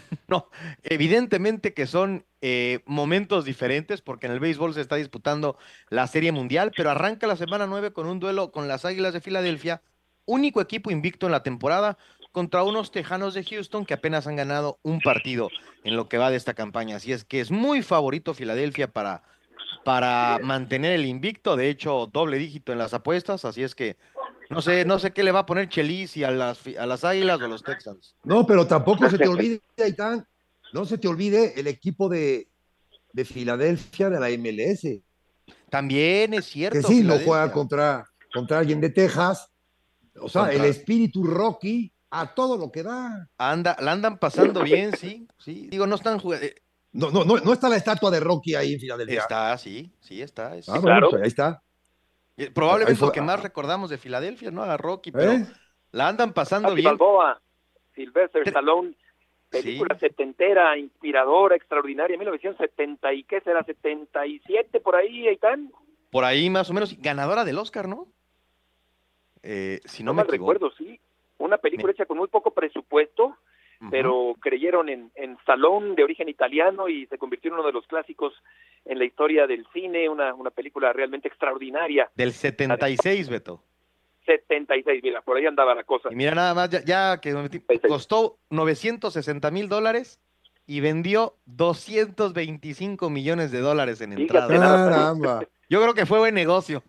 no, 0.28 0.48
evidentemente 0.82 1.74
que 1.74 1.86
son 1.86 2.24
eh, 2.40 2.80
momentos 2.86 3.44
diferentes 3.44 4.00
porque 4.00 4.26
en 4.26 4.32
el 4.32 4.40
béisbol 4.40 4.74
se 4.74 4.80
está 4.80 4.96
disputando 4.96 5.56
la 5.88 6.06
Serie 6.06 6.32
Mundial, 6.32 6.72
pero 6.76 6.90
arranca 6.90 7.26
la 7.26 7.36
semana 7.36 7.66
9 7.66 7.92
con 7.92 8.06
un 8.06 8.20
duelo 8.20 8.52
con 8.52 8.68
las 8.68 8.84
Águilas 8.84 9.12
de 9.12 9.20
Filadelfia, 9.20 9.82
único 10.26 10.60
equipo 10.60 10.90
invicto 10.90 11.26
en 11.26 11.32
la 11.32 11.42
temporada 11.42 11.98
contra 12.32 12.64
unos 12.64 12.90
Tejanos 12.90 13.32
de 13.34 13.44
Houston 13.44 13.86
que 13.86 13.94
apenas 13.94 14.26
han 14.26 14.34
ganado 14.34 14.78
un 14.82 15.00
partido 15.00 15.50
en 15.84 15.96
lo 15.96 16.08
que 16.08 16.18
va 16.18 16.30
de 16.30 16.36
esta 16.36 16.54
campaña. 16.54 16.96
Así 16.96 17.12
es 17.12 17.24
que 17.24 17.40
es 17.40 17.52
muy 17.52 17.82
favorito 17.82 18.34
Filadelfia 18.34 18.88
para, 18.88 19.22
para 19.84 20.40
mantener 20.42 20.92
el 20.92 21.06
invicto, 21.06 21.54
de 21.54 21.68
hecho 21.68 22.10
doble 22.12 22.38
dígito 22.38 22.72
en 22.72 22.78
las 22.78 22.92
apuestas, 22.92 23.44
así 23.44 23.62
es 23.62 23.76
que 23.76 23.96
no 24.50 24.60
sé, 24.62 24.84
no 24.84 24.98
sé 24.98 25.12
qué 25.12 25.22
le 25.22 25.32
va 25.32 25.40
a 25.40 25.46
poner 25.46 25.68
Chelis 25.68 26.16
y 26.16 26.24
a 26.24 26.30
las, 26.30 26.60
a 26.78 26.86
las 26.86 27.04
Águilas 27.04 27.40
o 27.40 27.44
a 27.44 27.48
los 27.48 27.62
Texans. 27.62 28.14
No, 28.24 28.46
pero 28.46 28.66
tampoco 28.66 29.08
se 29.10 29.18
te 29.18 29.28
olvide, 29.28 29.60
Aitán, 29.82 30.26
no 30.72 30.84
se 30.84 30.98
te 30.98 31.08
olvide 31.08 31.58
el 31.58 31.66
equipo 31.66 32.08
de, 32.08 32.48
de 33.12 33.24
Filadelfia 33.24 34.10
de 34.10 34.20
la 34.20 34.28
MLS. 34.30 34.86
También 35.70 36.34
es 36.34 36.46
cierto. 36.46 36.78
Que 36.78 36.84
sí, 36.84 37.02
no 37.02 37.18
juega 37.18 37.50
contra, 37.52 38.04
contra 38.32 38.58
alguien 38.58 38.80
de 38.80 38.90
Texas. 38.90 39.48
O 40.20 40.28
sea, 40.28 40.42
Contra- 40.42 40.64
el 40.64 40.70
espíritu 40.70 41.24
Rocky 41.24 41.92
a 42.10 42.32
todo 42.34 42.56
lo 42.56 42.70
que 42.70 42.82
da. 42.84 43.28
Anda, 43.38 43.76
la 43.80 43.92
andan 43.92 44.18
pasando 44.18 44.62
bien, 44.62 44.96
sí, 44.96 45.26
sí. 45.38 45.66
Digo, 45.70 45.86
no 45.86 45.96
están 45.96 46.20
jugando. 46.20 46.46
No, 46.92 47.10
no, 47.10 47.24
no, 47.24 47.38
no 47.38 47.52
está 47.52 47.68
la 47.68 47.76
estatua 47.76 48.08
de 48.12 48.20
Rocky 48.20 48.54
ahí 48.54 48.74
en 48.74 48.78
Filadelfia. 48.80 49.22
Está, 49.22 49.58
sí, 49.58 49.92
sí 50.00 50.22
está. 50.22 50.56
es- 50.56 50.68
Ah, 50.68 50.78
bueno, 50.78 51.08
pues 51.10 51.22
ahí 51.22 51.28
está. 51.28 51.60
Probablemente 52.52 52.98
fue- 52.98 53.08
lo 53.08 53.12
que 53.12 53.20
más 53.20 53.42
recordamos 53.42 53.90
de 53.90 53.98
Filadelfia, 53.98 54.50
¿no? 54.50 54.62
A 54.62 54.76
Rocky, 54.76 55.12
pero 55.12 55.32
¿Eh? 55.32 55.46
la 55.92 56.08
andan 56.08 56.32
pasando 56.32 56.74
bien. 56.74 56.86
Balboa, 56.90 57.40
Sylvester 57.94 58.42
Stallone, 58.48 58.94
película 59.50 59.96
setentera, 59.98 60.76
inspiradora, 60.76 61.54
extraordinaria, 61.54 62.18
1970 62.18 63.12
y 63.14 63.22
qué 63.24 63.40
será, 63.40 63.62
77 63.62 64.80
por 64.80 64.96
ahí, 64.96 65.28
Aitán. 65.28 65.70
Por 66.10 66.24
ahí 66.24 66.50
más 66.50 66.68
o 66.70 66.74
menos, 66.74 66.96
ganadora 67.00 67.44
del 67.44 67.58
Oscar, 67.58 67.86
¿no? 67.88 68.08
Eh, 69.42 69.80
si 69.84 70.02
no, 70.02 70.08
No 70.10 70.14
me 70.14 70.16
mal 70.24 70.26
equivoco. 70.34 70.52
recuerdo, 70.54 70.76
sí. 70.76 70.98
Una 71.38 71.58
película 71.58 71.92
hecha 71.92 72.06
con 72.06 72.18
muy 72.18 72.28
poco 72.28 72.52
presupuesto, 72.52 73.36
pero 73.90 74.34
creyeron 74.40 74.88
en, 74.88 75.10
en 75.14 75.32
Stallone 75.40 75.94
de 75.94 76.04
origen 76.04 76.28
italiano 76.28 76.88
y 76.88 77.06
se 77.06 77.18
convirtió 77.18 77.48
en 77.48 77.54
uno 77.54 77.66
de 77.66 77.72
los 77.72 77.86
clásicos 77.86 78.34
en 78.84 78.98
la 78.98 79.04
historia 79.04 79.46
del 79.46 79.66
cine, 79.72 80.08
una, 80.08 80.34
una 80.34 80.50
película 80.50 80.92
realmente 80.92 81.28
extraordinaria. 81.28 82.10
Del 82.14 82.32
76, 82.32 83.28
Beto. 83.28 83.62
76, 84.26 85.02
mira, 85.02 85.20
por 85.22 85.36
ahí 85.36 85.46
andaba 85.46 85.74
la 85.74 85.84
cosa. 85.84 86.08
Y 86.10 86.16
mira 86.16 86.34
nada 86.34 86.54
más, 86.54 86.70
ya, 86.70 86.82
ya 86.84 87.20
que 87.20 87.34
costó 87.86 88.38
960 88.50 89.50
mil 89.50 89.68
dólares 89.68 90.20
y 90.66 90.80
vendió 90.80 91.34
225 91.46 93.10
millones 93.10 93.52
de 93.52 93.60
dólares 93.60 94.00
en 94.00 94.14
entrada. 94.14 94.48
Caramba. 94.48 95.40
Yo 95.68 95.82
creo 95.82 95.94
que 95.94 96.06
fue 96.06 96.18
buen 96.18 96.34
negocio. 96.34 96.82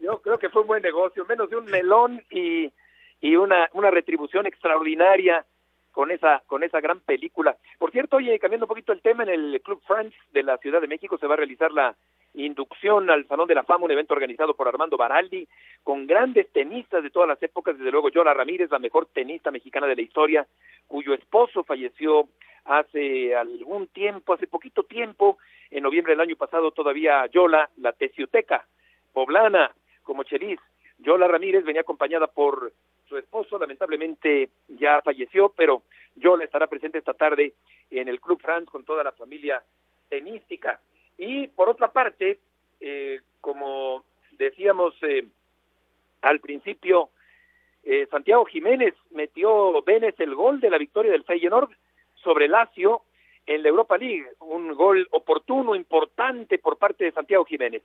Yo 0.00 0.20
creo 0.22 0.38
que 0.38 0.48
fue 0.50 0.62
un 0.62 0.68
buen 0.68 0.82
negocio, 0.82 1.24
menos 1.26 1.50
de 1.50 1.56
un 1.56 1.64
melón 1.66 2.22
y, 2.30 2.72
y 3.20 3.36
una, 3.36 3.68
una 3.72 3.90
retribución 3.90 4.46
extraordinaria 4.46 5.44
con 5.92 6.10
esa, 6.10 6.42
con 6.46 6.64
esa 6.64 6.80
gran 6.80 7.00
película. 7.00 7.56
Por 7.78 7.92
cierto, 7.92 8.16
oye, 8.16 8.38
cambiando 8.38 8.64
un 8.64 8.68
poquito 8.68 8.92
el 8.92 9.02
tema, 9.02 9.22
en 9.22 9.28
el 9.28 9.60
Club 9.62 9.80
France 9.86 10.16
de 10.32 10.42
la 10.42 10.56
Ciudad 10.58 10.80
de 10.80 10.88
México 10.88 11.18
se 11.18 11.26
va 11.26 11.34
a 11.34 11.36
realizar 11.36 11.70
la 11.70 11.94
inducción 12.34 13.10
al 13.10 13.26
Salón 13.26 13.46
de 13.46 13.54
la 13.54 13.62
Fama, 13.62 13.84
un 13.84 13.90
evento 13.90 14.14
organizado 14.14 14.54
por 14.54 14.66
Armando 14.66 14.96
Baraldi, 14.96 15.46
con 15.84 16.06
grandes 16.06 16.50
tenistas 16.50 17.02
de 17.02 17.10
todas 17.10 17.28
las 17.28 17.42
épocas, 17.42 17.76
desde 17.76 17.90
luego 17.90 18.08
Yola 18.08 18.32
Ramírez, 18.32 18.70
la 18.70 18.78
mejor 18.78 19.06
tenista 19.12 19.50
mexicana 19.50 19.86
de 19.86 19.96
la 19.96 20.02
historia, 20.02 20.46
cuyo 20.88 21.12
esposo 21.12 21.62
falleció 21.62 22.28
hace 22.64 23.34
algún 23.34 23.88
tiempo, 23.88 24.32
hace 24.32 24.46
poquito 24.46 24.84
tiempo, 24.84 25.38
en 25.70 25.82
noviembre 25.82 26.12
del 26.12 26.20
año 26.20 26.36
pasado 26.36 26.70
todavía 26.70 27.26
Yola, 27.26 27.68
la 27.76 27.92
tesiuteca 27.92 28.66
poblana, 29.12 29.72
como 30.02 30.24
Chelis. 30.24 30.58
Yola 30.98 31.26
Ramírez 31.26 31.64
venía 31.64 31.82
acompañada 31.82 32.28
por 32.28 32.72
su 33.08 33.16
esposo, 33.18 33.58
lamentablemente 33.58 34.50
ya 34.68 35.00
falleció, 35.02 35.50
pero 35.50 35.82
Yola 36.16 36.44
estará 36.44 36.66
presente 36.66 36.98
esta 36.98 37.14
tarde 37.14 37.54
en 37.90 38.08
el 38.08 38.20
Club 38.20 38.40
France 38.40 38.70
con 38.70 38.84
toda 38.84 39.04
la 39.04 39.12
familia 39.12 39.62
tenística. 40.08 40.80
Y 41.18 41.48
por 41.48 41.68
otra 41.68 41.92
parte, 41.92 42.38
eh, 42.80 43.20
como 43.40 44.04
decíamos 44.32 44.94
eh, 45.02 45.26
al 46.22 46.40
principio, 46.40 47.10
eh, 47.84 48.06
Santiago 48.10 48.44
Jiménez 48.44 48.94
metió 49.10 49.82
Vélez 49.82 50.14
el 50.18 50.34
gol 50.34 50.60
de 50.60 50.70
la 50.70 50.78
victoria 50.78 51.12
del 51.12 51.24
Feyenoord 51.24 51.70
sobre 52.14 52.48
Lazio 52.48 53.02
en 53.46 53.62
la 53.62 53.68
Europa 53.68 53.98
League, 53.98 54.26
un 54.40 54.72
gol 54.74 55.08
oportuno, 55.10 55.74
importante 55.74 56.58
por 56.58 56.78
parte 56.78 57.04
de 57.04 57.12
Santiago 57.12 57.44
Jiménez. 57.44 57.82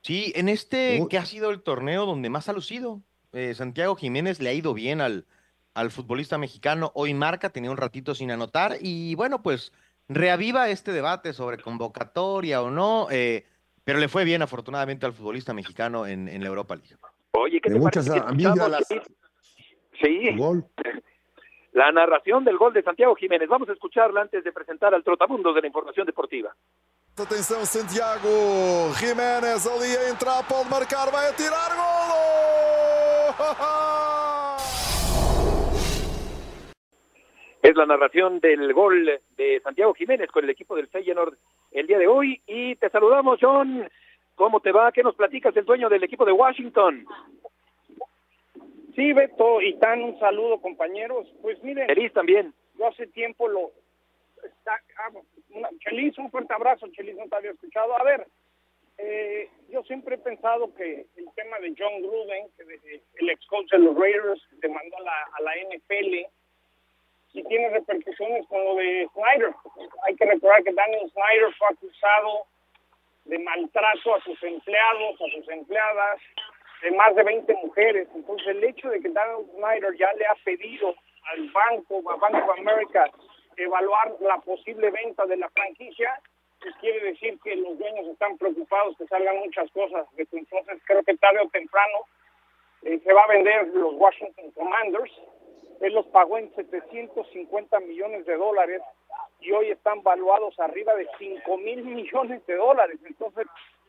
Sí, 0.00 0.32
en 0.34 0.48
este 0.48 1.00
que 1.08 1.18
ha 1.18 1.24
sido 1.24 1.50
el 1.50 1.62
torneo 1.62 2.06
donde 2.06 2.28
más 2.28 2.48
ha 2.48 2.52
lucido. 2.52 3.00
Eh, 3.36 3.52
Santiago 3.52 3.96
Jiménez 3.96 4.40
le 4.40 4.48
ha 4.48 4.54
ido 4.54 4.72
bien 4.72 5.02
al, 5.02 5.26
al 5.74 5.90
futbolista 5.90 6.38
mexicano. 6.38 6.90
Hoy 6.94 7.12
marca, 7.12 7.50
tenía 7.50 7.70
un 7.70 7.76
ratito 7.76 8.14
sin 8.14 8.30
anotar 8.30 8.76
y 8.80 9.14
bueno, 9.14 9.42
pues 9.42 9.74
reaviva 10.08 10.70
este 10.70 10.90
debate 10.90 11.34
sobre 11.34 11.58
convocatoria 11.58 12.62
o 12.62 12.70
no, 12.70 13.08
eh, 13.10 13.44
pero 13.84 13.98
le 13.98 14.08
fue 14.08 14.24
bien 14.24 14.40
afortunadamente 14.40 15.04
al 15.04 15.12
futbolista 15.12 15.52
mexicano 15.52 16.06
en, 16.06 16.28
en 16.28 16.40
la 16.42 16.48
Europa 16.48 16.76
League. 16.76 16.96
Oye, 17.32 17.60
¿qué 17.60 17.68
te 17.68 17.78
muchas 17.78 18.08
parece 18.08 18.24
que 18.24 18.30
amígdalas. 18.30 18.80
escuchamos, 18.80 19.12
Sí, 20.00 20.36
gol. 20.36 20.64
la 21.72 21.92
narración 21.92 22.42
del 22.42 22.56
gol 22.56 22.72
de 22.72 22.82
Santiago 22.82 23.14
Jiménez. 23.16 23.50
Vamos 23.50 23.68
a 23.68 23.74
escucharla 23.74 24.22
antes 24.22 24.44
de 24.44 24.52
presentar 24.52 24.94
al 24.94 25.04
trotamundo 25.04 25.52
de 25.52 25.60
la 25.60 25.66
información 25.66 26.06
deportiva. 26.06 26.56
Atenção, 27.18 27.64
Santiago 27.64 28.28
Jiménez 28.98 29.66
ali 29.66 29.96
a 29.96 30.10
entrar, 30.10 30.46
pode 30.46 30.68
marcar, 30.68 31.10
vai 31.10 31.26
atirar 31.30 31.74
golo! 31.74 32.16
Es 37.62 37.74
la 37.74 37.86
narración 37.86 38.38
del 38.40 38.70
gol 38.74 39.18
de 39.34 39.60
Santiago 39.60 39.94
Jiménez 39.94 40.30
con 40.30 40.44
el 40.44 40.50
equipo 40.50 40.76
del 40.76 40.88
Feyenoord 40.88 41.38
el 41.72 41.86
día 41.86 41.98
de 41.98 42.06
hoy. 42.06 42.42
Y 42.46 42.76
te 42.76 42.90
saludamos, 42.90 43.38
John. 43.40 43.88
¿Cómo 44.34 44.60
te 44.60 44.70
va? 44.70 44.92
¿Qué 44.92 45.02
nos 45.02 45.14
platicas 45.14 45.54
del 45.54 45.64
dueño 45.64 45.88
del 45.88 46.04
equipo 46.04 46.26
de 46.26 46.32
Washington? 46.32 47.06
Sí, 48.94 49.14
Beto 49.14 49.62
y 49.62 49.78
Tan, 49.78 50.02
un 50.02 50.18
saludo, 50.18 50.60
compañeros. 50.60 51.26
Pues 51.40 51.62
miren. 51.64 51.86
Feliz 51.86 52.12
también. 52.12 52.52
Yo 52.78 52.88
hace 52.88 53.06
tiempo 53.06 53.48
lo. 53.48 53.72
Ah, 54.66 55.10
Chelis, 55.80 56.16
un 56.18 56.30
fuerte 56.30 56.54
abrazo, 56.54 56.88
Chelis, 56.88 57.16
no 57.16 57.28
te 57.28 57.36
había 57.36 57.50
escuchado. 57.52 57.98
A 57.98 58.04
ver, 58.04 58.26
eh, 58.98 59.50
yo 59.68 59.82
siempre 59.84 60.14
he 60.14 60.18
pensado 60.18 60.74
que 60.74 61.06
el 61.16 61.28
tema 61.34 61.58
de 61.58 61.74
John 61.76 62.02
Gruden, 62.02 62.48
que 62.56 63.00
el 63.20 63.30
ex 63.30 63.46
coach 63.46 63.70
de 63.70 63.78
los 63.78 63.96
Raiders, 63.96 64.42
demandó 64.60 64.96
a 64.98 65.02
la, 65.02 65.28
a 65.38 65.42
la 65.42 65.52
NFL, 65.56 66.26
y 67.36 67.44
tiene 67.44 67.68
repercusiones 67.68 68.46
con 68.46 68.64
lo 68.64 68.76
de 68.76 69.08
Snyder. 69.12 69.54
Hay 70.06 70.16
que 70.16 70.24
recordar 70.24 70.62
que 70.64 70.72
Daniel 70.72 71.10
Snyder 71.10 71.54
fue 71.58 71.68
acusado 71.68 72.46
de 73.26 73.38
maltrato 73.38 74.14
a 74.14 74.22
sus 74.22 74.42
empleados, 74.42 75.20
a 75.20 75.36
sus 75.36 75.48
empleadas, 75.50 76.18
de 76.82 76.90
más 76.92 77.14
de 77.14 77.24
20 77.24 77.52
mujeres. 77.56 78.08
Entonces 78.14 78.48
el 78.48 78.64
hecho 78.64 78.88
de 78.88 79.00
que 79.00 79.10
Daniel 79.10 79.46
Snyder 79.54 79.94
ya 79.98 80.10
le 80.14 80.26
ha 80.26 80.34
pedido 80.44 80.94
al 81.32 81.50
banco, 81.50 82.02
a 82.10 82.16
Bank 82.16 82.34
of 82.36 82.58
America, 82.58 83.10
evaluar 83.56 84.16
la 84.20 84.38
posible 84.38 84.90
venta 84.90 85.26
de 85.26 85.36
la 85.36 85.48
franquicia, 85.50 86.20
pues 86.60 86.74
quiere 86.80 87.00
decir 87.12 87.38
que 87.42 87.56
los 87.56 87.78
dueños 87.78 88.06
están 88.06 88.36
preocupados 88.38 88.96
que 88.96 89.06
salgan 89.06 89.38
muchas 89.38 89.70
cosas. 89.72 90.06
Entonces 90.16 90.80
creo 90.86 91.02
que 91.02 91.16
tarde 91.16 91.40
o 91.40 91.48
temprano 91.48 91.98
eh, 92.82 93.00
se 93.02 93.12
va 93.12 93.24
a 93.24 93.28
vender 93.28 93.68
los 93.68 93.94
Washington 93.94 94.50
Commanders. 94.52 95.12
Él 95.80 95.92
los 95.92 96.06
pagó 96.06 96.38
en 96.38 96.54
750 96.54 97.80
millones 97.80 98.24
de 98.26 98.36
dólares 98.36 98.80
y 99.40 99.52
hoy 99.52 99.70
están 99.70 100.02
valuados 100.02 100.58
arriba 100.58 100.94
de 100.94 101.06
5 101.18 101.58
mil 101.58 101.84
millones 101.84 102.44
de 102.46 102.54
dólares. 102.56 102.98
Entonces 103.04 103.46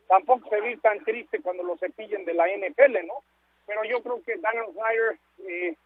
tampoco 0.08 0.48
se 0.48 0.60
ve 0.60 0.76
tan 0.78 1.02
triste 1.04 1.40
cuando 1.40 1.62
lo 1.62 1.76
cepillen 1.78 2.24
de 2.24 2.34
la 2.34 2.46
NFL, 2.48 3.06
¿no? 3.06 3.22
Pero 3.66 3.84
yo 3.84 4.02
creo 4.02 4.22
que 4.24 4.36
Daniel 4.36 4.66
Snyder 4.72 5.18
eh, 5.46 5.76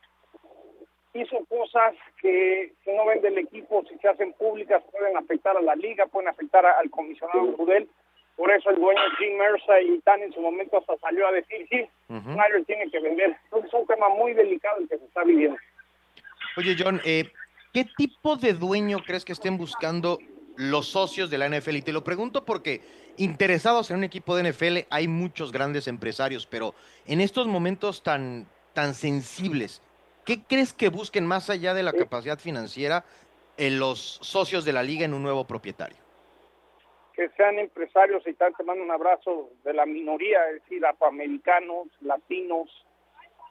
hizo 1.15 1.45
cosas 1.47 1.95
que 2.21 2.73
si 2.85 2.93
no 2.93 3.07
vende 3.07 3.29
el 3.29 3.39
equipo, 3.39 3.85
si 3.89 3.99
se 3.99 4.09
hacen 4.09 4.33
públicas, 4.35 4.83
pueden 4.91 5.17
afectar 5.17 5.57
a 5.57 5.61
la 5.61 5.75
liga, 5.75 6.07
pueden 6.07 6.29
afectar 6.29 6.65
al 6.65 6.91
comisionado 6.91 7.55
Rudel. 7.57 7.89
Por 8.37 8.51
eso 8.51 8.71
el 8.71 8.77
dueño 8.77 9.01
Jim 9.19 9.37
Mercer 9.37 9.83
y 9.83 10.01
Tan 10.01 10.23
en 10.23 10.33
su 10.33 10.41
momento 10.41 10.79
hasta 10.79 10.97
salió 10.99 11.29
a 11.29 11.33
decir, 11.33 11.67
sí, 11.69 11.87
Snyder 12.09 12.65
tiene 12.67 12.91
que 12.91 12.99
vender. 13.01 13.37
Es 13.65 13.73
un 13.75 13.87
tema 13.87 14.09
muy 14.09 14.33
delicado 14.33 14.79
el 14.79 14.89
que 14.89 14.99
se 14.99 15.05
está 15.05 15.23
viviendo. 15.23 15.59
Oye, 16.57 16.75
John, 16.79 17.01
eh, 17.05 17.31
¿qué 17.73 17.87
tipo 17.97 18.37
de 18.37 18.55
dueño 18.55 18.99
crees 19.05 19.25
que 19.25 19.33
estén 19.33 19.59
buscando 19.59 20.19
los 20.57 20.89
socios 20.89 21.29
de 21.29 21.39
la 21.39 21.49
NFL? 21.49 21.77
Y 21.77 21.83
te 21.83 21.93
lo 21.93 22.03
pregunto 22.03 22.45
porque 22.47 22.81
interesados 23.19 23.91
en 23.91 23.99
un 23.99 24.05
equipo 24.05 24.35
de 24.35 24.51
NFL 24.51 24.79
hay 24.89 25.09
muchos 25.09 25.53
grandes 25.53 25.87
empresarios, 25.87 26.47
pero 26.47 26.75
en 27.07 27.21
estos 27.21 27.47
momentos 27.47 28.03
tan, 28.03 28.47
tan 28.73 28.95
sensibles, 28.95 29.83
¿qué 30.25 30.43
crees 30.43 30.73
que 30.73 30.89
busquen 30.89 31.27
más 31.27 31.51
allá 31.51 31.75
de 31.75 31.83
la 31.83 31.93
capacidad 31.93 32.39
financiera 32.39 33.05
en 33.57 33.79
los 33.79 34.18
socios 34.23 34.64
de 34.64 34.73
la 34.73 34.83
liga 34.83 35.05
en 35.05 35.14
un 35.14 35.23
nuevo 35.23 35.47
propietario? 35.47 35.99
Que 37.14 37.29
sean 37.31 37.59
empresarios 37.59 38.27
y 38.27 38.33
tal, 38.35 38.55
te 38.57 38.64
mando 38.64 38.83
un 38.83 38.91
abrazo 38.91 39.51
de 39.64 39.75
la 39.75 39.85
minoría, 39.85 40.49
es 40.49 40.62
decir, 40.62 40.85
afroamericanos, 40.87 41.89
latinos. 42.01 42.68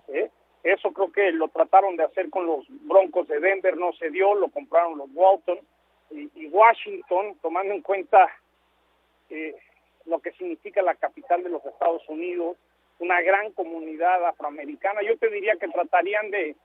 ¿eh? 0.08 0.30
Eso 0.64 0.92
creo 0.92 1.12
que 1.12 1.32
lo 1.32 1.48
trataron 1.50 1.96
de 1.96 2.04
hacer 2.04 2.30
con 2.30 2.46
los 2.46 2.66
Broncos 2.70 3.28
de 3.28 3.40
Denver, 3.40 3.78
no 3.78 3.94
se 3.94 4.10
dio, 4.10 4.36
lo 4.36 4.50
compraron 4.50 4.98
los 4.98 5.10
Walton 5.14 5.60
y, 6.10 6.30
y 6.36 6.48
Washington, 6.48 7.38
tomando 7.42 7.74
en 7.74 7.82
cuenta 7.82 8.28
eh, 9.30 9.56
lo 10.06 10.20
que 10.20 10.32
significa 10.34 10.82
la 10.82 10.96
capital 10.96 11.44
de 11.44 11.50
los 11.50 11.66
Estados 11.66 12.08
Unidos, 12.10 12.58
una 13.02 13.22
gran 13.22 13.52
comunidad 13.54 14.26
afroamericana. 14.28 15.02
Yo 15.04 15.18
te 15.20 15.30
diría 15.30 15.58
que 15.58 15.70
tratarían 15.70 16.32
de, 16.32 16.56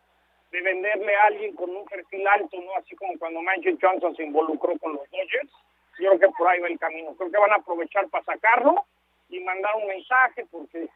de 0.53 0.63
venderle 0.63 1.17
a 1.17 1.25
alguien 1.27 1.57
con 1.57 1.71
un 1.75 1.87
perfil 1.87 2.27
alto, 2.29 2.61
¿no? 2.61 2.77
Así 2.77 2.97
como 2.97 3.19
cuando 3.19 3.43
Magic 3.43 3.79
Johnson 3.83 4.17
se 4.17 4.25
involucró 4.25 4.79
con 4.79 4.95
los 4.95 5.11
Dodgers. 5.11 5.53
Yo 5.99 6.11
creo 6.11 6.21
que 6.21 6.37
por 6.39 6.49
ahí 6.49 6.61
va 6.61 6.69
el 6.69 6.79
camino. 6.79 7.15
Creo 7.17 7.31
que 7.31 7.39
van 7.39 7.53
a 7.53 7.57
aprovechar 7.57 8.09
para 8.11 8.25
sacarlo 8.25 8.85
y 9.31 9.41
mandar 9.41 9.77
un 9.77 9.89
mensaje 9.89 10.47
porque 10.51 10.89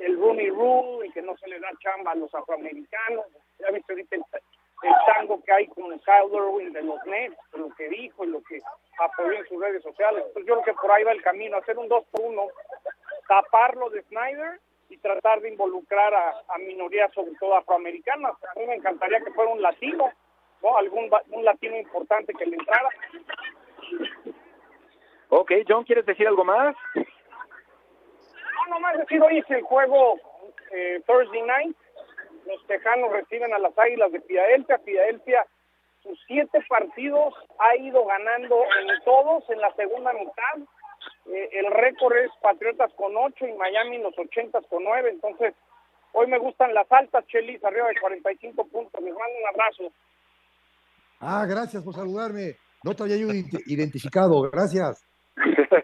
el 0.00 0.18
Rooney 0.18 0.50
Rule 0.50 1.08
y 1.08 1.12
que 1.12 1.22
no 1.22 1.36
se 1.38 1.48
le 1.48 1.60
da 1.60 1.70
chamba 1.80 2.12
a 2.12 2.16
los 2.16 2.34
afroamericanos. 2.34 3.26
Ya 3.60 3.70
viste 3.72 3.92
ahorita 3.92 4.16
el, 4.16 4.22
el 4.84 4.94
tango 5.06 5.42
que 5.44 5.52
hay 5.52 5.68
con 5.68 5.98
Kyle 6.00 6.32
Irwin 6.34 6.72
de 6.72 6.82
los 6.82 7.04
Nets, 7.06 7.36
lo 7.54 7.70
que 7.76 7.88
dijo 7.88 8.24
y 8.24 8.28
lo 8.28 8.42
que 8.44 8.60
apoyó 8.98 9.32
en 9.32 9.46
sus 9.48 9.60
redes 9.60 9.82
sociales. 9.82 10.24
Entonces 10.28 10.48
yo 10.48 10.62
creo 10.62 10.74
que 10.76 10.80
por 10.80 10.92
ahí 10.92 11.04
va 11.04 11.12
el 11.12 11.22
camino, 11.22 11.58
hacer 11.58 11.78
un 11.78 11.88
2 11.88 12.04
por 12.10 12.22
1, 12.22 12.48
taparlo 13.28 13.90
de 13.90 14.02
Snyder 14.02 14.60
y 14.88 14.98
tratar 14.98 15.40
de 15.40 15.50
involucrar 15.50 16.14
a, 16.14 16.30
a, 16.48 16.58
minorías, 16.58 17.12
sobre 17.12 17.32
todo 17.40 17.56
afroamericanas. 17.56 18.32
A 18.32 18.58
mí 18.58 18.66
me 18.66 18.76
encantaría 18.76 19.20
que 19.20 19.32
fuera 19.32 19.50
un 19.50 19.62
latino, 19.62 20.10
¿no? 20.62 20.76
Algún 20.76 21.10
un 21.30 21.44
latino 21.44 21.76
importante 21.76 22.32
que 22.34 22.46
le 22.46 22.56
entrara. 22.56 22.88
Ok, 25.28 25.52
John, 25.68 25.84
¿quieres 25.84 26.06
decir 26.06 26.26
algo 26.28 26.44
más? 26.44 26.76
No, 26.94 28.66
nomás 28.70 28.96
decir, 28.98 29.20
hoy 29.20 29.38
es 29.38 29.50
el 29.50 29.62
juego 29.62 30.20
eh, 30.70 31.02
Thursday 31.06 31.42
Night. 31.42 31.76
Los 32.46 32.64
Tejanos 32.66 33.10
reciben 33.12 33.52
a 33.52 33.58
las 33.58 33.76
Águilas 33.76 34.12
de 34.12 34.20
Filadelfia. 34.20 34.78
Filadelfia, 34.78 35.46
sus 36.02 36.18
siete 36.26 36.64
partidos, 36.68 37.34
ha 37.58 37.76
ido 37.76 38.04
ganando 38.04 38.56
en 38.80 39.04
todos 39.04 39.48
en 39.50 39.60
la 39.60 39.74
segunda 39.74 40.12
mitad. 40.12 40.58
Eh, 41.28 41.48
el 41.52 41.70
récord 41.72 42.16
es 42.16 42.30
Patriotas 42.40 42.92
con 42.94 43.16
ocho 43.16 43.46
y 43.46 43.52
Miami 43.54 43.98
los 43.98 44.16
ochentas 44.18 44.64
con 44.68 44.84
nueve. 44.84 45.10
Entonces, 45.10 45.54
hoy 46.12 46.26
me 46.28 46.38
gustan 46.38 46.74
las 46.74 46.90
altas, 46.90 47.26
Chelis, 47.26 47.62
arriba 47.64 47.88
de 47.88 48.00
45 48.00 48.64
puntos. 48.68 49.02
Les 49.02 49.14
mando 49.14 49.38
un 49.40 49.48
abrazo. 49.48 49.92
Ah, 51.20 51.46
gracias 51.48 51.82
por 51.82 51.94
saludarme. 51.94 52.56
No 52.84 52.94
te 52.94 53.02
había 53.02 53.16
yo 53.16 53.28
identificado, 53.66 54.42
gracias. 54.50 55.04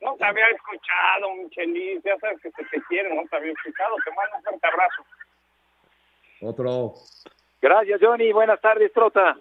No 0.00 0.16
te 0.16 0.24
había 0.24 0.46
escuchado, 0.48 1.34
Michelis, 1.36 2.02
ya 2.02 2.16
sabes 2.18 2.40
que 2.40 2.50
se 2.52 2.64
te 2.64 2.82
quiere, 2.88 3.14
no 3.14 3.22
te 3.28 3.36
había 3.36 3.52
escuchado, 3.52 3.96
te 4.02 4.10
mando 4.12 4.36
un 4.36 4.42
fuerte 4.44 4.66
abrazo. 4.66 5.04
Otro. 6.40 6.94
Gracias, 7.60 8.00
Johnny, 8.02 8.32
buenas 8.32 8.58
tardes, 8.62 8.90
Trota. 8.94 9.36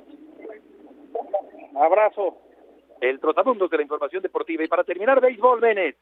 Abrazo. 1.77 2.37
El 3.01 3.19
Trotamundos 3.19 3.69
de 3.69 3.77
la 3.77 3.83
información 3.83 4.21
deportiva. 4.21 4.63
Y 4.63 4.67
para 4.67 4.83
terminar, 4.83 5.21
béisbol, 5.21 5.59
Bennett. 5.59 5.97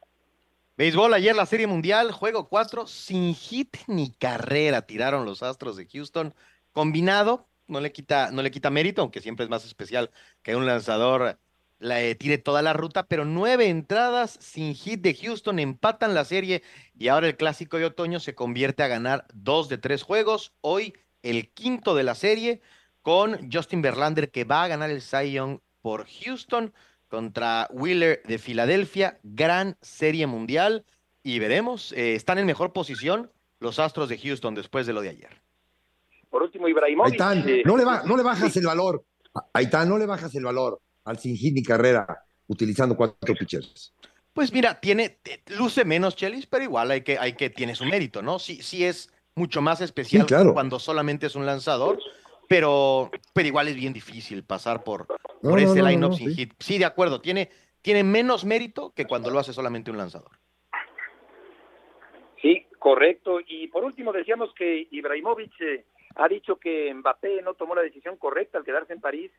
Béisbol, 0.77 1.13
ayer 1.13 1.35
la 1.35 1.45
Serie 1.45 1.65
Mundial, 1.65 2.11
juego 2.11 2.47
4, 2.47 2.85
sin 2.85 3.33
hit 3.33 3.77
ni 3.87 4.11
carrera, 4.11 4.83
tiraron 4.83 5.25
los 5.25 5.41
Astros 5.41 5.75
de 5.75 5.87
Houston. 5.87 6.33
Combinado, 6.71 7.47
no 7.67 7.81
le 7.81 7.91
quita, 7.91 8.29
no 8.31 8.43
le 8.43 8.51
quita 8.51 8.69
mérito, 8.69 9.01
aunque 9.01 9.21
siempre 9.21 9.43
es 9.43 9.49
más 9.49 9.65
especial 9.65 10.11
que 10.43 10.55
un 10.55 10.67
lanzador 10.67 11.39
la, 11.79 12.01
eh, 12.01 12.15
tire 12.15 12.37
toda 12.37 12.61
la 12.61 12.73
ruta, 12.73 13.07
pero 13.07 13.25
nueve 13.25 13.67
entradas 13.69 14.37
sin 14.41 14.73
hit 14.73 15.01
de 15.01 15.13
Houston 15.15 15.59
empatan 15.59 16.13
la 16.13 16.25
serie 16.25 16.63
y 16.97 17.07
ahora 17.07 17.27
el 17.27 17.37
clásico 17.37 17.77
de 17.77 17.85
otoño 17.85 18.19
se 18.19 18.35
convierte 18.35 18.83
a 18.83 18.87
ganar 18.87 19.25
dos 19.33 19.69
de 19.69 19.77
tres 19.77 20.03
juegos. 20.03 20.53
Hoy 20.61 20.93
el 21.21 21.49
quinto 21.49 21.95
de 21.95 22.03
la 22.03 22.15
serie 22.15 22.61
con 23.01 23.51
Justin 23.51 23.81
Verlander 23.81 24.31
que 24.31 24.43
va 24.43 24.63
a 24.63 24.67
ganar 24.67 24.89
el 24.89 25.01
Cy 25.01 25.31
Young 25.31 25.59
por 25.81 26.05
Houston 26.07 26.73
contra 27.07 27.67
Wheeler 27.71 28.21
de 28.25 28.37
Filadelfia. 28.37 29.19
Gran 29.23 29.77
serie 29.81 30.27
mundial 30.27 30.85
y 31.23 31.39
veremos, 31.39 31.91
eh, 31.91 32.15
están 32.15 32.37
en 32.37 32.45
mejor 32.45 32.71
posición 32.71 33.31
los 33.59 33.79
Astros 33.79 34.07
de 34.07 34.17
Houston 34.17 34.55
después 34.55 34.87
de 34.87 34.93
lo 34.93 35.01
de 35.01 35.09
ayer. 35.09 35.41
Por 36.29 36.43
último, 36.43 36.67
Ibrahimovic. 36.67 37.13
Aitán, 37.13 37.43
eh, 37.47 37.63
no, 37.65 37.75
le 37.75 37.83
va, 37.83 38.03
no 38.03 38.15
le 38.15 38.23
bajas 38.23 38.55
el 38.55 38.65
valor. 38.65 39.03
Aitán, 39.53 39.89
no 39.89 39.97
le 39.97 40.05
bajas 40.05 40.33
el 40.35 40.45
valor 40.45 40.79
al 41.03 41.19
sin 41.19 41.35
hit 41.35 41.53
ni 41.53 41.63
carrera 41.63 42.25
utilizando 42.47 42.95
cuatro 42.95 43.35
pitchers. 43.35 43.93
Pues 44.33 44.53
mira, 44.53 44.79
tiene, 44.79 45.17
luce 45.47 45.83
menos 45.83 46.15
Chelis, 46.15 46.45
pero 46.45 46.63
igual 46.63 46.91
hay 46.91 47.01
que, 47.01 47.17
hay 47.17 47.33
que, 47.33 47.49
tiene 47.49 47.75
su 47.75 47.85
mérito, 47.85 48.21
¿no? 48.21 48.39
Sí, 48.39 48.61
sí 48.61 48.85
es 48.85 49.09
mucho 49.35 49.61
más 49.61 49.81
especial 49.81 50.23
Sí, 50.23 50.27
claro. 50.27 50.53
cuando 50.53 50.79
solamente 50.79 51.27
es 51.27 51.35
un 51.35 51.45
lanzador, 51.45 51.99
pero, 52.47 53.09
pero 53.33 53.47
igual 53.47 53.67
es 53.67 53.75
bien 53.75 53.93
difícil 53.93 54.43
pasar 54.43 54.83
por, 54.83 55.07
por 55.41 55.51
no, 55.51 55.57
ese 55.57 55.81
no, 55.81 55.87
line-up 55.87 56.09
no, 56.11 56.15
sin 56.15 56.29
sí. 56.29 56.35
hit. 56.35 56.53
Sí, 56.59 56.77
de 56.77 56.85
acuerdo, 56.85 57.21
tiene, 57.21 57.49
tiene 57.81 58.03
menos 58.03 58.45
mérito 58.45 58.91
que 58.95 59.05
cuando 59.05 59.29
lo 59.29 59.39
hace 59.39 59.53
solamente 59.53 59.91
un 59.91 59.97
lanzador. 59.97 60.31
Sí, 62.41 62.67
correcto. 62.79 63.39
Y 63.45 63.67
por 63.67 63.83
último, 63.83 64.11
decíamos 64.11 64.53
que 64.53 64.87
Ibrahimovic 64.91 65.61
eh, 65.61 65.85
ha 66.15 66.27
dicho 66.27 66.57
que 66.57 66.93
Mbappé 66.93 67.41
no 67.41 67.53
tomó 67.53 67.75
la 67.75 67.81
decisión 67.81 68.17
correcta 68.17 68.57
al 68.57 68.63
quedarse 68.63 68.93
en 68.93 69.01
París 69.01 69.31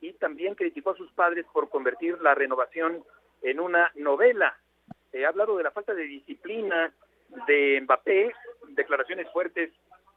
y 0.00 0.12
también 0.14 0.54
criticó 0.54 0.90
a 0.90 0.96
sus 0.96 1.10
padres 1.12 1.46
por 1.52 1.68
convertir 1.68 2.20
la 2.20 2.34
renovación 2.34 3.04
en 3.42 3.60
una 3.60 3.90
novela. 3.94 4.56
Eh, 5.12 5.24
ha 5.24 5.28
hablado 5.28 5.56
de 5.56 5.64
la 5.64 5.70
falta 5.70 5.94
de 5.94 6.04
disciplina 6.04 6.92
de 7.46 7.80
Mbappé, 7.82 8.32
declaraciones 8.70 9.28
fuertes 9.32 9.70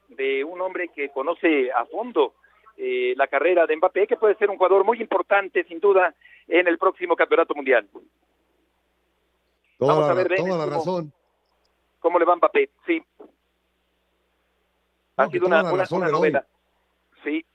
de 0.09 0.43
un 0.43 0.61
hombre 0.61 0.89
que 0.89 1.09
conoce 1.09 1.71
a 1.71 1.85
fondo 1.85 2.35
eh, 2.77 3.13
la 3.15 3.27
carrera 3.27 3.65
de 3.65 3.75
Mbappé, 3.77 4.07
que 4.07 4.17
puede 4.17 4.35
ser 4.35 4.49
un 4.49 4.57
jugador 4.57 4.83
muy 4.83 4.99
importante, 5.01 5.63
sin 5.65 5.79
duda, 5.79 6.13
en 6.47 6.67
el 6.67 6.77
próximo 6.77 7.15
Campeonato 7.15 7.53
Mundial. 7.55 7.87
Toda 9.77 9.93
Vamos 9.93 10.05
la, 10.07 10.11
a 10.11 10.15
ver, 10.15 10.35
toda 10.35 10.49
la 10.57 10.63
cómo- 10.65 10.77
razón. 10.77 11.13
¿Cómo 11.99 12.19
le 12.19 12.25
va 12.25 12.35
Mbappé? 12.35 12.69
Sí. 12.85 13.01
Ha 15.15 15.23
No, 15.25 15.29
que 15.29 15.37
sido 15.37 15.47
una, 15.47 15.63
la 15.63 15.71
una- 15.73 15.83
razón 15.83 15.99
una 16.01 16.09
novela. 16.11 16.45
Sí. 17.23 17.45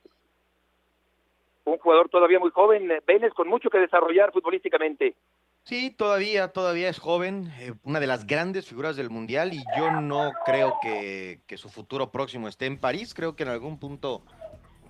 Un 1.65 1.77
jugador 1.77 2.09
todavía 2.09 2.39
muy 2.39 2.49
joven, 2.51 2.89
eh, 2.89 3.01
Vélez, 3.05 3.33
con 3.33 3.47
mucho 3.47 3.69
que 3.69 3.77
desarrollar 3.77 4.31
futbolísticamente. 4.31 5.15
Sí, 5.63 5.91
todavía, 5.91 6.47
todavía 6.47 6.89
es 6.89 6.97
joven, 6.97 7.51
eh, 7.59 7.73
una 7.83 7.99
de 7.99 8.07
las 8.07 8.25
grandes 8.25 8.65
figuras 8.67 8.95
del 8.95 9.11
Mundial 9.11 9.53
y 9.53 9.61
yo 9.77 9.91
no 10.01 10.31
creo 10.45 10.73
que, 10.81 11.41
que 11.45 11.57
su 11.57 11.69
futuro 11.69 12.09
próximo 12.11 12.47
esté 12.47 12.65
en 12.65 12.79
París, 12.79 13.13
creo 13.13 13.35
que 13.35 13.43
en 13.43 13.49
algún 13.49 13.77
punto 13.77 14.23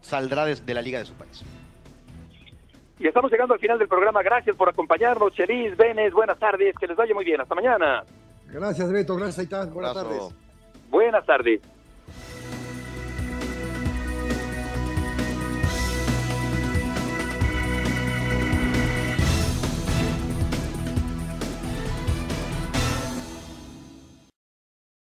saldrá 0.02 0.46
des- 0.46 0.66
de, 0.66 0.74
la 0.74 0.82
liga 0.82 1.00
de 1.00 1.06
su 1.06 1.14
país. 1.14 1.44
Y 3.00 3.08
estamos 3.08 3.32
llegando 3.32 3.54
al 3.54 3.60
final 3.60 3.80
del 3.80 3.88
programa. 3.88 4.22
Gracias 4.22 4.56
por 4.56 4.68
acompañarnos, 4.70 5.32
Chelis, 5.34 5.78
Vélez. 5.78 6.12
Buenas 6.14 6.38
tardes, 6.38 6.76
que 6.78 6.88
les 6.88 6.98
vaya 6.98 7.14
muy 7.14 7.24
bien. 7.24 7.40
Hasta 7.40 7.56
mañana. 7.56 8.04
Gracias, 8.48 8.92
Beto. 8.92 9.16
Gracias, 9.16 9.40
Aitán. 9.40 9.74
Buenas 9.74 9.94
tardes. 9.94 10.22
Buenas 10.90 11.26
tardes. 11.26 11.62